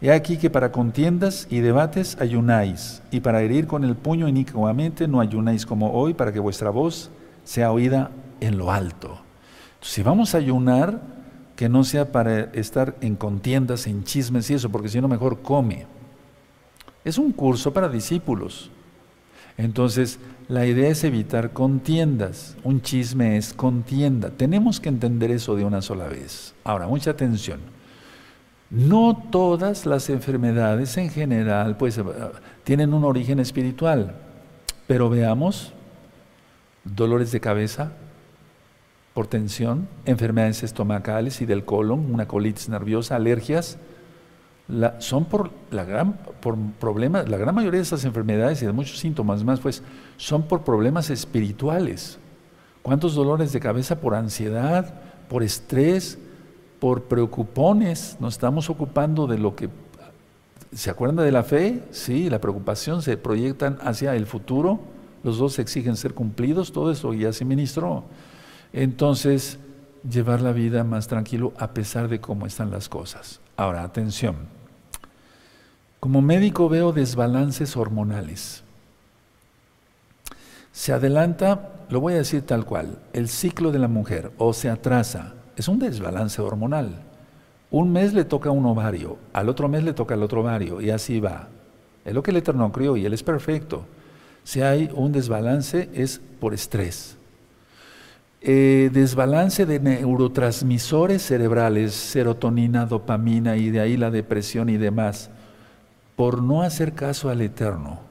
He 0.01 0.11
aquí 0.11 0.37
que 0.37 0.49
para 0.49 0.71
contiendas 0.71 1.47
y 1.49 1.59
debates 1.59 2.17
ayunáis, 2.19 3.01
y 3.11 3.21
para 3.21 3.41
herir 3.41 3.65
con 3.65 3.83
el 3.83 3.95
puño 3.95 4.27
inicuamente 4.27 5.07
no 5.07 5.21
ayunáis 5.21 5.65
como 5.65 5.93
hoy, 5.93 6.13
para 6.13 6.33
que 6.33 6.39
vuestra 6.39 6.69
voz 6.69 7.09
sea 7.43 7.71
oída 7.71 8.11
en 8.41 8.57
lo 8.57 8.71
alto. 8.71 9.19
si 9.81 10.03
vamos 10.03 10.33
a 10.33 10.39
ayunar, 10.39 10.99
que 11.55 11.69
no 11.69 11.83
sea 11.83 12.11
para 12.11 12.41
estar 12.53 12.95
en 13.01 13.15
contiendas, 13.15 13.87
en 13.87 14.03
chismes 14.03 14.49
y 14.49 14.55
eso, 14.55 14.69
porque 14.69 14.89
si 14.89 14.99
no 14.99 15.07
mejor 15.07 15.41
come. 15.41 15.85
Es 17.05 17.17
un 17.17 17.31
curso 17.31 17.71
para 17.71 17.87
discípulos. 17.87 18.71
Entonces, 19.57 20.19
la 20.49 20.65
idea 20.65 20.89
es 20.89 21.03
evitar 21.03 21.53
contiendas. 21.53 22.57
Un 22.63 22.81
chisme 22.81 23.37
es 23.37 23.53
contienda. 23.53 24.31
Tenemos 24.31 24.79
que 24.79 24.89
entender 24.89 25.31
eso 25.31 25.55
de 25.55 25.63
una 25.63 25.81
sola 25.81 26.07
vez. 26.07 26.53
Ahora, 26.63 26.87
mucha 26.87 27.11
atención. 27.11 27.59
No 28.69 29.23
todas 29.31 29.85
las 29.85 30.09
enfermedades 30.09 30.97
en 30.97 31.09
general 31.09 31.77
pues, 31.77 31.97
eh, 31.97 32.03
tienen 32.63 32.93
un 32.93 33.03
origen 33.03 33.39
espiritual, 33.39 34.15
pero 34.87 35.09
veamos 35.09 35.73
dolores 36.83 37.31
de 37.31 37.39
cabeza 37.39 37.91
por 39.13 39.27
tensión, 39.27 39.87
enfermedades 40.05 40.63
estomacales 40.63 41.39
y 41.41 41.45
del 41.45 41.63
colon, 41.63 42.13
una 42.13 42.27
colitis 42.27 42.67
nerviosa, 42.67 43.15
alergias, 43.15 43.77
son 44.99 45.25
por 45.25 45.51
la 45.71 45.85
gran 45.85 46.13
por 46.41 46.57
problemas, 46.79 47.29
la 47.29 47.37
gran 47.37 47.53
mayoría 47.53 47.79
de 47.79 47.83
esas 47.83 48.03
enfermedades 48.03 48.61
y 48.61 48.65
de 48.65 48.71
muchos 48.71 48.99
síntomas 48.99 49.43
más, 49.43 49.59
pues 49.59 49.83
son 50.17 50.47
por 50.47 50.63
problemas 50.63 51.09
espirituales. 51.09 52.17
¿Cuántos 52.81 53.15
dolores 53.15 53.53
de 53.53 53.59
cabeza 53.59 54.01
por 54.01 54.15
ansiedad, 54.15 55.01
por 55.29 55.43
estrés, 55.43 56.19
por 56.85 57.05
preocupones? 57.05 58.15
Nos 58.19 58.35
estamos 58.35 58.69
ocupando 58.69 59.25
de 59.25 59.39
lo 59.39 59.55
que 59.55 59.71
¿Se 60.71 60.91
acuerdan 60.91 61.25
de 61.25 61.31
la 61.31 61.41
fe? 61.41 61.81
Sí, 61.89 62.29
la 62.29 62.39
preocupación 62.39 63.01
se 63.01 63.17
proyectan 63.17 63.79
hacia 63.81 64.15
el 64.15 64.27
futuro, 64.27 64.79
los 65.23 65.39
dos 65.39 65.57
exigen 65.57 65.97
ser 65.97 66.13
cumplidos, 66.13 66.71
todo 66.71 66.91
eso 66.91 67.11
ya 67.15 67.33
se 67.33 67.43
ministró. 67.43 68.03
Entonces, 68.71 69.57
llevar 70.07 70.41
la 70.41 70.51
vida 70.51 70.83
más 70.83 71.07
tranquilo 71.07 71.53
a 71.57 71.71
pesar 71.73 72.07
de 72.07 72.21
cómo 72.21 72.45
están 72.45 72.69
las 72.69 72.87
cosas. 72.87 73.39
Ahora, 73.57 73.81
atención. 73.81 74.35
Como 75.99 76.21
médico 76.21 76.69
veo 76.69 76.91
desbalances 76.91 77.75
hormonales. 77.75 78.61
Se 80.71 80.93
adelanta, 80.93 81.83
lo 81.89 81.99
voy 81.99 82.13
a 82.13 82.17
decir 82.17 82.43
tal 82.43 82.63
cual, 82.63 82.99
el 83.11 83.27
ciclo 83.27 83.71
de 83.71 83.79
la 83.79 83.87
mujer 83.87 84.31
o 84.37 84.53
se 84.53 84.69
atrasa. 84.69 85.33
Es 85.55 85.67
un 85.67 85.79
desbalance 85.79 86.41
hormonal. 86.41 86.89
Un 87.71 87.91
mes 87.91 88.13
le 88.13 88.25
toca 88.25 88.51
un 88.51 88.65
ovario, 88.65 89.17
al 89.33 89.49
otro 89.49 89.67
mes 89.67 89.83
le 89.83 89.93
toca 89.93 90.13
el 90.13 90.23
otro 90.23 90.41
ovario 90.41 90.81
y 90.81 90.91
así 90.91 91.19
va. 91.19 91.49
Es 92.05 92.13
lo 92.13 92.21
que 92.21 92.31
el 92.31 92.37
Eterno 92.37 92.71
crió 92.71 92.95
y 92.95 93.05
Él 93.05 93.13
es 93.13 93.23
perfecto. 93.23 93.85
Si 94.43 94.61
hay 94.61 94.89
un 94.93 95.11
desbalance 95.11 95.89
es 95.93 96.21
por 96.39 96.53
estrés. 96.53 97.17
Eh, 98.41 98.91
desbalance 98.93 99.65
de 99.65 99.79
neurotransmisores 99.79 101.23
cerebrales, 101.23 101.95
serotonina, 101.95 102.85
dopamina 102.85 103.57
y 103.57 103.71
de 103.71 103.79
ahí 103.79 103.97
la 103.97 104.11
depresión 104.11 104.69
y 104.69 104.77
demás, 104.77 105.31
por 106.15 106.43
no 106.43 106.61
hacer 106.61 106.93
caso 106.93 107.29
al 107.29 107.41
Eterno. 107.41 108.01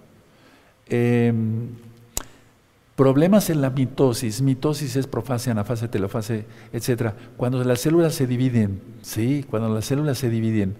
Em, 0.86 1.68
problemas 2.96 3.50
en 3.50 3.60
la 3.60 3.70
mitosis, 3.70 4.40
mitosis 4.42 4.96
es 4.96 5.06
profase, 5.06 5.50
anafase, 5.50 5.88
telofase, 5.88 6.46
etc. 6.72 7.12
Cuando 7.36 7.62
las 7.64 7.80
células 7.80 8.14
se 8.14 8.26
dividen, 8.26 8.80
sí, 9.02 9.44
cuando 9.48 9.68
las 9.68 9.84
células 9.84 10.18
se 10.18 10.30
dividen, 10.30 10.76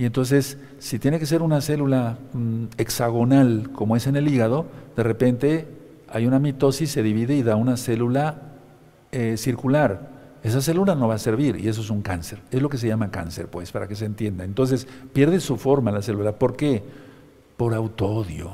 y 0.00 0.06
entonces, 0.06 0.56
si 0.78 0.98
tiene 0.98 1.18
que 1.18 1.26
ser 1.26 1.42
una 1.42 1.60
célula 1.60 2.16
mm, 2.32 2.64
hexagonal, 2.78 3.68
como 3.74 3.96
es 3.96 4.06
en 4.06 4.16
el 4.16 4.28
hígado, 4.28 4.64
de 4.96 5.02
repente 5.02 5.68
hay 6.08 6.26
una 6.26 6.38
mitosis, 6.38 6.90
se 6.90 7.02
divide 7.02 7.34
y 7.34 7.42
da 7.42 7.56
una 7.56 7.76
célula 7.76 8.54
eh, 9.12 9.36
circular, 9.36 10.08
esa 10.42 10.62
célula 10.62 10.94
no 10.94 11.06
va 11.06 11.16
a 11.16 11.18
servir 11.18 11.56
y 11.56 11.68
eso 11.68 11.82
es 11.82 11.90
un 11.90 12.00
cáncer. 12.00 12.40
Es 12.50 12.62
lo 12.62 12.70
que 12.70 12.78
se 12.78 12.88
llama 12.88 13.10
cáncer, 13.10 13.48
pues, 13.48 13.72
para 13.72 13.88
que 13.88 13.94
se 13.94 14.06
entienda. 14.06 14.44
Entonces, 14.44 14.88
pierde 15.12 15.38
su 15.38 15.58
forma 15.58 15.92
la 15.92 16.00
célula. 16.00 16.32
¿Por 16.32 16.56
qué? 16.56 16.82
Por 17.58 17.74
autoodio 17.74 18.52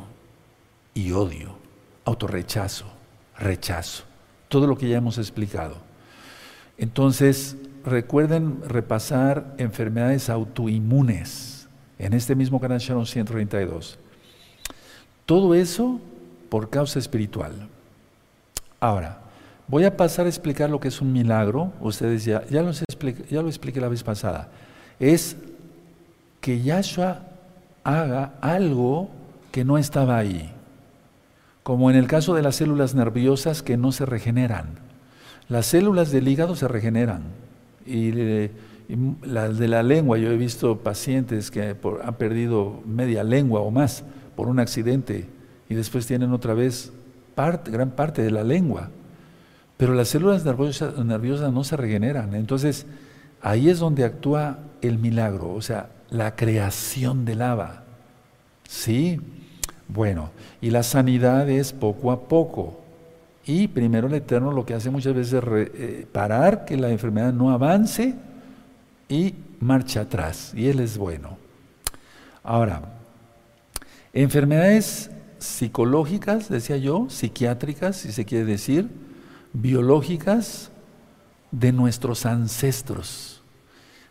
y 0.94 1.12
odio, 1.12 1.56
autorrechazo, 2.04 2.86
rechazo. 3.38 4.04
Todo 4.48 4.66
lo 4.66 4.76
que 4.76 4.88
ya 4.88 4.98
hemos 4.98 5.18
explicado. 5.18 5.76
Entonces, 6.78 7.56
recuerden 7.84 8.62
repasar 8.66 9.54
enfermedades 9.58 10.28
autoinmunes 10.30 11.68
en 11.98 12.12
este 12.12 12.34
mismo 12.34 12.60
canal 12.60 12.78
Sharon 12.78 13.06
132. 13.06 13.98
Todo 15.24 15.54
eso 15.54 16.00
por 16.48 16.70
causa 16.70 16.98
espiritual. 16.98 17.68
Ahora, 18.78 19.20
Voy 19.68 19.84
a 19.84 19.96
pasar 19.96 20.26
a 20.26 20.28
explicar 20.28 20.70
lo 20.70 20.78
que 20.78 20.88
es 20.88 21.00
un 21.00 21.12
milagro. 21.12 21.72
Ustedes 21.80 22.24
ya, 22.24 22.44
ya, 22.46 22.62
ya 23.28 23.42
lo 23.42 23.48
expliqué 23.48 23.80
la 23.80 23.88
vez 23.88 24.02
pasada. 24.02 24.48
Es 25.00 25.36
que 26.40 26.62
Yahshua 26.62 27.22
haga 27.82 28.34
algo 28.40 29.10
que 29.50 29.64
no 29.64 29.76
estaba 29.76 30.18
ahí. 30.18 30.52
Como 31.66 31.90
en 31.90 31.96
el 31.96 32.06
caso 32.06 32.36
de 32.36 32.42
las 32.42 32.54
células 32.54 32.94
nerviosas 32.94 33.60
que 33.64 33.76
no 33.76 33.90
se 33.90 34.06
regeneran. 34.06 34.66
Las 35.48 35.66
células 35.66 36.12
del 36.12 36.28
hígado 36.28 36.54
se 36.54 36.68
regeneran. 36.68 37.24
Y, 37.84 38.12
las 39.24 39.58
de 39.58 39.66
la 39.66 39.82
lengua, 39.82 40.16
yo 40.16 40.30
he 40.30 40.36
visto 40.36 40.78
pacientes 40.78 41.50
que 41.50 41.74
han 42.04 42.14
perdido 42.14 42.80
media 42.86 43.24
lengua 43.24 43.62
o 43.62 43.72
más 43.72 44.04
por 44.36 44.46
un 44.46 44.60
accidente 44.60 45.26
y 45.68 45.74
después 45.74 46.06
tienen 46.06 46.30
otra 46.30 46.54
vez 46.54 46.92
gran 47.34 47.90
parte 47.90 48.22
de 48.22 48.30
la 48.30 48.44
lengua. 48.44 48.90
Pero 49.76 49.92
las 49.94 50.06
células 50.06 50.44
nerviosas, 50.44 51.52
no 51.52 51.64
se 51.64 51.76
regeneran. 51.76 52.36
Entonces, 52.36 52.86
ahí 53.42 53.70
es 53.70 53.80
donde 53.80 54.04
actúa 54.04 54.60
el 54.82 55.00
milagro, 55.00 55.52
o 55.52 55.62
sea, 55.62 55.88
la 56.10 56.36
creación 56.36 57.24
del 57.24 57.40
lava. 57.40 57.82
¿Sí? 58.68 59.20
Bueno, 59.88 60.30
y 60.60 60.70
la 60.70 60.82
sanidad 60.82 61.48
es 61.48 61.72
poco 61.72 62.10
a 62.10 62.28
poco. 62.28 62.80
Y 63.44 63.68
primero 63.68 64.08
el 64.08 64.14
Eterno 64.14 64.50
lo 64.50 64.66
que 64.66 64.74
hace 64.74 64.90
muchas 64.90 65.14
veces 65.14 65.34
es 65.34 65.44
eh, 65.74 66.06
parar 66.10 66.64
que 66.64 66.76
la 66.76 66.90
enfermedad 66.90 67.32
no 67.32 67.50
avance 67.50 68.14
y 69.08 69.34
marcha 69.60 70.02
atrás. 70.02 70.52
Y 70.54 70.66
Él 70.68 70.80
es 70.80 70.98
bueno. 70.98 71.38
Ahora, 72.42 72.82
enfermedades 74.12 75.10
psicológicas, 75.38 76.48
decía 76.48 76.76
yo, 76.76 77.06
psiquiátricas, 77.08 77.96
si 77.96 78.12
se 78.12 78.24
quiere 78.24 78.44
decir, 78.44 78.88
biológicas 79.52 80.70
de 81.50 81.72
nuestros 81.72 82.26
ancestros. 82.26 83.42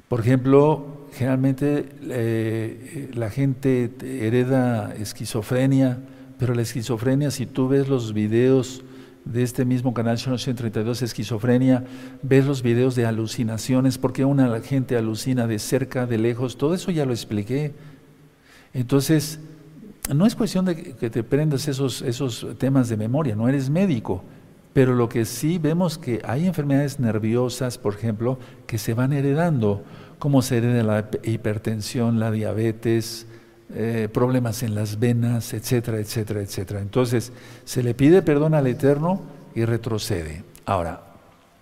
Por 0.07 0.21
ejemplo, 0.21 1.04
generalmente 1.15 1.89
eh, 2.09 3.09
la 3.13 3.29
gente 3.29 3.91
hereda 4.01 4.93
esquizofrenia, 4.95 5.99
pero 6.37 6.53
la 6.53 6.61
esquizofrenia, 6.61 7.31
si 7.31 7.45
tú 7.45 7.69
ves 7.69 7.87
los 7.87 8.13
videos 8.13 8.83
de 9.23 9.41
este 9.41 9.65
mismo 9.65 9.93
canal 9.93 10.19
132 10.19 11.01
Esquizofrenia, 11.01 11.83
ves 12.21 12.45
los 12.45 12.61
videos 12.61 12.95
de 12.95 13.05
alucinaciones, 13.05 13.97
porque 13.97 14.23
una 14.23 14.61
gente 14.61 14.97
alucina 14.97 15.47
de 15.47 15.57
cerca, 15.57 16.05
de 16.05 16.17
lejos, 16.17 16.57
todo 16.57 16.75
eso 16.75 16.91
ya 16.91 17.05
lo 17.05 17.11
expliqué. 17.11 17.73
Entonces, 18.73 19.39
no 20.13 20.25
es 20.27 20.35
cuestión 20.35 20.65
de 20.65 20.75
que 20.75 21.09
te 21.09 21.23
prendas 21.23 21.67
esos, 21.67 22.01
esos 22.01 22.45
temas 22.59 22.89
de 22.89 22.97
memoria, 22.97 23.35
no 23.35 23.49
eres 23.49 23.69
médico, 23.69 24.23
pero 24.75 24.93
lo 24.93 25.07
que 25.07 25.23
sí 25.23 25.57
vemos 25.57 25.97
que 25.97 26.21
hay 26.25 26.45
enfermedades 26.45 26.99
nerviosas, 26.99 27.77
por 27.77 27.93
ejemplo, 27.93 28.37
que 28.67 28.77
se 28.77 28.93
van 28.93 29.13
heredando, 29.13 29.85
como 30.19 30.41
se 30.41 30.57
hereda 30.57 30.83
la 30.83 31.09
hipertensión, 31.23 32.19
la 32.19 32.29
diabetes, 32.29 33.25
eh, 33.73 34.09
problemas 34.11 34.63
en 34.63 34.75
las 34.75 34.99
venas, 34.99 35.53
etcétera, 35.53 35.97
etcétera, 35.99 36.41
etcétera. 36.41 36.81
Entonces, 36.81 37.31
se 37.63 37.83
le 37.83 37.93
pide 37.93 38.21
perdón 38.21 38.53
al 38.53 38.67
Eterno 38.67 39.21
y 39.55 39.63
retrocede. 39.63 40.43
Ahora, 40.65 41.03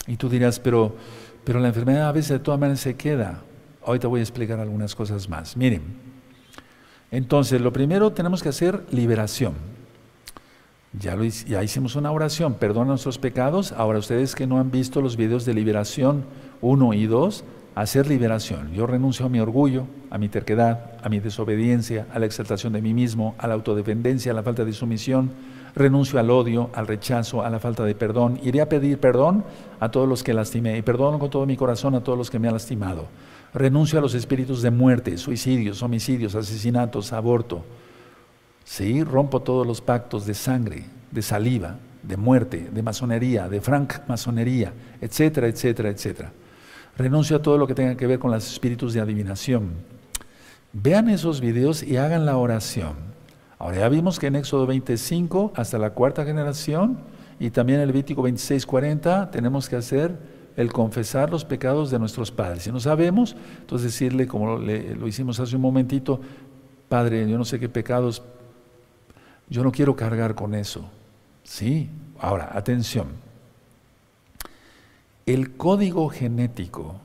y 0.07 0.17
tú 0.17 0.27
dirás, 0.27 0.59
pero, 0.59 0.95
pero 1.43 1.59
la 1.59 1.67
enfermedad 1.67 2.09
a 2.09 2.13
veces 2.13 2.29
de 2.29 2.39
todas 2.39 2.59
maneras 2.59 2.79
se 2.79 2.95
queda. 2.95 3.43
Ahorita 3.85 4.07
voy 4.07 4.21
a 4.21 4.23
explicar 4.23 4.59
algunas 4.59 4.95
cosas 4.95 5.29
más. 5.29 5.55
Miren, 5.55 5.83
entonces, 7.11 7.61
lo 7.61 7.71
primero 7.71 8.11
tenemos 8.11 8.41
que 8.41 8.49
hacer 8.49 8.81
liberación. 8.89 9.72
Ya, 10.99 11.15
lo, 11.15 11.23
ya 11.25 11.63
hicimos 11.63 11.95
una 11.95 12.11
oración, 12.11 12.53
perdona 12.53 12.89
nuestros 12.89 13.17
pecados. 13.17 13.71
Ahora, 13.71 13.97
ustedes 13.97 14.35
que 14.35 14.45
no 14.45 14.59
han 14.59 14.69
visto 14.69 15.01
los 15.01 15.17
videos 15.17 15.43
de 15.43 15.55
liberación 15.55 16.25
1 16.61 16.93
y 16.93 17.07
2, 17.07 17.43
hacer 17.73 18.07
liberación. 18.07 18.71
Yo 18.73 18.85
renuncio 18.85 19.25
a 19.25 19.29
mi 19.29 19.39
orgullo, 19.39 19.85
a 20.11 20.19
mi 20.19 20.29
terquedad, 20.29 20.91
a 21.01 21.09
mi 21.09 21.19
desobediencia, 21.19 22.05
a 22.13 22.19
la 22.19 22.27
exaltación 22.27 22.73
de 22.73 22.81
mí 22.81 22.93
mismo, 22.93 23.33
a 23.39 23.47
la 23.47 23.55
autodependencia, 23.55 24.31
a 24.31 24.35
la 24.35 24.43
falta 24.43 24.63
de 24.63 24.73
sumisión. 24.73 25.31
Renuncio 25.75 26.19
al 26.19 26.29
odio, 26.29 26.69
al 26.75 26.85
rechazo, 26.85 27.43
a 27.43 27.49
la 27.49 27.59
falta 27.59 27.83
de 27.83 27.95
perdón. 27.95 28.39
Iré 28.43 28.61
a 28.61 28.69
pedir 28.69 28.99
perdón 28.99 29.43
a 29.79 29.89
todos 29.89 30.07
los 30.07 30.21
que 30.21 30.33
lastimé 30.35 30.77
y 30.77 30.83
perdono 30.83 31.17
con 31.17 31.31
todo 31.31 31.47
mi 31.47 31.57
corazón 31.57 31.95
a 31.95 32.03
todos 32.03 32.17
los 32.17 32.29
que 32.29 32.37
me 32.37 32.47
han 32.47 32.53
lastimado. 32.53 33.07
Renuncio 33.55 33.97
a 33.97 34.01
los 34.01 34.13
espíritus 34.13 34.61
de 34.61 34.69
muerte, 34.69 35.17
suicidios, 35.17 35.81
homicidios, 35.81 36.35
asesinatos, 36.35 37.13
aborto. 37.13 37.63
Sí, 38.65 39.03
rompo 39.03 39.41
todos 39.41 39.67
los 39.67 39.81
pactos 39.81 40.25
de 40.25 40.33
sangre, 40.33 40.85
de 41.11 41.21
saliva, 41.21 41.77
de 42.01 42.17
muerte, 42.17 42.69
de 42.71 42.81
masonería, 42.81 43.47
de 43.49 43.61
franc 43.61 44.07
masonería, 44.07 44.73
etcétera, 45.01 45.47
etcétera, 45.47 45.89
etcétera 45.89 46.31
renuncio 46.97 47.37
a 47.37 47.41
todo 47.41 47.57
lo 47.57 47.67
que 47.67 47.75
tenga 47.75 47.95
que 47.95 48.07
ver 48.07 48.19
con 48.19 48.31
los 48.31 48.51
espíritus 48.51 48.93
de 48.93 49.01
adivinación. 49.01 49.71
Vean 50.73 51.09
esos 51.09 51.41
videos 51.41 51.83
y 51.83 51.97
hagan 51.97 52.25
la 52.25 52.37
oración. 52.37 52.93
Ahora 53.59 53.77
ya 53.77 53.89
vimos 53.89 54.19
que 54.19 54.27
en 54.27 54.35
Éxodo 54.35 54.67
25 54.67 55.53
hasta 55.55 55.77
la 55.77 55.91
cuarta 55.91 56.25
generación 56.25 56.97
y 57.39 57.49
también 57.49 57.79
en 57.79 57.87
Levítico 57.87 58.21
26, 58.21 58.65
40 58.65 59.31
tenemos 59.31 59.69
que 59.69 59.75
hacer 59.75 60.17
el 60.55 60.71
confesar 60.71 61.31
los 61.31 61.45
pecados 61.45 61.89
de 61.89 61.97
nuestros 61.97 62.31
padres. 62.31 62.63
Si 62.63 62.71
no 62.71 62.79
sabemos, 62.79 63.35
entonces 63.61 63.91
decirle, 63.91 64.27
como 64.27 64.57
lo 64.57 65.07
hicimos 65.07 65.39
hace 65.39 65.55
un 65.55 65.61
momentito, 65.61 66.19
Padre, 66.89 67.27
yo 67.27 67.39
no 67.39 67.45
sé 67.45 67.59
qué 67.59 67.69
pecados, 67.69 68.21
yo 69.49 69.63
no 69.63 69.71
quiero 69.71 69.95
cargar 69.95 70.35
con 70.35 70.55
eso. 70.55 70.89
Sí, 71.43 71.89
ahora, 72.19 72.51
atención. 72.53 73.07
El 75.25 75.55
código 75.55 76.09
genético, 76.09 76.95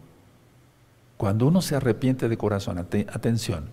cuando 1.16 1.47
uno 1.47 1.62
se 1.62 1.76
arrepiente 1.76 2.28
de 2.28 2.36
corazón, 2.36 2.78
atención, 2.78 3.70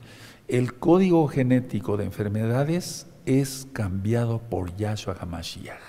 el 0.47 0.76
código 0.76 1.28
genético 1.28 1.97
de 1.97 2.05
enfermedades 2.05 3.07
es 3.26 3.68
cambiado 3.74 4.39
por 4.39 4.76
Yahshua 4.76 5.16
HaMashiach. 5.20 5.80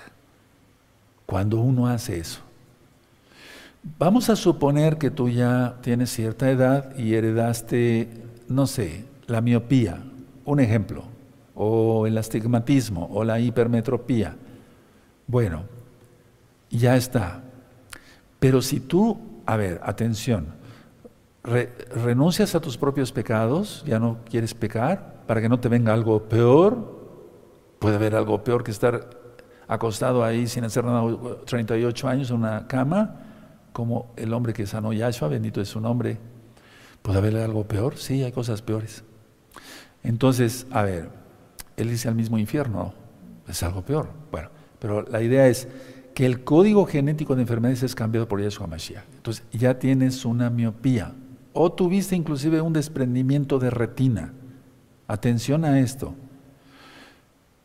Cuando 1.25 1.59
uno 1.59 1.87
hace 1.87 2.19
eso. 2.19 2.41
Vamos 3.99 4.29
a 4.29 4.35
suponer 4.35 4.97
que 4.97 5.11
tú 5.11 5.29
ya 5.29 5.77
tienes 5.81 6.09
cierta 6.09 6.49
edad 6.49 6.95
y 6.97 7.13
heredaste, 7.13 8.09
no 8.47 8.67
sé, 8.67 9.05
la 9.27 9.41
miopía, 9.41 10.03
un 10.45 10.59
ejemplo, 10.59 11.03
o 11.57 12.05
el 12.05 12.17
astigmatismo, 12.17 13.09
o 13.11 13.23
la 13.23 13.39
hipermetropía. 13.39 14.35
Bueno, 15.25 15.63
ya 16.69 16.95
está. 16.95 17.43
Pero 18.39 18.61
si 18.61 18.79
tú, 18.79 19.17
a 19.45 19.57
ver, 19.57 19.81
atención, 19.83 20.55
renuncias 21.43 22.53
a 22.53 22.61
tus 22.61 22.77
propios 22.77 23.11
pecados, 23.11 23.83
ya 23.87 23.99
no 23.99 24.19
quieres 24.29 24.53
pecar, 24.53 25.23
para 25.25 25.41
que 25.41 25.49
no 25.49 25.59
te 25.59 25.67
venga 25.67 25.93
algo 25.93 26.23
peor, 26.23 26.95
puede 27.79 27.95
haber 27.95 28.15
algo 28.15 28.43
peor 28.43 28.63
que 28.63 28.71
estar 28.71 29.09
acostado 29.67 30.23
ahí 30.23 30.47
sin 30.47 30.63
hacer 30.63 30.85
nada 30.85 31.03
38 31.45 32.07
años 32.07 32.29
en 32.29 32.37
una 32.37 32.67
cama, 32.67 33.15
como 33.73 34.11
el 34.15 34.31
hombre 34.33 34.53
que 34.53 34.67
sanó 34.67 34.93
Yahshua, 34.93 35.27
bendito 35.27 35.59
es 35.59 35.69
su 35.69 35.81
nombre. 35.81 36.19
¿Puede 37.01 37.17
haber 37.17 37.37
algo 37.37 37.63
peor? 37.63 37.97
Sí, 37.97 38.23
hay 38.23 38.31
cosas 38.31 38.61
peores. 38.61 39.03
Entonces, 40.03 40.67
a 40.71 40.83
ver, 40.83 41.09
él 41.77 41.89
dice 41.89 42.09
al 42.09 42.15
mismo 42.15 42.37
infierno, 42.37 42.93
es 43.47 43.63
algo 43.63 43.83
peor. 43.83 44.09
Bueno, 44.31 44.49
pero 44.79 45.03
la 45.03 45.21
idea 45.21 45.47
es, 45.47 45.67
que 46.17 46.25
el 46.25 46.43
código 46.43 46.87
genético 46.87 47.35
de 47.35 47.43
enfermedades 47.43 47.83
es 47.83 47.93
cambiado 47.93 48.27
por 48.27 48.41
Yeshua 48.41 48.65
Mashiach. 48.65 49.03
Entonces 49.17 49.45
ya 49.51 49.77
tienes 49.77 50.25
una 50.25 50.49
miopía 50.49 51.13
o 51.53 51.71
tuviste 51.71 52.15
inclusive 52.15 52.59
un 52.59 52.73
desprendimiento 52.73 53.59
de 53.59 53.69
retina. 53.69 54.33
Atención 55.07 55.63
a 55.63 55.79
esto. 55.79 56.15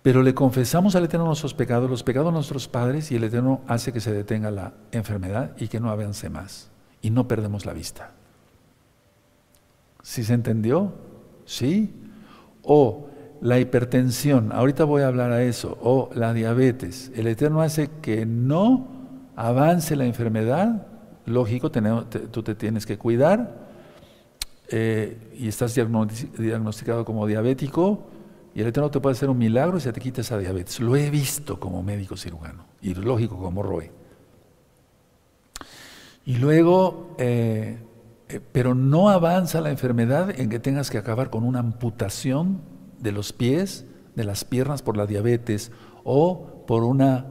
Pero 0.02 0.22
le 0.22 0.34
confesamos 0.34 0.94
al 0.96 1.04
Eterno 1.04 1.24
nuestros 1.24 1.54
pecados, 1.54 1.88
los 1.88 2.02
pecados 2.02 2.28
de 2.28 2.34
nuestros 2.34 2.68
padres, 2.68 3.10
y 3.10 3.16
el 3.16 3.24
Eterno 3.24 3.62
hace 3.66 3.90
que 3.90 4.00
se 4.00 4.12
detenga 4.12 4.50
la 4.50 4.74
enfermedad 4.90 5.56
y 5.56 5.68
que 5.68 5.80
no 5.80 5.88
avance 5.88 6.28
más. 6.28 6.70
Y 7.00 7.08
no 7.08 7.26
perdemos 7.26 7.64
la 7.64 7.72
vista. 7.72 8.10
¿Sí 10.02 10.24
se 10.24 10.34
entendió? 10.34 10.92
¿Sí? 11.46 11.94
O 12.62 13.08
la 13.42 13.58
hipertensión, 13.58 14.52
ahorita 14.52 14.84
voy 14.84 15.02
a 15.02 15.08
hablar 15.08 15.32
a 15.32 15.42
eso, 15.42 15.76
o 15.82 16.10
la 16.14 16.32
diabetes, 16.32 17.10
el 17.16 17.26
Eterno 17.26 17.60
hace 17.60 17.90
que 18.00 18.24
no 18.24 18.86
avance 19.34 19.96
la 19.96 20.04
enfermedad, 20.04 20.86
lógico, 21.26 21.70
tú 21.70 22.42
te 22.44 22.54
tienes 22.54 22.86
que 22.86 22.98
cuidar 22.98 23.52
eh, 24.68 25.18
y 25.36 25.48
estás 25.48 25.74
diagnosticado 25.74 27.04
como 27.04 27.26
diabético 27.26 28.06
y 28.54 28.60
el 28.60 28.68
Eterno 28.68 28.92
te 28.92 29.00
puede 29.00 29.14
hacer 29.14 29.28
un 29.28 29.38
milagro 29.38 29.76
y 29.76 29.80
se 29.80 29.92
te 29.92 30.00
quita 30.00 30.20
esa 30.20 30.38
diabetes. 30.38 30.78
Lo 30.78 30.94
he 30.94 31.10
visto 31.10 31.58
como 31.58 31.82
médico 31.82 32.16
cirujano 32.16 32.66
y 32.80 32.94
lógico 32.94 33.38
como 33.38 33.62
Roe. 33.62 33.90
Y 36.26 36.36
luego, 36.36 37.16
eh, 37.18 37.78
eh, 38.28 38.40
pero 38.52 38.74
no 38.74 39.08
avanza 39.08 39.60
la 39.60 39.70
enfermedad 39.70 40.38
en 40.38 40.48
que 40.48 40.60
tengas 40.60 40.90
que 40.90 40.98
acabar 40.98 41.30
con 41.30 41.42
una 41.42 41.58
amputación 41.58 42.71
de 43.02 43.12
los 43.12 43.32
pies, 43.32 43.84
de 44.14 44.24
las 44.24 44.44
piernas 44.44 44.82
por 44.82 44.96
la 44.96 45.06
diabetes 45.06 45.72
o 46.04 46.64
por 46.66 46.84
una 46.84 47.26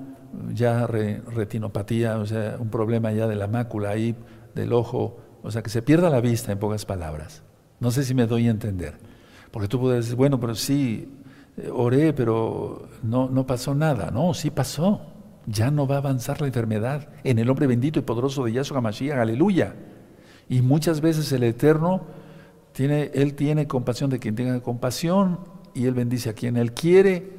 ya 0.54 0.88
retinopatía, 0.88 2.18
o 2.18 2.26
sea, 2.26 2.58
un 2.60 2.70
problema 2.70 3.12
ya 3.12 3.28
de 3.28 3.36
la 3.36 3.48
mácula 3.48 3.90
ahí, 3.90 4.16
del 4.56 4.74
ojo, 4.74 5.18
o 5.44 5.52
sea, 5.52 5.64
que 5.64 5.70
se 5.70 5.82
pierda 5.82 6.10
la 6.10 6.22
vista 6.22 6.52
en 6.52 6.60
pocas 6.60 6.86
palabras. 6.86 7.44
No 7.80 7.92
sé 7.92 8.04
si 8.04 8.14
me 8.14 8.28
doy 8.28 8.48
a 8.48 8.52
entender. 8.52 8.94
Porque 9.50 9.68
tú 9.68 9.80
puedes 9.80 10.06
decir, 10.06 10.16
bueno, 10.16 10.40
pero 10.40 10.56
sí, 10.56 11.10
eh, 11.58 11.70
oré, 11.74 12.14
pero 12.14 12.88
no, 13.04 13.30
no 13.30 13.46
pasó 13.46 13.74
nada. 13.76 14.12
No, 14.12 14.34
sí 14.34 14.52
pasó. 14.52 15.02
Ya 15.48 15.72
no 15.72 15.88
va 15.88 15.96
a 15.96 15.98
avanzar 15.98 16.40
la 16.40 16.48
enfermedad 16.48 17.10
en 17.24 17.40
el 17.40 17.50
hombre 17.50 17.68
bendito 17.68 18.00
y 18.00 18.04
poderoso 18.04 18.46
de 18.46 18.54
Yahshua 18.54 18.78
HaMashiach, 18.78 19.18
aleluya. 19.18 19.76
Y 20.48 20.62
muchas 20.62 21.02
veces 21.02 21.32
el 21.32 21.44
Eterno 21.44 22.02
tiene, 22.74 23.12
Él 23.14 23.34
tiene 23.34 23.68
compasión 23.68 24.10
de 24.10 24.20
quien 24.20 24.36
tenga 24.36 24.60
compasión 24.62 25.40
y 25.74 25.86
Él 25.86 25.94
bendice 25.94 26.30
a 26.30 26.34
quien 26.34 26.58
Él 26.58 26.74
quiere 26.74 27.32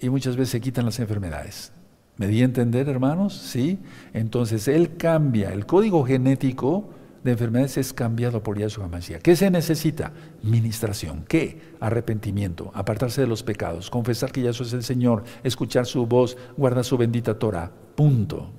y 0.00 0.08
muchas 0.08 0.36
veces 0.36 0.50
se 0.50 0.60
quitan 0.60 0.84
las 0.84 0.98
enfermedades. 1.00 1.72
¿Me 2.16 2.28
di 2.28 2.42
a 2.42 2.44
entender, 2.44 2.88
hermanos? 2.88 3.34
Sí. 3.34 3.78
Entonces 4.12 4.68
Él 4.68 4.96
cambia. 4.96 5.52
El 5.52 5.66
código 5.66 6.04
genético 6.04 6.90
de 7.24 7.32
enfermedades 7.32 7.78
es 7.78 7.92
cambiado 7.92 8.42
por 8.42 8.58
Yahshua 8.58 8.86
Mashiach. 8.86 9.22
¿Qué 9.22 9.34
se 9.34 9.50
necesita? 9.50 10.12
Ministración. 10.42 11.24
¿Qué? 11.26 11.60
Arrepentimiento, 11.80 12.70
apartarse 12.74 13.22
de 13.22 13.26
los 13.26 13.42
pecados, 13.42 13.90
confesar 13.90 14.30
que 14.30 14.42
Yahshua 14.42 14.66
es 14.66 14.72
el 14.74 14.84
Señor, 14.84 15.24
escuchar 15.42 15.86
su 15.86 16.06
voz, 16.06 16.36
guardar 16.56 16.84
su 16.84 16.98
bendita 16.98 17.38
Torah. 17.38 17.72
Punto. 17.96 18.50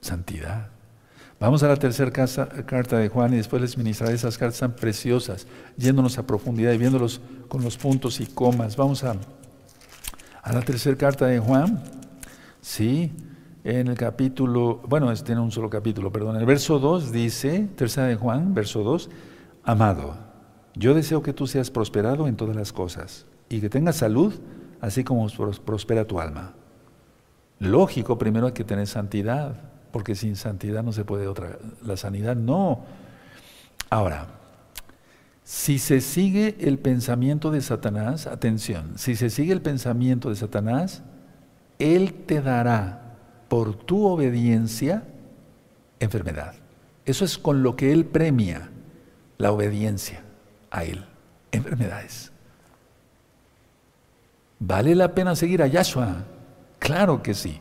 Santidad. 0.00 0.70
Vamos 1.42 1.60
a 1.64 1.66
la 1.66 1.74
tercera 1.74 2.12
carta 2.12 2.98
de 2.98 3.08
Juan 3.08 3.32
y 3.32 3.38
después 3.38 3.60
les 3.60 3.76
ministraré 3.76 4.14
esas 4.14 4.38
cartas 4.38 4.60
tan 4.60 4.76
preciosas, 4.76 5.48
yéndonos 5.76 6.16
a 6.16 6.24
profundidad 6.24 6.72
y 6.72 6.78
viéndolos 6.78 7.20
con 7.48 7.64
los 7.64 7.76
puntos 7.76 8.20
y 8.20 8.26
comas. 8.26 8.76
Vamos 8.76 9.02
a, 9.02 9.16
a 10.40 10.52
la 10.52 10.62
tercera 10.62 10.96
carta 10.96 11.26
de 11.26 11.40
Juan, 11.40 11.82
sí, 12.60 13.10
en 13.64 13.88
el 13.88 13.96
capítulo, 13.96 14.82
bueno, 14.86 15.12
tiene 15.14 15.40
un 15.40 15.50
solo 15.50 15.68
capítulo, 15.68 16.12
perdón, 16.12 16.36
el 16.36 16.46
verso 16.46 16.78
2 16.78 17.10
dice, 17.10 17.68
tercera 17.74 18.06
de 18.06 18.14
Juan, 18.14 18.54
verso 18.54 18.84
2, 18.84 19.10
amado, 19.64 20.14
yo 20.76 20.94
deseo 20.94 21.24
que 21.24 21.32
tú 21.32 21.48
seas 21.48 21.72
prosperado 21.72 22.28
en 22.28 22.36
todas 22.36 22.54
las 22.54 22.72
cosas 22.72 23.26
y 23.48 23.60
que 23.60 23.68
tengas 23.68 23.96
salud, 23.96 24.32
así 24.80 25.02
como 25.02 25.26
prospera 25.64 26.04
tu 26.04 26.20
alma. 26.20 26.54
Lógico, 27.58 28.16
primero 28.16 28.46
hay 28.46 28.52
que 28.52 28.62
tener 28.62 28.86
santidad, 28.86 29.71
porque 29.92 30.14
sin 30.14 30.36
santidad 30.36 30.82
no 30.82 30.92
se 30.92 31.04
puede 31.04 31.26
otra. 31.26 31.58
La 31.84 31.96
sanidad 31.96 32.34
no. 32.34 32.84
Ahora, 33.90 34.26
si 35.44 35.78
se 35.78 36.00
sigue 36.00 36.56
el 36.60 36.78
pensamiento 36.78 37.50
de 37.50 37.60
Satanás, 37.60 38.26
atención, 38.26 38.92
si 38.96 39.16
se 39.16 39.30
sigue 39.30 39.52
el 39.52 39.60
pensamiento 39.60 40.30
de 40.30 40.36
Satanás, 40.36 41.02
él 41.78 42.14
te 42.26 42.40
dará 42.40 43.16
por 43.48 43.74
tu 43.74 44.06
obediencia 44.06 45.04
enfermedad. 46.00 46.54
Eso 47.04 47.24
es 47.24 47.38
con 47.38 47.62
lo 47.62 47.76
que 47.76 47.92
él 47.92 48.06
premia 48.06 48.70
la 49.38 49.52
obediencia 49.52 50.22
a 50.70 50.84
él, 50.84 51.04
enfermedades. 51.50 52.32
¿Vale 54.58 54.94
la 54.94 55.12
pena 55.12 55.34
seguir 55.34 55.60
a 55.62 55.66
Yahshua? 55.66 56.24
Claro 56.78 57.22
que 57.22 57.34
sí. 57.34 57.60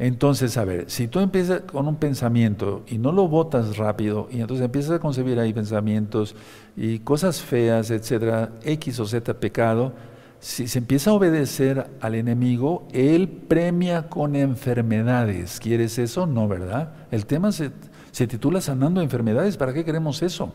Entonces, 0.00 0.56
a 0.56 0.64
ver, 0.64 0.88
si 0.88 1.08
tú 1.08 1.20
empiezas 1.20 1.60
con 1.60 1.86
un 1.86 1.96
pensamiento 1.96 2.82
y 2.86 2.96
no 2.96 3.12
lo 3.12 3.28
botas 3.28 3.76
rápido, 3.76 4.28
y 4.30 4.40
entonces 4.40 4.64
empiezas 4.64 4.92
a 4.92 4.98
concebir 4.98 5.38
ahí 5.38 5.52
pensamientos 5.52 6.34
y 6.74 7.00
cosas 7.00 7.42
feas, 7.42 7.90
etcétera, 7.90 8.48
X 8.64 8.98
o 8.98 9.04
Z 9.04 9.34
pecado, 9.34 9.92
si 10.38 10.68
se 10.68 10.78
empieza 10.78 11.10
a 11.10 11.12
obedecer 11.12 11.86
al 12.00 12.14
enemigo, 12.14 12.88
él 12.94 13.28
premia 13.28 14.08
con 14.08 14.36
enfermedades. 14.36 15.60
¿Quieres 15.60 15.98
eso? 15.98 16.26
No, 16.26 16.48
¿verdad? 16.48 16.94
El 17.10 17.26
tema 17.26 17.52
se, 17.52 17.70
se 18.10 18.26
titula 18.26 18.62
Sanando 18.62 19.02
enfermedades. 19.02 19.58
¿Para 19.58 19.74
qué 19.74 19.84
queremos 19.84 20.22
eso? 20.22 20.54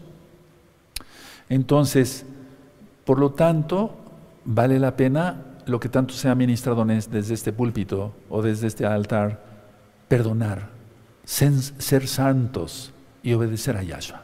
Entonces, 1.49 2.25
por 3.05 3.19
lo 3.19 3.33
tanto, 3.33 3.95
vale 4.43 4.79
la 4.79 4.97
pena 4.97 5.39
lo 5.65 5.79
que 5.79 5.89
tanto 5.89 6.13
se 6.13 6.29
ha 6.29 6.35
ministrado 6.35 6.85
desde 6.85 7.33
este 7.33 7.51
púlpito 7.51 8.13
o 8.29 8.41
desde 8.41 8.67
este 8.67 8.85
altar, 8.85 9.43
perdonar, 10.07 10.69
ser 11.23 12.07
santos 12.07 12.93
y 13.23 13.33
obedecer 13.33 13.75
a 13.77 13.83
Yahshua. 13.83 14.23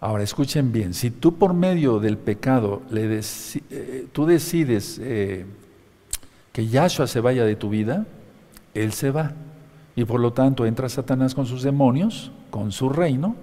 Ahora, 0.00 0.24
escuchen 0.24 0.72
bien, 0.72 0.94
si 0.94 1.12
tú 1.12 1.38
por 1.38 1.54
medio 1.54 2.00
del 2.00 2.18
pecado 2.18 2.82
le 2.90 3.20
eh, 3.70 4.06
tú 4.10 4.26
decides 4.26 4.98
eh, 5.00 5.46
que 6.52 6.66
Yahshua 6.66 7.06
se 7.06 7.20
vaya 7.20 7.44
de 7.44 7.54
tu 7.54 7.70
vida, 7.70 8.04
Él 8.74 8.92
se 8.92 9.12
va. 9.12 9.32
Y 9.94 10.04
por 10.04 10.18
lo 10.18 10.32
tanto 10.32 10.66
entra 10.66 10.88
Satanás 10.88 11.36
con 11.36 11.46
sus 11.46 11.62
demonios, 11.62 12.32
con 12.50 12.72
su 12.72 12.88
reino, 12.88 13.36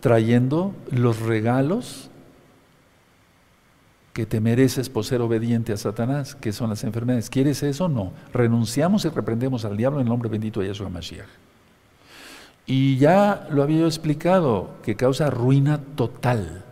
trayendo 0.00 0.72
los 0.90 1.20
regalos 1.20 2.10
que 4.16 4.24
te 4.24 4.40
mereces 4.40 4.88
por 4.88 5.04
ser 5.04 5.20
obediente 5.20 5.74
a 5.74 5.76
Satanás, 5.76 6.34
que 6.34 6.50
son 6.50 6.70
las 6.70 6.82
enfermedades. 6.84 7.28
¿Quieres 7.28 7.62
eso? 7.62 7.86
No. 7.86 8.14
Renunciamos 8.32 9.04
y 9.04 9.10
reprendemos 9.10 9.66
al 9.66 9.76
diablo 9.76 10.00
en 10.00 10.06
el 10.06 10.08
nombre 10.08 10.30
bendito 10.30 10.60
de 10.60 10.68
Yeshua 10.68 10.88
Mashiach. 10.88 11.28
Y 12.64 12.96
ya 12.96 13.46
lo 13.50 13.62
había 13.62 13.84
explicado, 13.84 14.70
que 14.82 14.96
causa 14.96 15.28
ruina 15.28 15.82
total. 15.96 16.64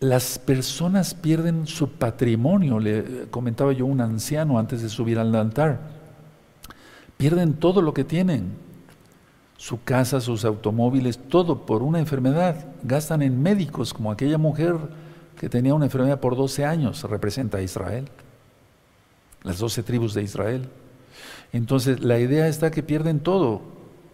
Las 0.00 0.38
personas 0.38 1.12
pierden 1.12 1.66
su 1.66 1.90
patrimonio, 1.90 2.78
le 2.78 3.26
comentaba 3.30 3.74
yo 3.74 3.84
a 3.84 3.88
un 3.88 4.00
anciano 4.00 4.58
antes 4.58 4.80
de 4.80 4.88
subir 4.88 5.18
al 5.18 5.34
altar. 5.34 5.80
Pierden 7.18 7.52
todo 7.52 7.82
lo 7.82 7.92
que 7.92 8.04
tienen, 8.04 8.52
su 9.58 9.84
casa, 9.84 10.18
sus 10.22 10.46
automóviles, 10.46 11.18
todo 11.28 11.66
por 11.66 11.82
una 11.82 11.98
enfermedad. 11.98 12.64
Gastan 12.84 13.20
en 13.20 13.42
médicos, 13.42 13.92
como 13.92 14.10
aquella 14.10 14.38
mujer 14.38 15.01
que 15.38 15.48
tenía 15.48 15.74
una 15.74 15.86
enfermedad 15.86 16.20
por 16.20 16.36
12 16.36 16.64
años, 16.64 17.02
representa 17.04 17.58
a 17.58 17.62
Israel, 17.62 18.08
las 19.42 19.58
12 19.58 19.82
tribus 19.82 20.14
de 20.14 20.22
Israel. 20.22 20.68
Entonces 21.52 22.00
la 22.00 22.18
idea 22.18 22.48
está 22.48 22.70
que 22.70 22.82
pierden 22.82 23.20
todo 23.20 23.60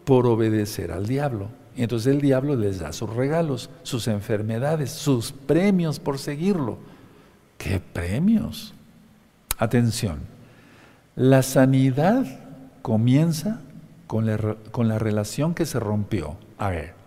por 0.05 0.27
obedecer 0.27 0.91
al 0.91 1.07
diablo. 1.07 1.49
Y 1.77 1.83
entonces 1.83 2.13
el 2.13 2.21
diablo 2.21 2.57
les 2.57 2.81
da 2.81 2.93
sus 2.93 3.15
regalos, 3.15 3.71
sus 3.85 4.09
enfermedades, 4.09 4.91
sus 4.91 5.31
premios 5.33 6.01
por 6.01 6.19
seguirlo. 6.19 6.79
¿Qué 7.57 7.81
premios? 7.81 8.75
Atención, 9.59 10.21
la 11.15 11.43
sanidad 11.43 12.27
comienza 12.83 13.61
con 14.07 14.27
la, 14.27 14.57
con 14.71 14.89
la 14.89 14.99
relación 14.99 15.55
que 15.55 15.67
se 15.67 15.79
rompió. 15.79 16.37
A 16.59 16.71
ver, 16.71 16.98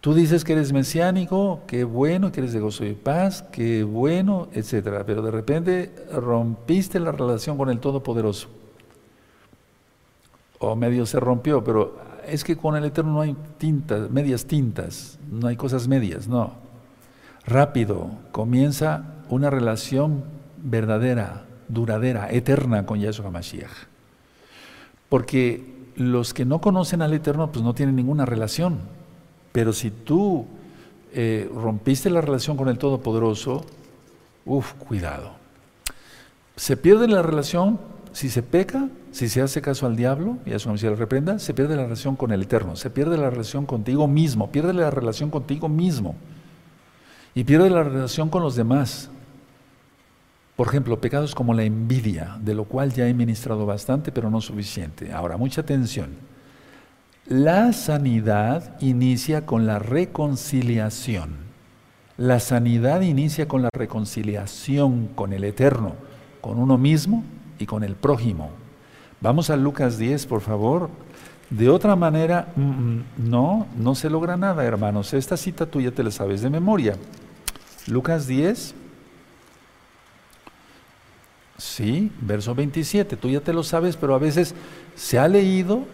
Tú 0.00 0.14
dices 0.14 0.44
que 0.44 0.52
eres 0.52 0.72
mesiánico, 0.72 1.62
qué 1.66 1.84
bueno, 1.84 2.30
que 2.30 2.40
eres 2.40 2.52
de 2.52 2.60
gozo 2.60 2.84
y 2.84 2.94
paz, 2.94 3.42
qué 3.50 3.82
bueno, 3.82 4.48
etcétera. 4.52 5.04
Pero 5.04 5.22
de 5.22 5.30
repente 5.30 5.92
rompiste 6.12 7.00
la 7.00 7.12
relación 7.12 7.56
con 7.56 7.70
el 7.70 7.80
Todopoderoso. 7.80 8.48
O 10.58 10.76
medio 10.76 11.06
se 11.06 11.18
rompió, 11.18 11.64
pero 11.64 11.98
es 12.26 12.44
que 12.44 12.56
con 12.56 12.76
el 12.76 12.84
Eterno 12.84 13.12
no 13.12 13.20
hay 13.20 13.36
tintas, 13.58 14.10
medias 14.10 14.46
tintas, 14.46 15.18
no 15.30 15.48
hay 15.48 15.56
cosas 15.56 15.88
medias, 15.88 16.28
no. 16.28 16.52
Rápido 17.44 18.10
comienza 18.32 19.04
una 19.28 19.50
relación 19.50 20.24
verdadera, 20.56 21.44
duradera, 21.68 22.30
eterna 22.30 22.86
con 22.86 23.00
Yahshua 23.00 23.30
Mashiach. 23.30 23.70
Porque 25.08 25.64
los 25.94 26.34
que 26.34 26.44
no 26.44 26.60
conocen 26.60 27.02
al 27.02 27.14
Eterno, 27.14 27.52
pues 27.52 27.64
no 27.64 27.74
tienen 27.74 27.96
ninguna 27.96 28.26
relación. 28.26 28.80
Pero 29.56 29.72
si 29.72 29.90
tú 29.90 30.44
eh, 31.14 31.50
rompiste 31.50 32.10
la 32.10 32.20
relación 32.20 32.58
con 32.58 32.68
el 32.68 32.76
Todopoderoso, 32.76 33.64
uff, 34.44 34.74
cuidado. 34.74 35.32
Se 36.56 36.76
pierde 36.76 37.08
la 37.08 37.22
relación 37.22 37.80
si 38.12 38.28
se 38.28 38.42
peca, 38.42 38.90
si 39.12 39.30
se 39.30 39.40
hace 39.40 39.62
caso 39.62 39.86
al 39.86 39.96
diablo, 39.96 40.36
y 40.44 40.52
a 40.52 40.58
su 40.58 40.70
le 40.74 40.94
reprenda, 40.94 41.38
se 41.38 41.54
pierde 41.54 41.74
la 41.74 41.84
relación 41.84 42.16
con 42.16 42.32
el 42.32 42.42
Eterno, 42.42 42.76
se 42.76 42.90
pierde 42.90 43.16
la 43.16 43.30
relación 43.30 43.64
contigo 43.64 44.06
mismo, 44.06 44.52
pierde 44.52 44.74
la 44.74 44.90
relación 44.90 45.30
contigo 45.30 45.70
mismo 45.70 46.16
y 47.34 47.44
pierde 47.44 47.70
la 47.70 47.82
relación 47.82 48.28
con 48.28 48.42
los 48.42 48.56
demás. 48.56 49.08
Por 50.54 50.68
ejemplo, 50.68 51.00
pecados 51.00 51.34
como 51.34 51.54
la 51.54 51.64
envidia, 51.64 52.36
de 52.42 52.54
lo 52.54 52.64
cual 52.64 52.92
ya 52.92 53.08
he 53.08 53.14
ministrado 53.14 53.64
bastante, 53.64 54.12
pero 54.12 54.28
no 54.28 54.42
suficiente. 54.42 55.14
Ahora, 55.14 55.38
mucha 55.38 55.62
atención. 55.62 56.35
La 57.28 57.72
sanidad 57.72 58.80
inicia 58.80 59.46
con 59.46 59.66
la 59.66 59.80
reconciliación. 59.80 61.34
La 62.16 62.38
sanidad 62.38 63.00
inicia 63.00 63.48
con 63.48 63.62
la 63.62 63.70
reconciliación 63.72 65.08
con 65.08 65.32
el 65.32 65.42
Eterno, 65.42 65.94
con 66.40 66.56
uno 66.56 66.78
mismo 66.78 67.24
y 67.58 67.66
con 67.66 67.82
el 67.82 67.96
prójimo. 67.96 68.50
Vamos 69.20 69.50
a 69.50 69.56
Lucas 69.56 69.98
10, 69.98 70.24
por 70.26 70.40
favor. 70.40 70.88
De 71.50 71.68
otra 71.68 71.96
manera, 71.96 72.52
mm, 72.54 72.62
mm, 72.62 73.04
no, 73.18 73.66
no 73.76 73.96
se 73.96 74.08
logra 74.08 74.36
nada, 74.36 74.62
hermanos. 74.62 75.12
Esta 75.12 75.36
cita 75.36 75.66
tú 75.66 75.80
ya 75.80 75.90
te 75.90 76.04
la 76.04 76.12
sabes 76.12 76.42
de 76.42 76.50
memoria. 76.50 76.94
Lucas 77.88 78.28
10, 78.28 78.72
sí, 81.58 82.12
verso 82.20 82.54
27, 82.54 83.16
tú 83.16 83.28
ya 83.28 83.40
te 83.40 83.52
lo 83.52 83.64
sabes, 83.64 83.96
pero 83.96 84.14
a 84.14 84.18
veces 84.18 84.54
se 84.94 85.18
ha 85.18 85.26
leído 85.26 85.86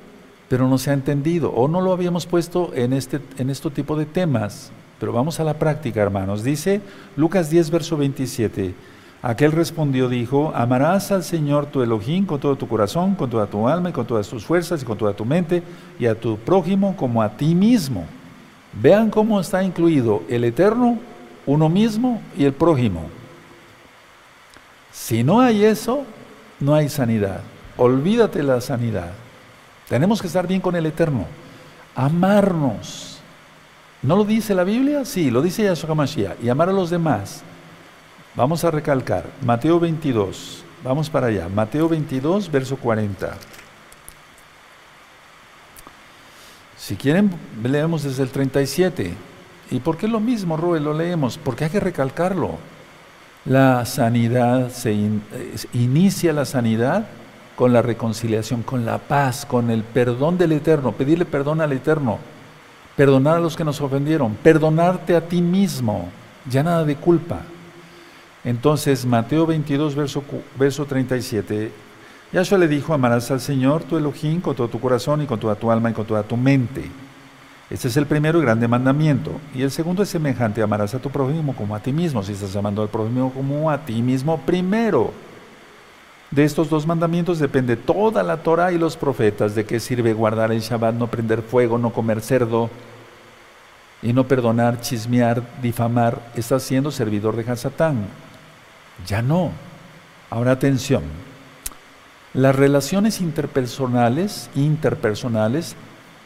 pero 0.52 0.68
no 0.68 0.76
se 0.76 0.90
ha 0.90 0.92
entendido 0.92 1.50
o 1.50 1.66
no 1.66 1.80
lo 1.80 1.94
habíamos 1.94 2.26
puesto 2.26 2.72
en 2.74 2.92
este, 2.92 3.20
en 3.38 3.48
este 3.48 3.70
tipo 3.70 3.96
de 3.96 4.04
temas. 4.04 4.70
Pero 5.00 5.10
vamos 5.10 5.40
a 5.40 5.44
la 5.44 5.54
práctica, 5.54 6.02
hermanos. 6.02 6.44
Dice 6.44 6.82
Lucas 7.16 7.48
10, 7.48 7.70
verso 7.70 7.96
27. 7.96 8.74
Aquel 9.22 9.52
respondió, 9.52 10.10
dijo, 10.10 10.52
amarás 10.54 11.10
al 11.10 11.24
Señor 11.24 11.64
tu 11.64 11.80
Elohim 11.80 12.26
con 12.26 12.38
todo 12.38 12.56
tu 12.56 12.68
corazón, 12.68 13.14
con 13.14 13.30
toda 13.30 13.46
tu 13.46 13.66
alma 13.66 13.88
y 13.88 13.92
con 13.94 14.04
todas 14.04 14.28
tus 14.28 14.44
fuerzas 14.44 14.82
y 14.82 14.84
con 14.84 14.98
toda 14.98 15.14
tu 15.14 15.24
mente 15.24 15.62
y 15.98 16.04
a 16.04 16.14
tu 16.14 16.36
prójimo 16.36 16.94
como 16.98 17.22
a 17.22 17.30
ti 17.30 17.54
mismo. 17.54 18.04
Vean 18.74 19.08
cómo 19.08 19.40
está 19.40 19.64
incluido 19.64 20.22
el 20.28 20.44
eterno, 20.44 20.98
uno 21.46 21.70
mismo 21.70 22.20
y 22.36 22.44
el 22.44 22.52
prójimo. 22.52 23.04
Si 24.92 25.24
no 25.24 25.40
hay 25.40 25.64
eso, 25.64 26.04
no 26.60 26.74
hay 26.74 26.90
sanidad. 26.90 27.40
Olvídate 27.78 28.42
la 28.42 28.60
sanidad. 28.60 29.21
Tenemos 29.92 30.22
que 30.22 30.26
estar 30.26 30.46
bien 30.46 30.62
con 30.62 30.74
el 30.74 30.86
Eterno. 30.86 31.26
Amarnos. 31.94 33.18
¿No 34.00 34.16
lo 34.16 34.24
dice 34.24 34.54
la 34.54 34.64
Biblia? 34.64 35.04
Sí, 35.04 35.30
lo 35.30 35.42
dice 35.42 35.64
Yahshua 35.64 35.94
Mashiach. 35.94 36.42
Y 36.42 36.48
amar 36.48 36.70
a 36.70 36.72
los 36.72 36.88
demás. 36.88 37.42
Vamos 38.34 38.64
a 38.64 38.70
recalcar. 38.70 39.26
Mateo 39.44 39.78
22. 39.78 40.64
Vamos 40.82 41.10
para 41.10 41.26
allá. 41.26 41.46
Mateo 41.50 41.90
22, 41.90 42.50
verso 42.50 42.78
40. 42.78 43.34
Si 46.78 46.96
quieren, 46.96 47.30
leemos 47.62 48.04
desde 48.04 48.22
el 48.22 48.30
37. 48.30 49.12
¿Y 49.72 49.80
por 49.80 49.98
qué 49.98 50.08
lo 50.08 50.20
mismo, 50.20 50.56
Roe? 50.56 50.80
Lo 50.80 50.94
leemos. 50.94 51.36
Porque 51.36 51.64
hay 51.64 51.70
que 51.70 51.80
recalcarlo. 51.80 52.52
La 53.44 53.84
sanidad, 53.84 54.70
se 54.70 54.96
inicia 55.74 56.32
la 56.32 56.46
sanidad 56.46 57.08
con 57.56 57.72
la 57.72 57.82
reconciliación, 57.82 58.62
con 58.62 58.84
la 58.84 58.98
paz, 58.98 59.46
con 59.46 59.70
el 59.70 59.82
perdón 59.82 60.38
del 60.38 60.52
Eterno, 60.52 60.92
pedirle 60.92 61.24
perdón 61.24 61.60
al 61.60 61.72
Eterno, 61.72 62.18
perdonar 62.96 63.36
a 63.36 63.40
los 63.40 63.56
que 63.56 63.64
nos 63.64 63.80
ofendieron, 63.80 64.34
perdonarte 64.34 65.16
a 65.16 65.28
ti 65.28 65.40
mismo, 65.40 66.08
ya 66.48 66.62
nada 66.62 66.84
de 66.84 66.96
culpa. 66.96 67.40
Entonces, 68.44 69.06
Mateo 69.06 69.46
22, 69.46 69.94
verso, 69.94 70.24
verso 70.58 70.84
37, 70.84 71.70
Yahshua 72.32 72.58
le 72.58 72.66
dijo, 72.68 72.94
amarás 72.94 73.30
al 73.30 73.40
Señor, 73.40 73.84
tu 73.84 73.96
Elohim, 73.96 74.40
con 74.40 74.56
todo 74.56 74.68
tu 74.68 74.80
corazón 74.80 75.22
y 75.22 75.26
con 75.26 75.38
toda 75.38 75.54
tu 75.54 75.70
alma 75.70 75.90
y 75.90 75.92
con 75.92 76.06
toda 76.06 76.22
tu 76.22 76.36
mente. 76.36 76.90
Este 77.68 77.88
es 77.88 77.96
el 77.96 78.06
primero 78.06 78.38
y 78.38 78.42
grande 78.42 78.68
mandamiento. 78.68 79.32
Y 79.54 79.62
el 79.62 79.70
segundo 79.70 80.02
es 80.02 80.08
semejante, 80.08 80.62
amarás 80.62 80.94
a 80.94 80.98
tu 80.98 81.10
prójimo 81.10 81.54
como 81.54 81.74
a 81.74 81.80
ti 81.80 81.92
mismo. 81.92 82.22
Si 82.22 82.32
estás 82.32 82.52
llamando 82.52 82.82
al 82.82 82.88
prójimo 82.88 83.32
como 83.32 83.70
a 83.70 83.78
ti 83.78 84.02
mismo 84.02 84.38
primero. 84.40 85.12
De 86.32 86.44
estos 86.44 86.70
dos 86.70 86.86
mandamientos 86.86 87.38
depende 87.38 87.76
toda 87.76 88.22
la 88.22 88.38
Torah 88.38 88.72
y 88.72 88.78
los 88.78 88.96
profetas. 88.96 89.54
¿De 89.54 89.66
qué 89.66 89.78
sirve 89.78 90.14
guardar 90.14 90.50
el 90.50 90.60
Shabbat, 90.60 90.94
no 90.94 91.08
prender 91.08 91.42
fuego, 91.42 91.76
no 91.76 91.92
comer 91.92 92.22
cerdo 92.22 92.70
y 94.00 94.14
no 94.14 94.26
perdonar, 94.26 94.80
chismear, 94.80 95.42
difamar? 95.60 96.22
Estás 96.34 96.62
siendo 96.62 96.90
servidor 96.90 97.36
de 97.36 97.50
Hasatán. 97.50 98.06
Ya 99.06 99.20
no. 99.20 99.52
Ahora 100.30 100.52
atención. 100.52 101.02
Las 102.32 102.56
relaciones 102.56 103.20
interpersonales, 103.20 104.48
interpersonales, 104.54 105.76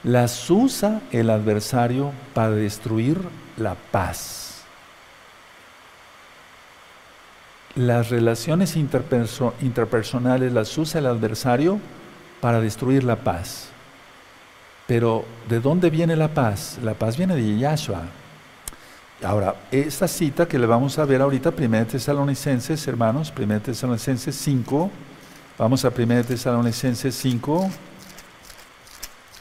las 0.04 0.48
usa 0.48 1.00
el 1.10 1.30
adversario 1.30 2.12
para 2.32 2.50
destruir 2.50 3.18
la 3.56 3.74
paz. 3.90 4.45
Las 7.76 8.10
relaciones 8.10 8.74
interpersonales 8.76 10.52
las 10.52 10.76
usa 10.76 10.98
el 10.98 11.06
adversario 11.06 11.78
para 12.40 12.60
destruir 12.60 13.04
la 13.04 13.16
paz. 13.16 13.68
Pero 14.86 15.24
¿de 15.48 15.60
dónde 15.60 15.90
viene 15.90 16.16
la 16.16 16.28
paz? 16.28 16.78
La 16.82 16.94
paz 16.94 17.16
viene 17.16 17.36
de 17.36 17.58
Yahshua. 17.58 18.02
Ahora, 19.22 19.54
esta 19.70 20.08
cita 20.08 20.46
que 20.48 20.58
le 20.58 20.66
vamos 20.66 20.98
a 20.98 21.04
ver 21.04 21.22
ahorita, 21.22 21.52
1 21.56 21.86
Tesalonicenses, 21.86 22.86
hermanos, 22.88 23.32
1 23.36 23.60
Tesalonicenses 23.60 24.34
5, 24.36 24.90
Vamos 25.58 25.86
a 25.86 25.88
1 25.88 26.24
Tesalonicenses 26.24 27.14
5. 27.14 27.70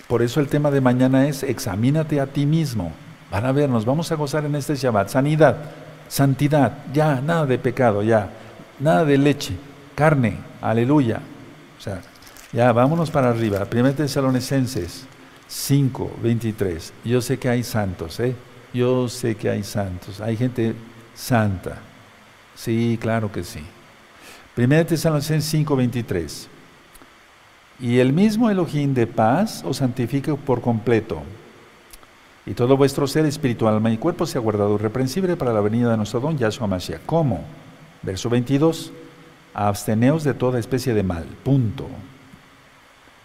Por 0.08 0.22
eso 0.22 0.40
el 0.40 0.48
tema 0.48 0.72
de 0.72 0.80
mañana 0.80 1.28
es 1.28 1.44
examínate 1.44 2.22
a 2.22 2.28
ti 2.28 2.46
mismo. 2.46 2.94
Van 3.30 3.46
a 3.46 3.52
ver, 3.52 3.70
nos 3.70 3.84
vamos 3.84 4.10
a 4.14 4.16
gozar 4.16 4.46
en 4.46 4.56
este 4.56 4.76
Shabbat. 4.76 5.10
Sanidad, 5.10 5.58
santidad, 6.08 6.86
ya, 6.94 7.22
nada 7.22 7.46
de 7.46 7.58
pecado, 7.58 8.04
ya. 8.04 8.30
Nada 8.80 9.06
de 9.06 9.18
leche, 9.18 9.56
carne, 9.96 10.38
aleluya. 10.62 11.22
O 11.78 11.82
sea, 11.82 12.02
ya, 12.52 12.72
vámonos 12.72 13.12
para 13.12 13.30
arriba. 13.30 13.68
1 13.72 13.94
Tesalonicenses 13.94 15.06
5, 15.48 16.18
23. 16.22 16.94
Yo 17.04 17.22
sé 17.22 17.38
que 17.38 17.50
hay 17.50 17.64
santos, 17.64 18.20
¿eh? 18.20 18.36
Yo 18.74 19.08
sé 19.08 19.36
que 19.36 19.50
hay 19.50 19.64
santos. 19.64 20.20
Hay 20.22 20.36
gente 20.36 20.76
santa. 21.14 21.78
Sí, 22.56 22.98
claro 23.00 23.32
que 23.32 23.44
sí. 23.44 23.62
1 24.58 24.86
Tesalonicenses 24.86 25.50
5:23. 25.54 26.48
Y 27.80 28.00
el 28.00 28.14
mismo 28.14 28.50
Elohim 28.50 28.94
de 28.94 29.06
paz 29.06 29.64
os 29.66 29.78
santifique 29.78 30.34
por 30.36 30.62
completo. 30.62 31.24
Y 32.46 32.54
todo 32.54 32.78
vuestro 32.78 33.08
ser 33.08 33.26
espiritual, 33.26 33.76
alma 33.76 33.92
y 33.92 33.98
cuerpo 33.98 34.26
sea 34.26 34.40
guardado 34.40 34.76
irreprensible 34.76 35.36
para 35.36 35.54
la 35.54 35.62
venida 35.62 35.92
de 35.92 35.98
nuestro 35.98 36.20
don 36.20 36.38
Yahshua 36.38 36.68
Mashiach. 36.68 37.02
¿Cómo? 37.06 37.44
Verso 38.04 38.30
22. 38.30 38.92
Absteneos 39.54 40.24
de 40.24 40.34
toda 40.34 40.60
especie 40.60 40.94
de 40.94 41.02
mal. 41.02 41.26
Punto. 41.44 41.88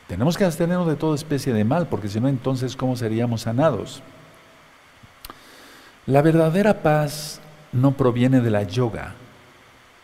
Tenemos 0.09 0.39
que 0.39 0.45
abstenernos 0.45 0.89
de 0.89 0.97
toda 0.97 1.15
especie 1.15 1.53
de 1.53 1.65
mal, 1.65 1.87
porque 1.87 2.09
si 2.09 2.19
no, 2.19 2.29
entonces, 2.29 2.75
¿cómo 2.75 2.97
seríamos 2.97 3.43
sanados? 3.43 4.03
La 6.07 6.23
verdadera 6.23 6.83
paz 6.83 7.41
no 7.73 7.93
proviene 7.93 8.41
de 8.41 8.51
la 8.51 8.65
yoga, 8.65 9.15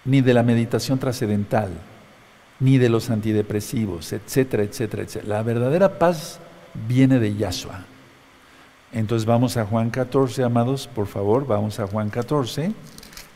ni 0.05 0.21
de 0.21 0.35
la 0.35 0.43
meditación 0.43 0.99
trascendental, 0.99 1.71
ni 2.61 2.79
de 2.79 2.89
los 2.89 3.11
antidepresivos, 3.11 4.13
etcétera, 4.13 4.63
etcétera, 4.63 5.03
etcétera. 5.03 5.37
La 5.37 5.43
verdadera 5.43 5.99
paz 5.99 6.39
viene 6.87 7.19
de 7.19 7.35
Yahshua. 7.35 7.85
Entonces 8.97 9.27
vamos 9.27 9.59
a 9.59 9.67
Juan 9.67 9.91
14, 9.91 10.43
amados, 10.43 10.87
por 10.87 11.07
favor, 11.07 11.47
vamos 11.47 11.79
a 11.81 11.87
Juan 11.87 12.09
14 12.09 12.73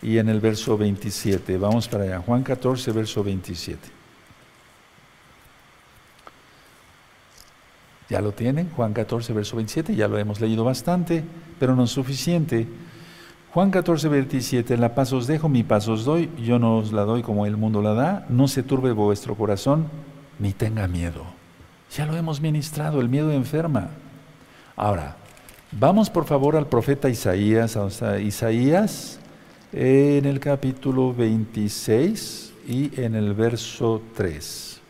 y 0.00 0.16
en 0.16 0.30
el 0.30 0.40
verso 0.40 0.78
27. 0.78 1.58
Vamos 1.58 1.86
para 1.86 2.04
allá, 2.04 2.20
Juan 2.20 2.42
14, 2.42 2.92
verso 2.92 3.22
27. 3.22 3.78
¿Ya 8.08 8.22
lo 8.22 8.32
tienen? 8.32 8.70
Juan 8.70 8.94
14, 8.94 9.34
verso 9.34 9.56
27, 9.56 9.94
ya 9.94 10.08
lo 10.08 10.16
hemos 10.16 10.40
leído 10.40 10.64
bastante, 10.64 11.22
pero 11.58 11.76
no 11.76 11.84
es 11.84 11.90
suficiente. 11.90 12.66
Juan 13.52 13.70
14, 13.70 14.08
27, 14.08 14.78
la 14.78 14.94
paz 14.94 15.12
os 15.12 15.26
dejo, 15.26 15.50
mi 15.50 15.62
paz 15.62 15.88
os 15.88 16.06
doy, 16.06 16.30
yo 16.42 16.58
no 16.58 16.78
os 16.78 16.90
la 16.90 17.02
doy 17.02 17.20
como 17.20 17.44
el 17.44 17.58
mundo 17.58 17.82
la 17.82 17.92
da, 17.92 18.26
no 18.30 18.48
se 18.48 18.62
turbe 18.62 18.92
vuestro 18.92 19.34
corazón, 19.34 19.88
ni 20.38 20.54
tenga 20.54 20.88
miedo. 20.88 21.26
Ya 21.94 22.06
lo 22.06 22.16
hemos 22.16 22.40
ministrado, 22.40 23.02
el 23.02 23.10
miedo 23.10 23.30
enferma. 23.30 23.90
Ahora, 24.74 25.19
vamos 25.72 26.10
por 26.10 26.24
favor 26.24 26.56
al 26.56 26.66
profeta 26.66 27.08
Isaías, 27.08 27.78
Isaías 28.20 29.18
en 29.72 30.24
el 30.24 30.40
capítulo 30.40 31.14
26 31.14 32.52
y 32.66 33.00
en 33.00 33.14
el 33.14 33.34
verso 33.34 34.02
3. 34.16 34.80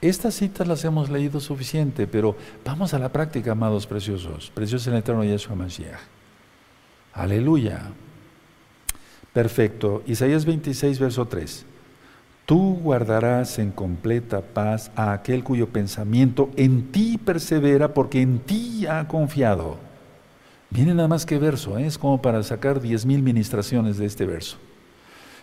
Estas 0.00 0.34
citas 0.34 0.66
las 0.66 0.84
hemos 0.84 1.10
leído 1.10 1.40
suficiente, 1.40 2.06
pero 2.06 2.34
vamos 2.64 2.94
a 2.94 2.98
la 2.98 3.10
práctica, 3.10 3.52
amados 3.52 3.86
preciosos, 3.86 4.50
preciosos 4.50 4.86
en 4.86 4.94
el 4.94 5.00
eterno 5.00 5.24
Yeshua 5.24 5.54
Mashiach. 5.54 6.00
Aleluya. 7.12 7.90
Perfecto. 9.32 10.02
Isaías 10.06 10.44
26, 10.44 10.98
verso 10.98 11.26
3. 11.26 11.66
Tú 12.46 12.78
guardarás 12.82 13.58
en 13.58 13.70
completa 13.70 14.40
paz 14.40 14.90
a 14.96 15.12
aquel 15.12 15.44
cuyo 15.44 15.68
pensamiento 15.68 16.50
en 16.56 16.90
ti 16.90 17.18
persevera 17.18 17.94
porque 17.94 18.20
en 18.20 18.40
ti 18.40 18.86
ha 18.86 19.06
confiado. 19.06 19.76
Miren 20.70 20.96
nada 20.96 21.08
más 21.08 21.26
que 21.26 21.38
verso, 21.38 21.78
¿eh? 21.78 21.86
es 21.86 21.98
como 21.98 22.22
para 22.22 22.42
sacar 22.42 22.80
diez 22.80 23.06
mil 23.06 23.22
ministraciones 23.22 23.98
de 23.98 24.06
este 24.06 24.26
verso. 24.26 24.56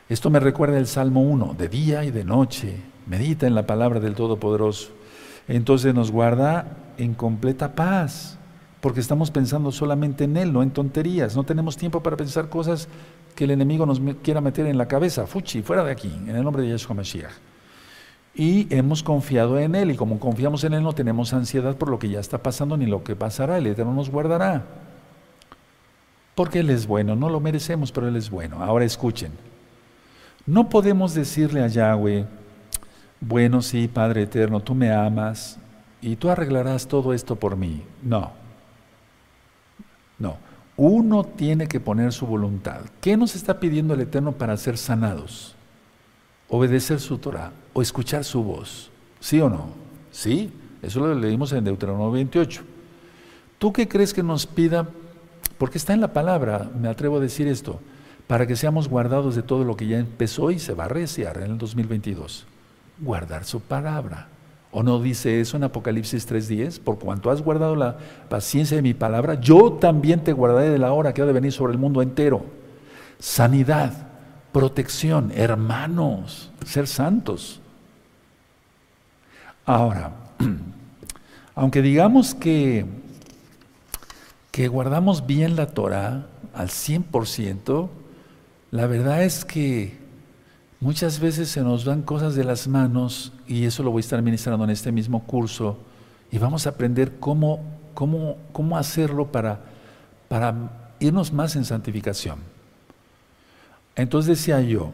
Esto 0.09 0.29
me 0.29 0.39
recuerda 0.39 0.77
el 0.77 0.87
Salmo 0.87 1.21
1, 1.21 1.55
de 1.57 1.67
día 1.67 2.05
y 2.05 2.11
de 2.11 2.23
noche, 2.23 2.77
medita 3.07 3.45
en 3.45 3.55
la 3.55 3.67
palabra 3.67 3.99
del 3.99 4.15
Todopoderoso. 4.15 4.91
Entonces 5.49 5.93
nos 5.93 6.11
guarda 6.11 6.77
en 6.97 7.13
completa 7.13 7.75
paz 7.75 8.37
porque 8.79 9.01
estamos 9.01 9.31
pensando 9.31 9.71
solamente 9.71 10.23
en 10.23 10.37
Él, 10.37 10.53
no 10.53 10.63
en 10.63 10.71
tonterías. 10.71 11.35
No 11.35 11.43
tenemos 11.43 11.75
tiempo 11.75 12.01
para 12.01 12.15
pensar 12.15 12.47
cosas 12.47 12.87
que 13.37 13.43
el 13.43 13.51
enemigo 13.51 13.85
nos 13.85 14.01
quiera 14.23 14.41
meter 14.41 14.65
en 14.65 14.79
la 14.79 14.87
cabeza. 14.87 15.27
Fuchi, 15.27 15.61
fuera 15.61 15.83
de 15.83 15.91
aquí, 15.91 16.07
en 16.07 16.35
el 16.35 16.43
nombre 16.43 16.63
de 16.63 16.69
Yeshua 16.69 16.95
Mashiach. 16.95 17.31
Y 18.33 18.67
hemos 18.75 19.03
confiado 19.03 19.59
en 19.59 19.75
Él, 19.75 19.91
y 19.91 19.95
como 19.95 20.19
confiamos 20.19 20.63
en 20.63 20.73
Él, 20.73 20.81
no 20.81 20.93
tenemos 20.93 21.33
ansiedad 21.33 21.75
por 21.77 21.89
lo 21.89 21.99
que 21.99 22.09
ya 22.09 22.19
está 22.19 22.39
pasando 22.39 22.75
ni 22.75 22.87
lo 22.87 23.03
que 23.03 23.15
pasará. 23.15 23.59
El 23.59 23.67
Eterno 23.67 23.93
nos 23.93 24.09
guardará. 24.09 24.65
Porque 26.33 26.59
Él 26.59 26.71
es 26.71 26.87
bueno, 26.87 27.15
no 27.15 27.29
lo 27.29 27.39
merecemos, 27.39 27.91
pero 27.91 28.07
Él 28.07 28.15
es 28.15 28.31
bueno. 28.31 28.63
Ahora 28.63 28.85
escuchen. 28.85 29.31
No 30.47 30.67
podemos 30.67 31.13
decirle 31.13 31.61
a 31.61 31.67
Yahweh, 31.67 32.25
bueno, 33.21 33.61
sí, 33.61 33.87
Padre 33.87 34.23
Eterno, 34.23 34.61
tú 34.61 34.73
me 34.73 34.91
amas 34.91 35.59
y 36.01 36.15
tú 36.15 36.31
arreglarás 36.31 36.87
todo 36.87 37.13
esto 37.13 37.35
por 37.35 37.55
mí. 37.55 37.83
No. 38.01 38.31
No, 40.17 40.37
uno 40.77 41.23
tiene 41.23 41.67
que 41.67 41.79
poner 41.79 42.13
su 42.13 42.27
voluntad. 42.27 42.81
¿Qué 43.01 43.17
nos 43.17 43.35
está 43.35 43.59
pidiendo 43.59 43.95
el 43.95 44.01
Eterno 44.01 44.33
para 44.33 44.55
ser 44.57 44.77
sanados? 44.77 45.55
Obedecer 46.49 46.99
su 46.99 47.17
Torah 47.17 47.51
o 47.73 47.81
escuchar 47.81 48.23
su 48.23 48.43
voz. 48.43 48.91
¿Sí 49.19 49.41
o 49.41 49.49
no? 49.49 49.71
Sí, 50.11 50.51
eso 50.83 50.99
lo 50.99 51.15
leímos 51.15 51.51
en 51.51 51.63
Deuteronomio 51.63 52.11
28. 52.11 52.61
¿Tú 53.57 53.73
qué 53.73 53.87
crees 53.87 54.13
que 54.13 54.21
nos 54.21 54.45
pida? 54.45 54.87
Porque 55.57 55.79
está 55.79 55.93
en 55.93 56.01
la 56.01 56.13
palabra, 56.13 56.69
me 56.79 56.87
atrevo 56.87 57.17
a 57.17 57.21
decir 57.21 57.47
esto, 57.47 57.79
para 58.27 58.45
que 58.45 58.55
seamos 58.55 58.87
guardados 58.87 59.35
de 59.35 59.41
todo 59.41 59.63
lo 59.63 59.75
que 59.75 59.87
ya 59.87 59.97
empezó 59.97 60.51
y 60.51 60.59
se 60.59 60.75
va 60.75 60.85
a 60.85 60.89
reciar 60.89 61.37
en 61.37 61.51
el 61.51 61.57
2022. 61.57 62.45
Guardar 62.99 63.45
su 63.45 63.61
palabra. 63.61 64.27
¿O 64.71 64.83
no 64.83 65.01
dice 65.01 65.39
eso 65.39 65.57
en 65.57 65.63
Apocalipsis 65.63 66.27
3:10? 66.27 66.79
Por 66.79 66.99
cuanto 66.99 67.31
has 67.31 67.41
guardado 67.41 67.75
la 67.75 67.97
paciencia 68.29 68.75
de 68.75 68.83
mi 68.83 68.93
palabra, 68.93 69.39
yo 69.39 69.73
también 69.73 70.23
te 70.23 70.33
guardaré 70.33 70.69
de 70.69 70.77
la 70.77 70.91
hora 70.91 71.13
que 71.13 71.21
ha 71.21 71.25
de 71.25 71.33
venir 71.33 71.51
sobre 71.51 71.73
el 71.73 71.79
mundo 71.79 72.01
entero. 72.01 72.45
Sanidad, 73.19 73.93
protección, 74.51 75.31
hermanos, 75.33 76.51
ser 76.65 76.87
santos. 76.87 77.61
Ahora, 79.65 80.11
aunque 81.55 81.81
digamos 81.81 82.35
que, 82.35 82.85
que 84.51 84.67
guardamos 84.67 85.25
bien 85.25 85.55
la 85.55 85.67
Torah 85.67 86.27
al 86.53 86.69
100%, 86.69 87.89
la 88.71 88.87
verdad 88.87 89.23
es 89.23 89.45
que 89.45 90.06
Muchas 90.79 91.19
veces 91.19 91.49
se 91.49 91.61
nos 91.61 91.85
dan 91.85 92.03
cosas 92.03 92.35
de 92.35 92.43
las 92.43 92.67
manos 92.67 93.33
y 93.47 93.65
eso 93.65 93.81
lo 93.81 93.89
voy 93.89 93.99
a 93.99 94.01
estar 94.01 94.21
ministrando 94.21 94.63
en 94.63 94.69
este 94.69 94.91
mismo 94.91 95.23
curso 95.23 95.77
y 96.31 96.37
vamos 96.37 96.67
a 96.67 96.71
aprender 96.71 97.17
cómo, 97.19 97.61
cómo, 97.95 98.37
cómo 98.51 98.77
hacerlo 98.77 99.31
para, 99.31 99.59
para 100.27 100.93
irnos 100.99 101.33
más 101.33 101.55
en 101.55 101.65
santificación. 101.65 102.39
Entonces 103.95 104.37
decía 104.37 104.61
yo, 104.61 104.91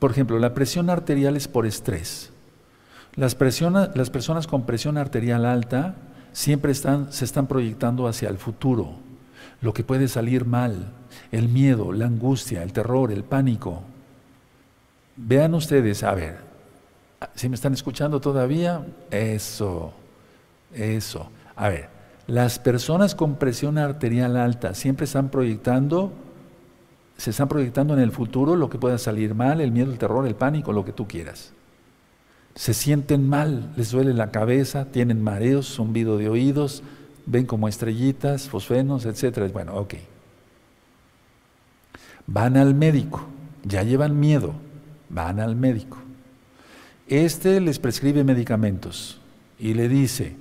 por 0.00 0.10
ejemplo, 0.10 0.38
la 0.40 0.52
presión 0.52 0.90
arterial 0.90 1.36
es 1.36 1.46
por 1.46 1.64
estrés. 1.64 2.30
Las, 3.14 3.36
las 3.94 4.10
personas 4.10 4.48
con 4.48 4.66
presión 4.66 4.98
arterial 4.98 5.46
alta 5.46 5.94
siempre 6.32 6.72
están, 6.72 7.12
se 7.12 7.24
están 7.24 7.46
proyectando 7.46 8.08
hacia 8.08 8.28
el 8.28 8.38
futuro, 8.38 8.96
lo 9.60 9.72
que 9.72 9.84
puede 9.84 10.08
salir 10.08 10.44
mal, 10.44 10.92
el 11.30 11.48
miedo, 11.48 11.92
la 11.92 12.06
angustia, 12.06 12.64
el 12.64 12.72
terror, 12.72 13.12
el 13.12 13.22
pánico. 13.22 13.84
Vean 15.16 15.54
ustedes, 15.54 16.02
a 16.02 16.14
ver, 16.14 16.38
si 17.34 17.48
me 17.48 17.54
están 17.54 17.72
escuchando 17.72 18.20
todavía, 18.20 18.84
eso, 19.10 19.92
eso. 20.72 21.30
A 21.54 21.68
ver, 21.68 21.88
las 22.26 22.58
personas 22.58 23.14
con 23.14 23.36
presión 23.36 23.78
arterial 23.78 24.36
alta 24.36 24.74
siempre 24.74 25.04
están 25.04 25.28
proyectando, 25.28 26.12
se 27.16 27.30
están 27.30 27.48
proyectando 27.48 27.94
en 27.94 28.00
el 28.00 28.10
futuro 28.10 28.56
lo 28.56 28.68
que 28.68 28.78
pueda 28.78 28.98
salir 28.98 29.34
mal, 29.34 29.60
el 29.60 29.70
miedo, 29.70 29.92
el 29.92 29.98
terror, 29.98 30.26
el 30.26 30.34
pánico, 30.34 30.72
lo 30.72 30.84
que 30.84 30.92
tú 30.92 31.06
quieras. 31.06 31.52
Se 32.56 32.74
sienten 32.74 33.28
mal, 33.28 33.72
les 33.76 33.90
duele 33.90 34.14
la 34.14 34.30
cabeza, 34.30 34.86
tienen 34.86 35.22
mareos, 35.22 35.74
zumbido 35.74 36.18
de 36.18 36.28
oídos, 36.28 36.82
ven 37.26 37.46
como 37.46 37.68
estrellitas, 37.68 38.48
fosfenos, 38.48 39.06
etc. 39.06 39.52
Bueno, 39.52 39.76
ok. 39.76 39.94
Van 42.26 42.56
al 42.56 42.74
médico, 42.74 43.26
ya 43.64 43.82
llevan 43.82 44.18
miedo, 44.18 44.54
van 45.14 45.40
al 45.40 45.56
médico. 45.56 45.96
Este 47.06 47.60
les 47.60 47.78
prescribe 47.78 48.24
medicamentos 48.24 49.20
y 49.58 49.74
le 49.74 49.88
dice, 49.88 50.36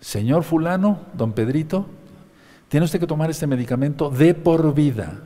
señor 0.00 0.44
fulano, 0.44 1.00
don 1.14 1.32
Pedrito, 1.32 1.86
tiene 2.68 2.84
usted 2.84 3.00
que 3.00 3.06
tomar 3.06 3.30
este 3.30 3.46
medicamento 3.46 4.10
de 4.10 4.34
por 4.34 4.74
vida. 4.74 5.22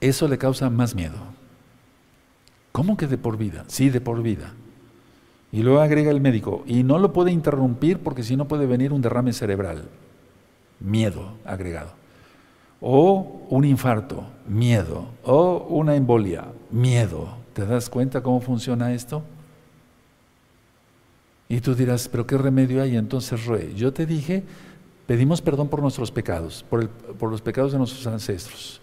Eso 0.00 0.26
le 0.26 0.38
causa 0.38 0.70
más 0.70 0.94
miedo. 0.94 1.16
¿Cómo 2.72 2.96
que 2.96 3.06
de 3.06 3.18
por 3.18 3.36
vida? 3.36 3.64
Sí, 3.68 3.90
de 3.90 4.00
por 4.00 4.22
vida. 4.22 4.52
Y 5.52 5.62
luego 5.62 5.80
agrega 5.80 6.10
el 6.10 6.20
médico, 6.20 6.64
y 6.66 6.82
no 6.82 6.98
lo 6.98 7.12
puede 7.12 7.30
interrumpir 7.30 8.00
porque 8.00 8.24
si 8.24 8.36
no 8.36 8.48
puede 8.48 8.66
venir 8.66 8.92
un 8.92 9.02
derrame 9.02 9.32
cerebral. 9.32 9.88
Miedo 10.80 11.34
agregado. 11.44 12.03
O 12.86 13.46
un 13.48 13.64
infarto, 13.64 14.26
miedo. 14.46 15.06
O 15.22 15.66
una 15.70 15.96
embolia, 15.96 16.44
miedo. 16.70 17.34
¿Te 17.54 17.64
das 17.64 17.88
cuenta 17.88 18.22
cómo 18.22 18.42
funciona 18.42 18.92
esto? 18.92 19.22
Y 21.48 21.62
tú 21.62 21.74
dirás, 21.74 22.08
pero 22.08 22.26
¿qué 22.26 22.36
remedio 22.36 22.82
hay? 22.82 22.98
Entonces, 22.98 23.46
Rue, 23.46 23.72
yo 23.74 23.94
te 23.94 24.04
dije, 24.04 24.42
pedimos 25.06 25.40
perdón 25.40 25.68
por 25.68 25.80
nuestros 25.80 26.12
pecados, 26.12 26.62
por, 26.68 26.90
por 26.90 27.30
los 27.30 27.40
pecados 27.40 27.72
de 27.72 27.78
nuestros 27.78 28.06
ancestros. 28.06 28.82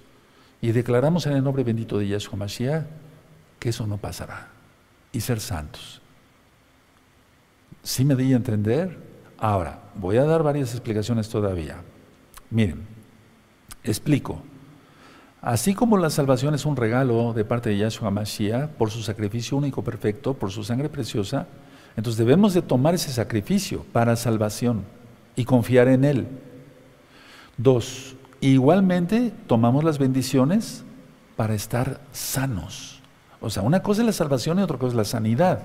Y 0.62 0.72
declaramos 0.72 1.28
en 1.28 1.34
el 1.34 1.44
nombre 1.44 1.64
bendito 1.64 2.00
de 2.00 2.08
Yahshua 2.08 2.38
Mashiach 2.38 2.86
que 3.60 3.70
eso 3.70 3.86
no 3.86 3.98
pasará. 3.98 4.48
Y 5.12 5.22
ser 5.22 5.40
santos. 5.40 6.02
¿Sí 7.84 8.04
me 8.04 8.16
di 8.16 8.34
a 8.34 8.38
entender? 8.38 8.98
Ahora, 9.38 9.80
voy 9.94 10.18
a 10.18 10.24
dar 10.24 10.42
varias 10.42 10.72
explicaciones 10.72 11.30
todavía. 11.30 11.84
Miren, 12.50 12.91
explico. 13.84 14.42
Así 15.42 15.74
como 15.74 15.98
la 15.98 16.12
salvación 16.12 16.54
es 16.54 16.66
un 16.66 16.76
regalo 16.76 17.34
de 17.34 17.44
parte 17.44 17.70
de 17.70 17.78
Yahshua 17.78 18.12
Mashiach 18.12 18.70
por 18.70 18.92
su 18.92 19.02
sacrificio 19.02 19.58
único 19.58 19.84
perfecto, 19.84 20.36
por 20.36 20.52
su 20.52 20.64
sangre 20.64 20.88
preciosa, 20.88 21.48
entonces 21.98 22.18
debemos 22.18 22.54
de 22.54 22.62
tomar 22.62 22.94
ese 22.94 23.12
sacrificio 23.12 23.84
para 23.92 24.16
salvación 24.16 24.84
y 25.36 25.46
confiar 25.46 25.88
en 25.88 26.06
Él. 26.06 26.28
Dos, 27.58 28.16
igualmente 28.40 29.34
tomamos 29.48 29.84
las 29.84 29.98
bendiciones 29.98 30.84
para 31.36 31.56
estar 31.56 32.00
sanos. 32.12 33.02
O 33.42 33.50
sea, 33.50 33.64
una 33.64 33.82
cosa 33.82 34.02
es 34.02 34.06
la 34.06 34.14
salvación 34.14 34.60
y 34.60 34.62
otra 34.62 34.78
cosa 34.78 34.92
es 34.92 34.98
la 34.98 35.06
sanidad. 35.06 35.64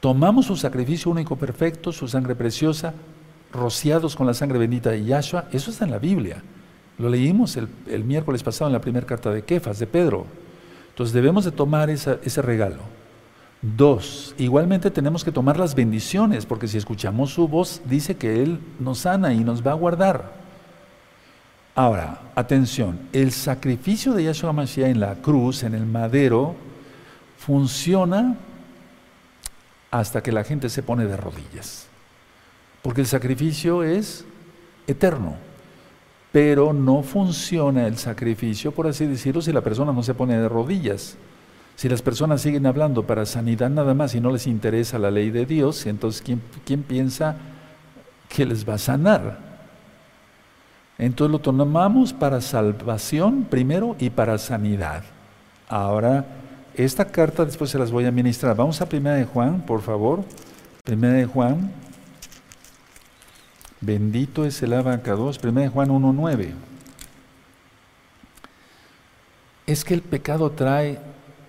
Tomamos 0.00 0.44
su 0.46 0.56
sacrificio 0.56 1.10
único 1.10 1.36
perfecto, 1.36 1.90
su 1.90 2.06
sangre 2.06 2.34
preciosa, 2.34 2.92
rociados 3.50 4.14
con 4.14 4.26
la 4.26 4.34
sangre 4.34 4.58
bendita 4.58 4.90
de 4.90 5.04
Yahshua, 5.04 5.46
eso 5.50 5.70
está 5.70 5.86
en 5.86 5.92
la 5.92 5.98
Biblia. 5.98 6.42
Lo 6.98 7.08
leímos 7.08 7.56
el, 7.56 8.04
miércoles 8.04 8.42
pasado 8.42 8.68
en 8.68 8.72
la 8.72 8.80
primera 8.80 9.06
carta 9.06 9.30
de 9.30 9.42
Kefas, 9.42 9.78
de 9.78 9.86
Pedro. 9.86 10.26
Entonces 10.90 11.12
debemos 11.12 11.44
de 11.44 11.50
tomar 11.50 11.90
ese 11.90 12.42
regalo. 12.42 12.82
Dos, 13.62 14.34
igualmente 14.38 14.90
tenemos 14.90 15.24
que 15.24 15.32
tomar 15.32 15.58
las 15.58 15.74
bendiciones, 15.74 16.44
porque 16.44 16.68
si 16.68 16.76
escuchamos 16.76 17.32
su 17.32 17.48
voz, 17.48 17.80
dice 17.86 18.14
que 18.14 18.42
Él 18.42 18.60
nos 18.78 18.98
sana 18.98 19.32
y 19.32 19.42
nos 19.42 19.66
va 19.66 19.72
a 19.72 19.74
guardar. 19.74 20.34
Ahora, 21.74 22.20
atención, 22.34 23.00
el 23.12 23.32
sacrificio 23.32 24.12
de 24.12 24.24
Yahshua 24.24 24.52
Mashiach 24.52 24.90
en 24.90 25.00
la 25.00 25.16
cruz, 25.16 25.62
en 25.64 25.74
el 25.74 25.86
madero, 25.86 26.54
funciona 27.38 28.36
hasta 29.90 30.22
que 30.22 30.30
la 30.30 30.44
gente 30.44 30.68
se 30.68 30.82
pone 30.82 31.06
de 31.06 31.16
rodillas. 31.16 31.88
Porque 32.82 33.00
el 33.00 33.06
sacrificio 33.06 33.82
es 33.82 34.24
eterno 34.86 35.36
pero 36.34 36.72
no 36.72 37.04
funciona 37.04 37.86
el 37.86 37.96
sacrificio, 37.96 38.72
por 38.72 38.88
así 38.88 39.06
decirlo, 39.06 39.40
si 39.40 39.52
la 39.52 39.60
persona 39.60 39.92
no 39.92 40.02
se 40.02 40.14
pone 40.14 40.36
de 40.36 40.48
rodillas. 40.48 41.16
Si 41.76 41.88
las 41.88 42.02
personas 42.02 42.40
siguen 42.40 42.66
hablando 42.66 43.06
para 43.06 43.24
sanidad 43.24 43.70
nada 43.70 43.94
más 43.94 44.16
y 44.16 44.20
no 44.20 44.32
les 44.32 44.48
interesa 44.48 44.98
la 44.98 45.12
ley 45.12 45.30
de 45.30 45.46
Dios, 45.46 45.86
entonces 45.86 46.22
¿quién, 46.22 46.42
quién 46.66 46.82
piensa 46.82 47.36
que 48.28 48.44
les 48.44 48.68
va 48.68 48.74
a 48.74 48.78
sanar? 48.78 49.38
Entonces 50.98 51.30
lo 51.30 51.38
tomamos 51.38 52.12
para 52.12 52.40
salvación 52.40 53.44
primero 53.48 53.94
y 54.00 54.10
para 54.10 54.36
sanidad. 54.36 55.04
Ahora, 55.68 56.26
esta 56.74 57.04
carta 57.04 57.44
después 57.44 57.70
se 57.70 57.78
las 57.78 57.92
voy 57.92 58.06
a 58.06 58.10
ministrar. 58.10 58.56
Vamos 58.56 58.80
a 58.80 58.88
Primera 58.88 59.14
de 59.14 59.24
Juan, 59.24 59.64
por 59.64 59.82
favor. 59.82 60.24
Primera 60.82 61.14
de 61.14 61.26
Juan, 61.26 61.70
Bendito 63.84 64.46
es 64.46 64.62
el 64.62 64.72
abacados. 64.72 65.38
1 65.42 65.70
Juan 65.70 65.90
1.9. 65.90 66.52
Es 69.66 69.84
que 69.84 69.94
el 69.94 70.00
pecado 70.02 70.50
trae 70.50 70.98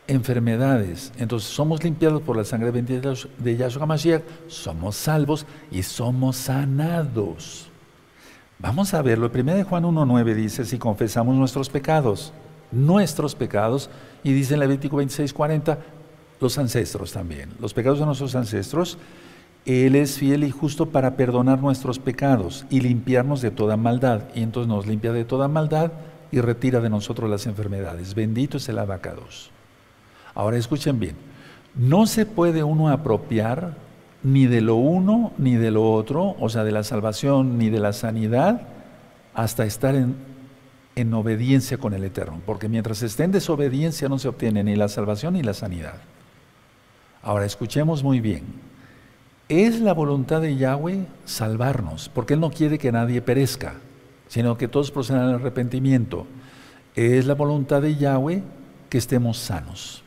enfermedades. 0.08 1.14
Entonces 1.18 1.50
somos 1.50 1.84
limpiados 1.84 2.22
por 2.22 2.36
la 2.36 2.44
sangre 2.44 2.72
bendita 2.72 3.14
de 3.38 3.58
Yahshua 3.58 3.86
Mashiach, 3.86 4.22
somos 4.48 4.96
salvos 4.96 5.46
y 5.72 5.84
somos 5.84 6.36
sanados. 6.36 7.70
Vamos 8.60 8.94
a 8.94 9.02
verlo. 9.02 9.32
1 9.34 9.64
Juan 9.64 9.84
1.9 9.84 10.34
dice, 10.34 10.66
si 10.66 10.78
confesamos 10.78 11.36
nuestros 11.36 11.70
pecados, 11.70 12.34
nuestros 12.72 13.36
pecados, 13.36 13.90
y 14.24 14.34
dice 14.34 14.56
en 14.56 14.60
Levítico 14.60 14.98
26.40, 14.98 15.78
los 16.42 16.58
ancestros 16.58 17.14
también, 17.14 17.50
los 17.60 17.74
pecados 17.74 18.00
de 18.00 18.06
nuestros 18.06 18.36
ancestros, 18.36 18.98
él 19.66 19.96
es 19.96 20.20
fiel 20.20 20.44
y 20.44 20.52
justo 20.52 20.88
para 20.88 21.18
perdonar 21.18 21.60
nuestros 21.60 21.98
pecados 21.98 22.66
y 22.70 22.82
limpiarnos 22.82 23.42
de 23.42 23.50
toda 23.50 23.78
maldad. 23.78 24.22
Y 24.36 24.44
entonces 24.44 24.68
nos 24.68 24.86
limpia 24.86 25.12
de 25.12 25.26
toda 25.26 25.48
maldad 25.48 25.92
y 26.32 26.40
retira 26.40 26.82
de 26.82 26.90
nosotros 26.90 27.30
las 27.30 27.48
enfermedades. 27.48 28.14
Bendito 28.14 28.58
es 28.58 28.70
el 28.70 28.78
abacados. 28.78 29.50
Ahora 30.36 30.58
escuchen 30.58 31.00
bien. 31.00 31.16
No 31.74 32.06
se 32.06 32.26
puede 32.26 32.64
uno 32.64 32.90
apropiar 32.90 33.76
ni 34.22 34.46
de 34.46 34.62
lo 34.62 34.76
uno 34.76 35.34
ni 35.38 35.56
de 35.56 35.72
lo 35.72 35.92
otro, 35.92 36.36
o 36.40 36.50
sea, 36.50 36.64
de 36.64 36.72
la 36.72 36.84
salvación 36.84 37.58
ni 37.58 37.70
de 37.70 37.80
la 37.80 37.94
sanidad, 37.94 38.68
hasta 39.34 39.66
estar 39.66 39.96
en, 39.96 40.16
en 40.96 41.14
obediencia 41.14 41.78
con 41.78 41.94
el 41.94 42.04
Eterno. 42.04 42.40
Porque 42.46 42.70
mientras 42.70 43.02
esté 43.02 43.24
en 43.24 43.32
desobediencia 43.32 44.10
no 44.10 44.20
se 44.20 44.28
obtiene 44.28 44.64
ni 44.64 44.76
la 44.76 44.90
salvación 44.90 45.34
ni 45.34 45.42
la 45.42 45.54
sanidad. 45.56 45.96
Ahora 47.24 47.46
escuchemos 47.46 48.04
muy 48.04 48.20
bien. 48.20 48.44
Es 49.48 49.80
la 49.80 49.94
voluntad 49.94 50.42
de 50.42 50.56
Yahweh 50.56 51.06
salvarnos, 51.26 52.10
porque 52.10 52.34
Él 52.34 52.40
no 52.40 52.50
quiere 52.50 52.80
que 52.80 52.92
nadie 52.92 53.22
perezca, 53.22 53.76
sino 54.28 54.58
que 54.58 54.68
todos 54.68 54.90
procedan 54.90 55.22
al 55.22 55.36
arrepentimiento. 55.36 56.26
Es 56.96 57.28
la 57.28 57.36
voluntad 57.36 57.84
de 57.84 57.96
Yahweh 57.96 58.42
que 58.90 58.98
estemos 58.98 59.38
sanos. 59.38 60.04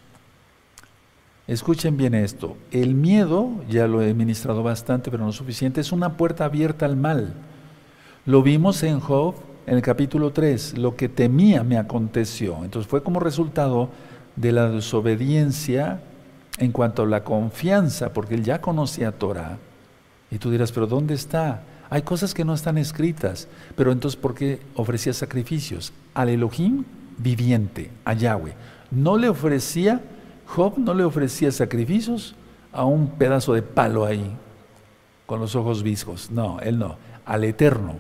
Escuchen 1.47 1.97
bien 1.97 2.15
esto. 2.15 2.57
El 2.73 2.95
miedo, 2.95 3.51
ya 3.71 3.87
lo 3.87 4.03
he 4.03 4.13
ministrado 4.13 4.65
bastante, 4.65 5.11
pero 5.11 5.25
no 5.25 5.33
suficiente, 5.33 5.81
es 5.81 5.93
una 5.93 6.17
puerta 6.17 6.45
abierta 6.45 6.85
al 6.85 6.97
mal. 6.97 7.33
Lo 8.27 8.43
vimos 8.43 8.83
en 8.83 8.99
Job, 8.99 9.37
en 9.67 9.77
el 9.77 9.83
capítulo 9.83 10.33
3, 10.33 10.79
lo 10.79 10.97
que 10.97 11.09
temía 11.09 11.63
me 11.63 11.79
aconteció. 11.79 12.65
Entonces 12.65 12.91
fue 12.91 13.05
como 13.05 13.21
resultado 13.21 13.89
de 14.35 14.51
la 14.51 14.69
desobediencia 14.69 16.01
en 16.59 16.73
cuanto 16.73 17.03
a 17.03 17.07
la 17.07 17.25
confianza, 17.25 18.13
porque 18.13 18.35
él 18.35 18.45
ya 18.45 18.61
conocía 18.61 19.13
Torah. 19.13 19.59
Y 20.31 20.39
tú 20.39 20.51
dirás, 20.51 20.73
pero 20.73 20.87
¿dónde 20.87 21.15
está? 21.15 21.63
Hay 21.91 22.03
cosas 22.03 22.35
que 22.35 22.45
no 22.45 22.55
están 22.55 22.77
escritas, 22.77 23.49
pero 23.77 23.93
entonces 23.93 24.21
¿por 24.21 24.35
qué 24.35 24.61
ofrecía 24.75 25.13
sacrificios? 25.13 25.93
Al 26.15 26.29
Elohim 26.29 26.85
viviente, 27.17 27.91
a 28.05 28.13
Yahweh. 28.13 28.55
No 28.91 29.17
le 29.17 29.29
ofrecía, 29.29 30.03
Job 30.47 30.79
no 30.79 30.95
le 30.95 31.05
ofrecía 31.05 31.51
sacrificios 31.51 32.35
a 32.73 32.85
un 32.85 33.11
pedazo 33.11 33.55
de 33.55 33.63
palo 33.63 34.05
ahí, 34.05 34.37
con 35.27 35.41
los 35.41 35.57
ojos 35.57 35.83
viscos. 35.83 36.31
No, 36.31 36.61
él 36.61 36.79
no, 36.79 36.97
al 37.25 37.45
Eterno. 37.45 37.97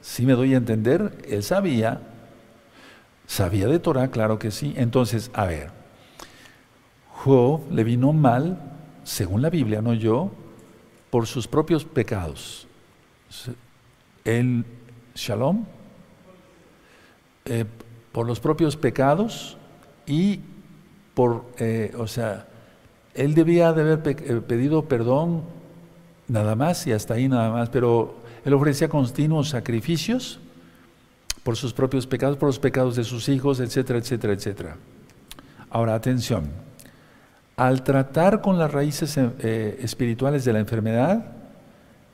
Si 0.00 0.24
me 0.24 0.32
doy 0.32 0.54
a 0.54 0.56
entender, 0.56 1.18
él 1.28 1.42
sabía, 1.42 2.00
sabía 3.26 3.66
de 3.68 3.78
Torah, 3.78 4.08
claro 4.08 4.38
que 4.38 4.50
sí. 4.50 4.72
Entonces, 4.76 5.30
a 5.34 5.44
ver, 5.44 5.79
Job 7.24 7.70
le 7.70 7.84
vino 7.84 8.12
mal 8.12 8.58
según 9.04 9.42
la 9.42 9.50
Biblia, 9.50 9.82
no 9.82 9.92
yo, 9.92 10.30
por 11.10 11.26
sus 11.26 11.46
propios 11.46 11.84
pecados. 11.84 12.66
El 14.24 14.64
shalom, 15.14 15.64
eh, 17.44 17.64
por 18.12 18.26
los 18.26 18.40
propios 18.40 18.76
pecados 18.76 19.56
y 20.06 20.40
por, 21.14 21.44
eh, 21.58 21.92
o 21.98 22.06
sea, 22.06 22.46
él 23.14 23.34
debía 23.34 23.72
de 23.72 23.82
haber 23.82 24.00
eh, 24.06 24.40
pedido 24.40 24.84
perdón 24.84 25.42
nada 26.28 26.54
más 26.54 26.86
y 26.86 26.92
hasta 26.92 27.14
ahí 27.14 27.28
nada 27.28 27.50
más, 27.50 27.68
pero 27.68 28.14
él 28.44 28.54
ofrecía 28.54 28.88
continuos 28.88 29.50
sacrificios 29.50 30.40
por 31.42 31.56
sus 31.56 31.72
propios 31.72 32.06
pecados, 32.06 32.36
por 32.36 32.48
los 32.48 32.58
pecados 32.58 32.96
de 32.96 33.04
sus 33.04 33.28
hijos, 33.28 33.60
etcétera, 33.60 33.98
etcétera, 33.98 34.32
etcétera. 34.32 34.76
Ahora, 35.70 35.94
atención, 35.94 36.50
al 37.60 37.82
tratar 37.82 38.40
con 38.40 38.58
las 38.58 38.72
raíces 38.72 39.18
eh, 39.18 39.78
espirituales 39.82 40.46
de 40.46 40.54
la 40.54 40.60
enfermedad, 40.60 41.26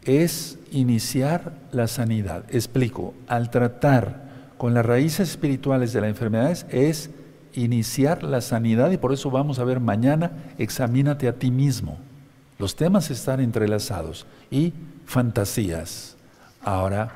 es 0.03 0.59
iniciar 0.73 1.53
la 1.71 1.87
sanidad. 1.87 2.43
Explico, 2.51 3.15
al 3.29 3.49
tratar 3.51 4.25
con 4.59 4.75
las 4.75 4.85
raíces 4.85 5.31
espirituales 5.31 5.93
de 5.93 6.01
la 6.01 6.09
enfermedad 6.09 6.67
es 6.75 7.11
iniciar 7.55 8.25
la 8.25 8.41
sanidad 8.41 8.91
y 8.91 8.97
por 8.97 9.13
eso 9.13 9.31
vamos 9.31 9.61
a 9.61 9.65
ver 9.65 9.79
mañana, 9.79 10.33
examínate 10.59 11.29
a 11.29 11.35
ti 11.35 11.53
mismo. 11.53 11.97
Los 12.59 12.75
temas 12.75 13.13
están 13.13 13.39
entrelazados 13.39 14.27
y 14.51 14.73
fantasías. 15.05 16.17
Ahora, 16.61 17.15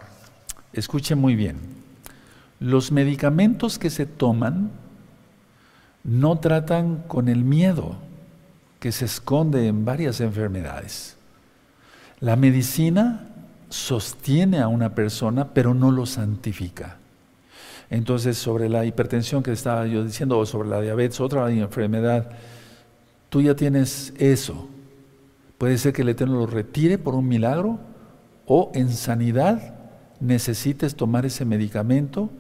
escuchen 0.73 1.19
muy 1.19 1.35
bien. 1.35 1.57
Los 2.61 2.93
medicamentos 2.93 3.77
que 3.77 3.91
se 3.91 4.07
toman 4.07 4.71
no 6.05 6.39
tratan 6.39 7.03
con 7.09 7.29
el 7.29 7.43
miedo 7.43 7.97
que 8.81 8.91
se 8.91 9.05
esconde 9.05 9.69
en 9.69 9.85
varias 9.85 10.21
enfermedades. 10.21 11.17
La 12.19 12.35
medicina 12.35 13.29
sostiene 13.69 14.59
a 14.59 14.69
una 14.69 14.95
persona, 14.95 15.55
pero 15.55 15.75
no 15.75 15.91
lo 15.93 16.07
santifica. 16.07 16.97
Entonces, 17.91 18.39
sobre 18.39 18.69
la 18.69 18.85
hipertensión 18.85 19.43
que 19.43 19.53
estaba 19.53 19.87
yo 19.87 20.05
diciendo, 20.05 20.39
o 20.39 20.47
sobre 20.47 20.69
la 20.69 20.81
diabetes, 20.81 21.21
otra 21.21 21.51
enfermedad, 21.51 22.31
tú 23.29 23.43
ya 23.43 23.55
tienes 23.55 24.15
eso. 24.17 24.69
Puede 25.59 25.77
ser 25.77 25.93
que 25.93 26.03
el 26.03 26.09
Eterno 26.09 26.37
lo 26.37 26.47
retire 26.47 26.99
por 26.99 27.15
un 27.15 27.29
milagro, 27.29 27.79
o 28.47 28.73
en 28.75 28.91
sanidad 28.91 29.75
necesites 30.21 30.97
tomar 30.97 31.27
ese 31.27 31.45
medicamento, 31.45 32.31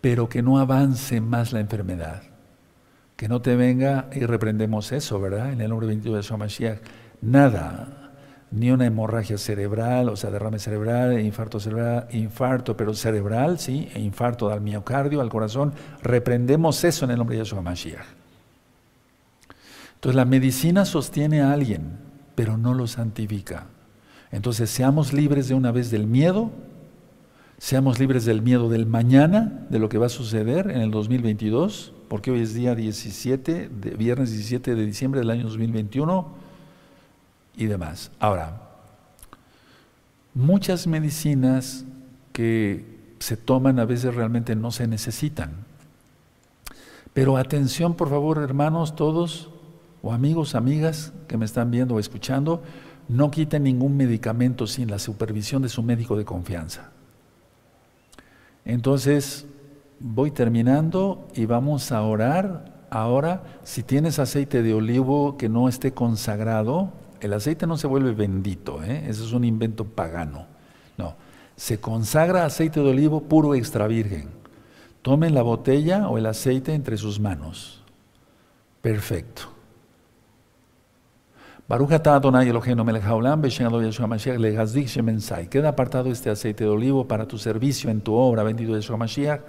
pero 0.00 0.28
que 0.28 0.42
no 0.42 0.58
avance 0.58 1.20
más 1.20 1.52
la 1.52 1.60
enfermedad. 1.60 2.22
Que 3.16 3.28
no 3.28 3.40
te 3.40 3.56
venga, 3.56 4.08
y 4.14 4.20
reprendemos 4.26 4.92
eso, 4.92 5.20
¿verdad? 5.20 5.52
En 5.52 5.60
el 5.60 5.70
nombre 5.70 5.86
22 5.86 6.16
de 6.16 6.22
Shamashiach, 6.22 6.78
nada 7.22 8.06
ni 8.50 8.70
una 8.70 8.86
hemorragia 8.86 9.38
cerebral, 9.38 10.08
o 10.08 10.16
sea, 10.16 10.30
derrame 10.30 10.58
cerebral, 10.58 11.20
infarto 11.20 11.58
cerebral, 11.58 12.06
infarto, 12.12 12.76
pero 12.76 12.94
cerebral, 12.94 13.58
sí, 13.58 13.88
e 13.92 14.00
infarto 14.00 14.50
al 14.50 14.60
miocardio, 14.60 15.20
al 15.20 15.28
corazón. 15.28 15.72
Reprendemos 16.02 16.84
eso 16.84 17.04
en 17.04 17.10
el 17.10 17.18
nombre 17.18 17.36
de 17.36 17.42
Yeshua 17.42 17.62
Mashiach. 17.62 18.06
Entonces, 19.94 20.16
la 20.16 20.24
medicina 20.24 20.84
sostiene 20.84 21.40
a 21.40 21.52
alguien, 21.52 21.98
pero 22.34 22.56
no 22.56 22.74
lo 22.74 22.86
santifica. 22.86 23.66
Entonces, 24.30 24.70
seamos 24.70 25.12
libres 25.12 25.48
de 25.48 25.54
una 25.54 25.72
vez 25.72 25.90
del 25.90 26.06
miedo, 26.06 26.50
seamos 27.58 27.98
libres 27.98 28.24
del 28.24 28.42
miedo 28.42 28.68
del 28.68 28.86
mañana, 28.86 29.66
de 29.70 29.78
lo 29.78 29.88
que 29.88 29.98
va 29.98 30.06
a 30.06 30.10
suceder 30.10 30.70
en 30.70 30.80
el 30.80 30.90
2022, 30.90 31.92
porque 32.08 32.30
hoy 32.30 32.40
es 32.40 32.54
día 32.54 32.74
17, 32.74 33.68
de, 33.68 33.90
viernes 33.90 34.30
17 34.32 34.74
de 34.74 34.86
diciembre 34.86 35.20
del 35.20 35.30
año 35.30 35.44
2021 35.44 36.28
y 37.56 37.66
demás. 37.66 38.10
Ahora, 38.18 38.62
muchas 40.34 40.86
medicinas 40.86 41.84
que 42.32 42.84
se 43.18 43.36
toman 43.36 43.78
a 43.78 43.84
veces 43.84 44.14
realmente 44.14 44.54
no 44.54 44.70
se 44.70 44.86
necesitan. 44.86 45.52
Pero 47.14 47.38
atención, 47.38 47.94
por 47.94 48.10
favor, 48.10 48.38
hermanos, 48.38 48.94
todos, 48.94 49.48
o 50.02 50.12
amigos, 50.12 50.54
amigas 50.54 51.12
que 51.26 51.38
me 51.38 51.46
están 51.46 51.70
viendo 51.70 51.94
o 51.94 51.98
escuchando, 51.98 52.62
no 53.08 53.30
quiten 53.30 53.64
ningún 53.64 53.96
medicamento 53.96 54.66
sin 54.66 54.90
la 54.90 54.98
supervisión 54.98 55.62
de 55.62 55.68
su 55.68 55.82
médico 55.82 56.16
de 56.16 56.24
confianza. 56.24 56.90
Entonces, 58.64 59.46
voy 60.00 60.30
terminando 60.30 61.26
y 61.34 61.46
vamos 61.46 61.92
a 61.92 62.02
orar. 62.02 62.72
Ahora, 62.90 63.42
si 63.62 63.82
tienes 63.82 64.18
aceite 64.18 64.62
de 64.62 64.74
olivo 64.74 65.36
que 65.36 65.48
no 65.48 65.68
esté 65.68 65.92
consagrado, 65.92 66.92
el 67.20 67.32
aceite 67.32 67.66
no 67.66 67.76
se 67.76 67.86
vuelve 67.86 68.12
bendito, 68.12 68.82
¿eh? 68.82 69.04
eso 69.08 69.24
es 69.24 69.32
un 69.32 69.44
invento 69.44 69.84
pagano. 69.84 70.46
No, 70.96 71.14
se 71.56 71.80
consagra 71.80 72.44
aceite 72.44 72.80
de 72.80 72.90
olivo 72.90 73.22
puro 73.22 73.54
extra 73.54 73.86
virgen. 73.86 74.28
Tomen 75.02 75.34
la 75.34 75.42
botella 75.42 76.08
o 76.08 76.18
el 76.18 76.26
aceite 76.26 76.74
entre 76.74 76.96
sus 76.96 77.20
manos. 77.20 77.82
Perfecto. 78.82 79.56
Queda 85.48 85.70
apartado 85.70 86.10
este 86.12 86.30
aceite 86.30 86.62
de 86.62 86.70
olivo 86.70 87.08
para 87.08 87.26
tu 87.26 87.38
servicio 87.38 87.90
en 87.90 88.00
tu 88.00 88.14
obra, 88.14 88.44
bendito 88.44 88.76
Yeshua 88.76 88.96
Mashiach, 88.96 89.40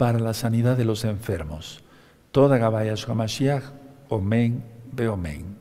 para 0.00 0.18
la 0.18 0.32
sanidad 0.32 0.78
de 0.78 0.86
los 0.86 1.04
enfermos. 1.04 1.84
Toda 2.32 2.56
Gabaya 2.56 2.94
Mashiach, 3.14 3.64
Omen, 4.08 4.64
Beomen. 4.92 5.58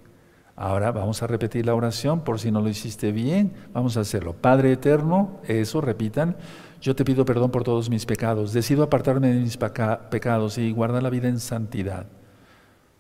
Ahora 0.56 0.94
vamos 0.94 1.22
a 1.22 1.28
repetir 1.28 1.66
la 1.66 1.76
oración 1.76 2.22
por 2.22 2.40
si 2.40 2.50
no 2.50 2.62
lo 2.62 2.70
hiciste 2.70 3.12
bien. 3.12 3.52
Vamos 3.74 3.98
a 3.98 4.00
hacerlo. 4.00 4.32
Padre 4.32 4.72
eterno, 4.72 5.42
eso 5.46 5.82
repitan. 5.82 6.38
Yo 6.80 6.96
te 6.96 7.04
pido 7.04 7.26
perdón 7.26 7.52
por 7.52 7.66
todos 7.66 7.90
mis 7.90 8.06
pecados. 8.06 8.54
Decido 8.54 8.84
apartarme 8.84 9.28
de 9.28 9.42
mis 9.42 9.58
pecados 9.58 10.58
y 10.58 10.72
guardar 10.72 11.04
la 11.04 11.10
vida 11.10 11.28
en 11.28 11.42
santidad. 11.42 12.06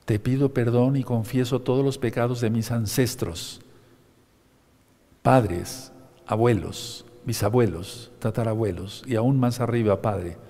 Te 0.03 0.19
pido 0.19 0.53
perdón 0.53 0.97
y 0.97 1.03
confieso 1.05 1.61
todos 1.61 1.85
los 1.85 1.97
pecados 1.97 2.41
de 2.41 2.49
mis 2.49 2.69
ancestros, 2.69 3.61
padres, 5.21 5.93
abuelos, 6.27 7.05
bisabuelos, 7.25 8.11
tatarabuelos 8.19 9.05
y 9.07 9.15
aún 9.15 9.39
más 9.39 9.61
arriba, 9.61 10.01
Padre, 10.01 10.48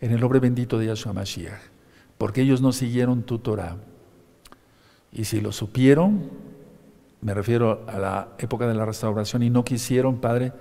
en 0.00 0.12
el 0.12 0.20
nombre 0.20 0.40
bendito 0.40 0.78
de 0.78 0.86
Yahshua 0.86 1.12
Mashiach, 1.12 1.60
porque 2.18 2.42
ellos 2.42 2.60
no 2.60 2.72
siguieron 2.72 3.22
tu 3.22 3.38
Torah 3.38 3.76
y 5.14 5.24
si 5.24 5.40
lo 5.40 5.52
supieron, 5.52 6.28
me 7.20 7.34
refiero 7.34 7.84
a 7.86 7.98
la 7.98 8.28
época 8.38 8.66
de 8.66 8.74
la 8.74 8.84
restauración, 8.84 9.44
y 9.44 9.50
no 9.50 9.64
quisieron, 9.64 10.16
Padre, 10.20 10.52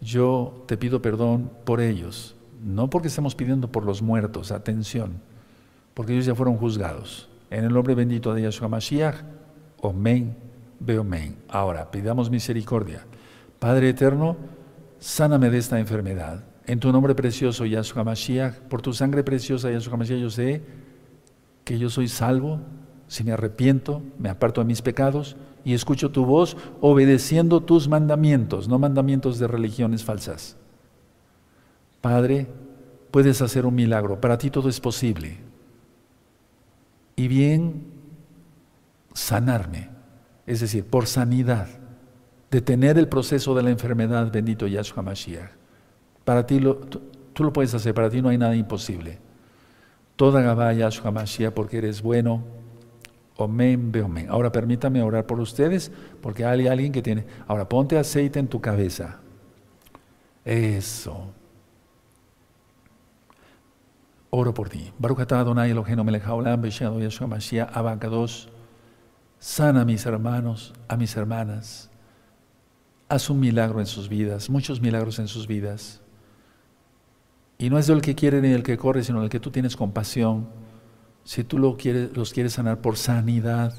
yo 0.00 0.64
te 0.66 0.78
pido 0.78 1.02
perdón 1.02 1.50
por 1.64 1.80
ellos. 1.80 2.34
No 2.64 2.88
porque 2.88 3.08
estemos 3.08 3.34
pidiendo 3.34 3.70
por 3.70 3.84
los 3.84 4.00
muertos, 4.00 4.50
atención, 4.50 5.20
porque 5.92 6.14
ellos 6.14 6.24
ya 6.24 6.34
fueron 6.34 6.56
juzgados. 6.56 7.28
En 7.50 7.64
el 7.64 7.74
nombre 7.74 7.94
bendito 7.94 8.32
de 8.32 8.42
Yahshua 8.42 8.68
Mashiach, 8.68 9.16
Omen, 9.82 10.36
Beomen. 10.80 11.36
Ahora, 11.48 11.90
pidamos 11.90 12.30
misericordia. 12.30 13.04
Padre 13.58 13.90
eterno, 13.90 14.36
sáname 14.98 15.50
de 15.50 15.58
esta 15.58 15.78
enfermedad. 15.78 16.42
En 16.72 16.80
tu 16.80 16.90
nombre 16.90 17.14
precioso, 17.14 17.66
Yahshua 17.66 18.02
Mashiach, 18.02 18.54
por 18.70 18.80
tu 18.80 18.94
sangre 18.94 19.22
preciosa, 19.22 19.70
Yahshua 19.70 19.98
Mashiach, 19.98 20.18
yo 20.18 20.30
sé 20.30 20.62
que 21.64 21.78
yo 21.78 21.90
soy 21.90 22.08
salvo, 22.08 22.60
si 23.08 23.24
me 23.24 23.32
arrepiento, 23.32 24.00
me 24.18 24.30
aparto 24.30 24.62
de 24.62 24.68
mis 24.68 24.80
pecados 24.80 25.36
y 25.66 25.74
escucho 25.74 26.12
tu 26.12 26.24
voz 26.24 26.56
obedeciendo 26.80 27.60
tus 27.60 27.88
mandamientos, 27.88 28.68
no 28.68 28.78
mandamientos 28.78 29.38
de 29.38 29.48
religiones 29.48 30.02
falsas. 30.02 30.56
Padre, 32.00 32.46
puedes 33.10 33.42
hacer 33.42 33.66
un 33.66 33.74
milagro, 33.74 34.18
para 34.18 34.38
ti 34.38 34.48
todo 34.48 34.70
es 34.70 34.80
posible. 34.80 35.40
Y 37.16 37.28
bien, 37.28 37.84
sanarme, 39.12 39.90
es 40.46 40.60
decir, 40.60 40.86
por 40.86 41.06
sanidad, 41.06 41.68
detener 42.50 42.96
el 42.96 43.10
proceso 43.10 43.54
de 43.54 43.62
la 43.62 43.68
enfermedad, 43.68 44.32
bendito 44.32 44.66
Yahshua 44.66 45.02
Mashiach. 45.02 45.61
Para 46.24 46.46
ti 46.46 46.60
lo, 46.60 46.76
tú, 46.76 47.44
lo 47.44 47.52
puedes 47.52 47.74
hacer, 47.74 47.94
para 47.94 48.10
ti 48.10 48.22
no 48.22 48.28
hay 48.28 48.38
nada 48.38 48.54
imposible. 48.54 49.18
Toda 50.16 50.72
Yahshua 50.72 51.10
Mashiach, 51.10 51.52
porque 51.52 51.78
eres 51.78 52.02
bueno, 52.02 52.44
Omen, 53.36 53.92
omen. 54.04 54.28
Ahora 54.28 54.52
permítame 54.52 55.02
orar 55.02 55.26
por 55.26 55.40
ustedes, 55.40 55.90
porque 56.20 56.44
hay 56.44 56.66
alguien 56.66 56.92
que 56.92 57.02
tiene. 57.02 57.24
Ahora 57.46 57.68
ponte 57.68 57.98
aceite 57.98 58.38
en 58.38 58.46
tu 58.46 58.60
cabeza. 58.60 59.20
Eso. 60.44 61.32
Oro 64.30 64.52
por 64.54 64.68
ti. 64.68 64.92
Baruch 64.98 65.20
Adonai 65.32 65.70
Eloheinu 65.70 66.04
melech 66.04 66.24
haolam 66.24 66.62
Yeshua 66.62 67.26
Mashiach 67.26 67.70
abacados. 67.74 68.48
Sana 69.38 69.80
a 69.80 69.84
mis 69.84 70.04
hermanos, 70.06 70.72
a 70.88 70.96
mis 70.96 71.16
hermanas. 71.16 71.90
Haz 73.08 73.28
un 73.28 73.40
milagro 73.40 73.80
en 73.80 73.86
sus 73.86 74.08
vidas, 74.08 74.48
muchos 74.48 74.80
milagros 74.80 75.18
en 75.18 75.28
sus 75.28 75.46
vidas. 75.46 76.01
Y 77.62 77.70
no 77.70 77.78
es 77.78 77.86
del 77.86 78.02
que 78.02 78.16
quiere 78.16 78.40
ni 78.40 78.48
del 78.48 78.64
que 78.64 78.76
corre, 78.76 79.04
sino 79.04 79.20
del 79.20 79.30
que 79.30 79.38
tú 79.38 79.52
tienes 79.52 79.76
compasión 79.76 80.48
si 81.22 81.44
tú 81.44 81.58
lo 81.58 81.76
quieres, 81.76 82.16
los 82.16 82.32
quieres 82.32 82.54
sanar 82.54 82.80
por 82.80 82.96
sanidad, 82.96 83.72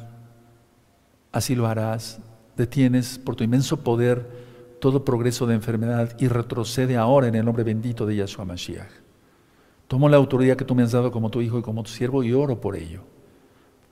así 1.33 1.55
lo 1.55 1.67
harás. 1.67 2.21
Detienes 2.55 3.19
por 3.19 3.35
tu 3.35 3.43
inmenso 3.43 3.83
poder 3.83 4.77
todo 4.79 5.03
progreso 5.03 5.45
de 5.45 5.55
enfermedad 5.55 6.15
y 6.17 6.29
retrocede 6.29 6.95
ahora 6.95 7.27
en 7.27 7.35
el 7.35 7.43
nombre 7.43 7.65
bendito 7.65 8.05
de 8.05 8.15
Yahshua 8.15 8.45
Mashiach. 8.45 8.91
Tomo 9.89 10.07
la 10.07 10.15
autoridad 10.15 10.55
que 10.55 10.63
tú 10.63 10.75
me 10.75 10.83
has 10.83 10.93
dado 10.93 11.11
como 11.11 11.29
tu 11.29 11.41
hijo 11.41 11.59
y 11.59 11.61
como 11.61 11.83
tu 11.83 11.89
siervo 11.89 12.23
y 12.23 12.31
oro 12.31 12.61
por 12.61 12.77
ello. 12.77 13.01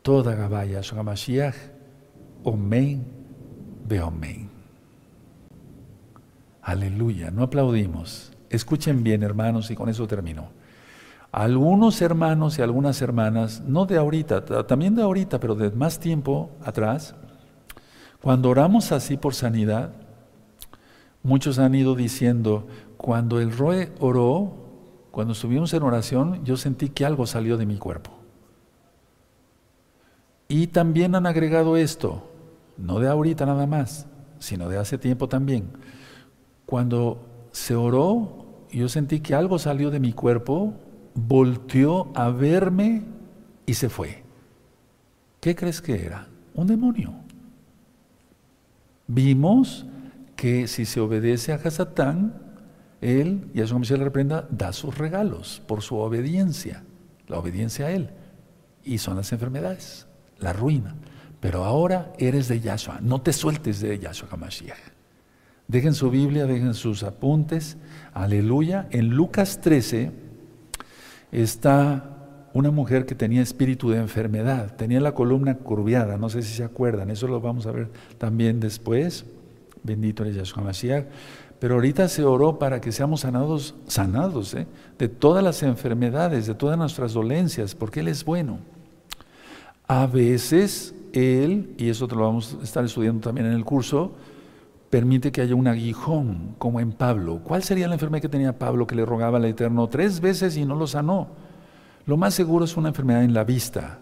Toda 0.02 0.36
Gabaya 0.36 0.76
Yahshua 0.76 1.04
Mashiach, 1.04 1.56
Omen, 2.44 3.06
Beomen. 3.88 4.50
Aleluya, 6.62 7.32
no 7.32 7.44
aplaudimos. 7.44 8.31
Escuchen 8.52 9.02
bien, 9.02 9.24
hermanos, 9.24 9.72
y 9.72 9.76
con 9.76 9.88
eso 9.88 10.06
termino. 10.08 10.50
Algunos 11.32 12.02
hermanos 12.02 12.60
y 12.60 12.62
algunas 12.62 13.02
hermanas, 13.02 13.62
no 13.66 13.86
de 13.86 13.98
ahorita, 13.98 14.68
también 14.68 14.94
de 14.94 15.04
ahorita, 15.04 15.40
pero 15.40 15.56
de 15.56 15.72
más 15.72 16.00
tiempo 16.00 16.52
atrás, 16.62 17.16
cuando 18.22 18.50
oramos 18.50 18.92
así 18.92 19.16
por 19.16 19.34
sanidad, 19.34 19.94
muchos 21.24 21.60
han 21.60 21.74
ido 21.74 21.96
diciendo, 21.96 22.68
cuando 22.98 23.40
el 23.40 23.56
Roe 23.58 23.94
oró, 24.02 24.54
cuando 25.12 25.32
estuvimos 25.32 25.74
en 25.74 25.84
oración, 25.84 26.44
yo 26.44 26.58
sentí 26.58 26.90
que 26.90 27.06
algo 27.06 27.26
salió 27.26 27.56
de 27.56 27.66
mi 27.66 27.78
cuerpo. 27.78 28.12
Y 30.50 30.68
también 30.68 31.16
han 31.16 31.26
agregado 31.26 31.78
esto, 31.78 32.30
no 32.78 33.00
de 33.00 33.08
ahorita 33.08 33.46
nada 33.46 33.66
más, 33.66 34.08
sino 34.40 34.68
de 34.68 34.78
hace 34.78 34.98
tiempo 34.98 35.30
también. 35.30 35.72
Cuando 36.66 37.48
se 37.54 37.76
oró, 37.76 38.41
yo 38.72 38.90
sentí 38.90 39.20
que 39.20 39.36
algo 39.36 39.60
salió 39.60 39.92
de 39.92 40.00
mi 40.00 40.14
cuerpo, 40.14 40.74
volteó 41.14 42.12
a 42.16 42.30
verme 42.30 43.04
y 43.66 43.74
se 43.74 43.90
fue. 43.90 44.24
¿Qué 45.40 45.56
crees 45.56 45.82
que 45.82 46.06
era? 46.06 46.28
Un 46.54 46.68
demonio. 46.68 47.14
Vimos 49.08 49.86
que 50.36 50.68
si 50.68 50.86
se 50.86 51.00
obedece 51.00 51.52
a 51.52 51.56
Hasatán, 51.56 52.34
él, 53.02 53.50
y 53.54 53.62
a 53.62 53.68
su 53.68 53.78
le 53.80 54.04
reprenda, 54.04 54.48
da 54.52 54.72
sus 54.74 54.98
regalos 54.98 55.62
por 55.68 55.82
su 55.82 55.98
obediencia, 55.98 56.84
la 57.28 57.40
obediencia 57.40 57.88
a 57.88 57.92
él. 57.92 58.12
Y 58.84 59.00
son 59.00 59.18
las 59.18 59.32
enfermedades, 59.34 60.08
la 60.38 60.54
ruina. 60.54 60.96
Pero 61.40 61.66
ahora 61.66 62.14
eres 62.20 62.48
de 62.48 62.60
Yahshua, 62.60 63.00
no 63.02 63.22
te 63.22 63.34
sueltes 63.34 63.82
de 63.82 63.98
Yahshua 63.98 64.30
HaMashiach. 64.32 64.91
Dejen 65.72 65.94
su 65.94 66.10
Biblia, 66.10 66.48
dejen 66.48 66.74
sus 66.74 67.02
apuntes. 67.02 67.78
Aleluya. 68.14 68.90
En 68.92 69.08
Lucas 69.08 69.62
13, 69.62 70.12
está 71.32 72.50
una 72.54 72.72
mujer 72.72 73.06
que 73.06 73.16
tenía 73.16 73.42
espíritu 73.42 73.90
de 73.90 74.00
enfermedad, 74.00 74.76
tenía 74.76 75.00
la 75.00 75.14
columna 75.14 75.56
curviada, 75.56 76.18
no 76.18 76.28
sé 76.28 76.42
si 76.42 76.54
se 76.54 76.66
acuerdan, 76.66 77.10
eso 77.10 77.26
lo 77.26 77.40
vamos 77.40 77.68
a 77.68 77.72
ver 77.72 77.88
también 78.18 78.60
después. 78.60 79.24
Bendito 79.82 80.26
es 80.26 80.36
Yahshua 80.36 80.62
Mashiach. 80.62 81.06
Pero 81.58 81.76
ahorita 81.76 82.10
se 82.10 82.26
oró 82.26 82.60
para 82.60 82.82
que 82.82 82.92
seamos 82.92 83.22
sanados, 83.22 83.74
sanados 83.88 84.54
¿eh? 84.56 84.68
de 85.00 85.08
todas 85.08 85.42
las 85.42 85.64
enfermedades, 85.64 86.48
de 86.48 86.54
todas 86.54 86.78
nuestras 86.78 87.14
dolencias, 87.14 87.76
porque 87.76 88.02
Él 88.02 88.10
es 88.10 88.26
bueno. 88.26 88.60
A 89.88 90.06
veces 90.06 90.94
Él, 91.14 91.74
y 91.78 91.88
eso 91.88 92.10
te 92.10 92.16
lo 92.16 92.24
vamos 92.24 92.58
a 92.60 92.64
estar 92.66 92.84
estudiando 92.84 93.22
también 93.22 93.48
en 93.48 93.54
el 93.54 93.64
curso, 93.64 94.12
permite 94.92 95.32
que 95.32 95.42
haya 95.42 95.56
un 95.56 95.68
aguijón, 95.68 96.56
como 96.60 96.80
en 96.80 96.92
Pablo. 96.92 97.40
¿Cuál 97.44 97.64
sería 97.64 97.88
la 97.88 97.96
enfermedad 97.96 98.22
que 98.22 98.30
tenía 98.30 98.60
Pablo 98.60 98.86
que 98.86 98.94
le 98.94 99.06
rogaba 99.06 99.38
al 99.38 99.46
Eterno 99.46 99.88
tres 99.88 100.20
veces 100.20 100.58
y 100.58 100.66
no 100.66 100.76
lo 100.76 100.86
sanó? 100.86 101.30
Lo 102.06 102.18
más 102.18 102.34
seguro 102.34 102.66
es 102.66 102.76
una 102.76 102.90
enfermedad 102.90 103.24
en 103.24 103.34
la 103.34 103.46
vista. 103.46 104.00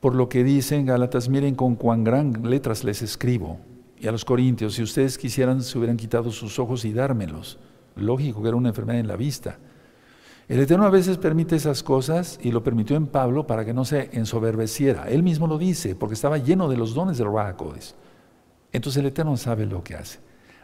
Por 0.00 0.14
lo 0.14 0.28
que 0.28 0.44
dicen 0.44 0.86
Gálatas, 0.86 1.28
miren 1.28 1.54
con 1.54 1.76
cuán 1.76 2.02
gran 2.04 2.50
letras 2.50 2.82
les 2.82 3.00
escribo. 3.00 3.60
Y 3.98 4.08
a 4.08 4.12
los 4.12 4.24
corintios, 4.24 4.74
si 4.74 4.82
ustedes 4.82 5.16
quisieran, 5.16 5.62
se 5.62 5.78
hubieran 5.78 5.96
quitado 5.96 6.32
sus 6.32 6.58
ojos 6.58 6.84
y 6.84 6.92
dármelos. 6.92 7.58
Lógico 7.94 8.42
que 8.42 8.48
era 8.48 8.56
una 8.56 8.70
enfermedad 8.70 9.00
en 9.00 9.08
la 9.08 9.16
vista. 9.16 9.58
El 10.48 10.60
Eterno 10.60 10.84
a 10.84 10.90
veces 10.90 11.16
permite 11.16 11.54
esas 11.54 11.82
cosas 11.82 12.40
y 12.42 12.50
lo 12.50 12.62
permitió 12.62 12.96
en 12.96 13.06
Pablo 13.06 13.46
para 13.46 13.64
que 13.64 13.72
no 13.72 13.84
se 13.84 14.10
ensoberbeciera. 14.12 15.08
Él 15.08 15.22
mismo 15.22 15.46
lo 15.46 15.58
dice, 15.58 15.94
porque 15.94 16.14
estaba 16.14 16.38
lleno 16.38 16.68
de 16.68 16.76
los 16.76 16.92
dones 16.92 17.18
del 17.18 17.28
Ruajacodes. 17.28 17.94
Entonces 18.72 19.00
el 19.00 19.06
Eterno 19.06 19.36
sabe 19.36 19.66
lo 19.66 19.82
que 19.82 19.94
hace. 19.94 20.18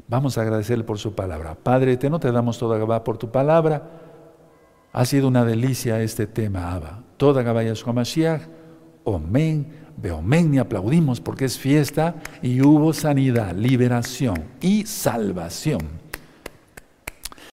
Vamos 0.09 0.37
a 0.37 0.43
agradecerle 0.43 0.85
por 0.85 0.99
su 0.99 1.15
palabra. 1.15 1.55
Padre 1.55 1.93
Eterno, 1.93 2.19
te 2.19 2.31
damos 2.31 2.59
toda 2.59 2.79
Gabá 2.79 3.05
por 3.05 3.19
tu 3.19 3.31
palabra. 3.31 3.91
Ha 4.93 5.05
sido 5.05 5.29
una 5.29 5.45
delicia 5.45 6.03
este 6.03 6.27
tema, 6.27 6.73
Abba. 6.73 7.03
Toda 7.17 7.43
Gabá 7.43 7.63
Yahshua 7.63 7.93
Mashiach. 7.93 8.43
Omen, 9.05 9.73
Beomen, 9.97 10.55
y 10.55 10.59
aplaudimos 10.59 11.21
porque 11.21 11.47
es 11.47 11.59
fiesta 11.59 12.15
y 12.41 12.61
hubo 12.61 12.93
sanidad, 12.93 13.55
liberación 13.55 14.45
y 14.61 14.87
salvación. 14.87 16.02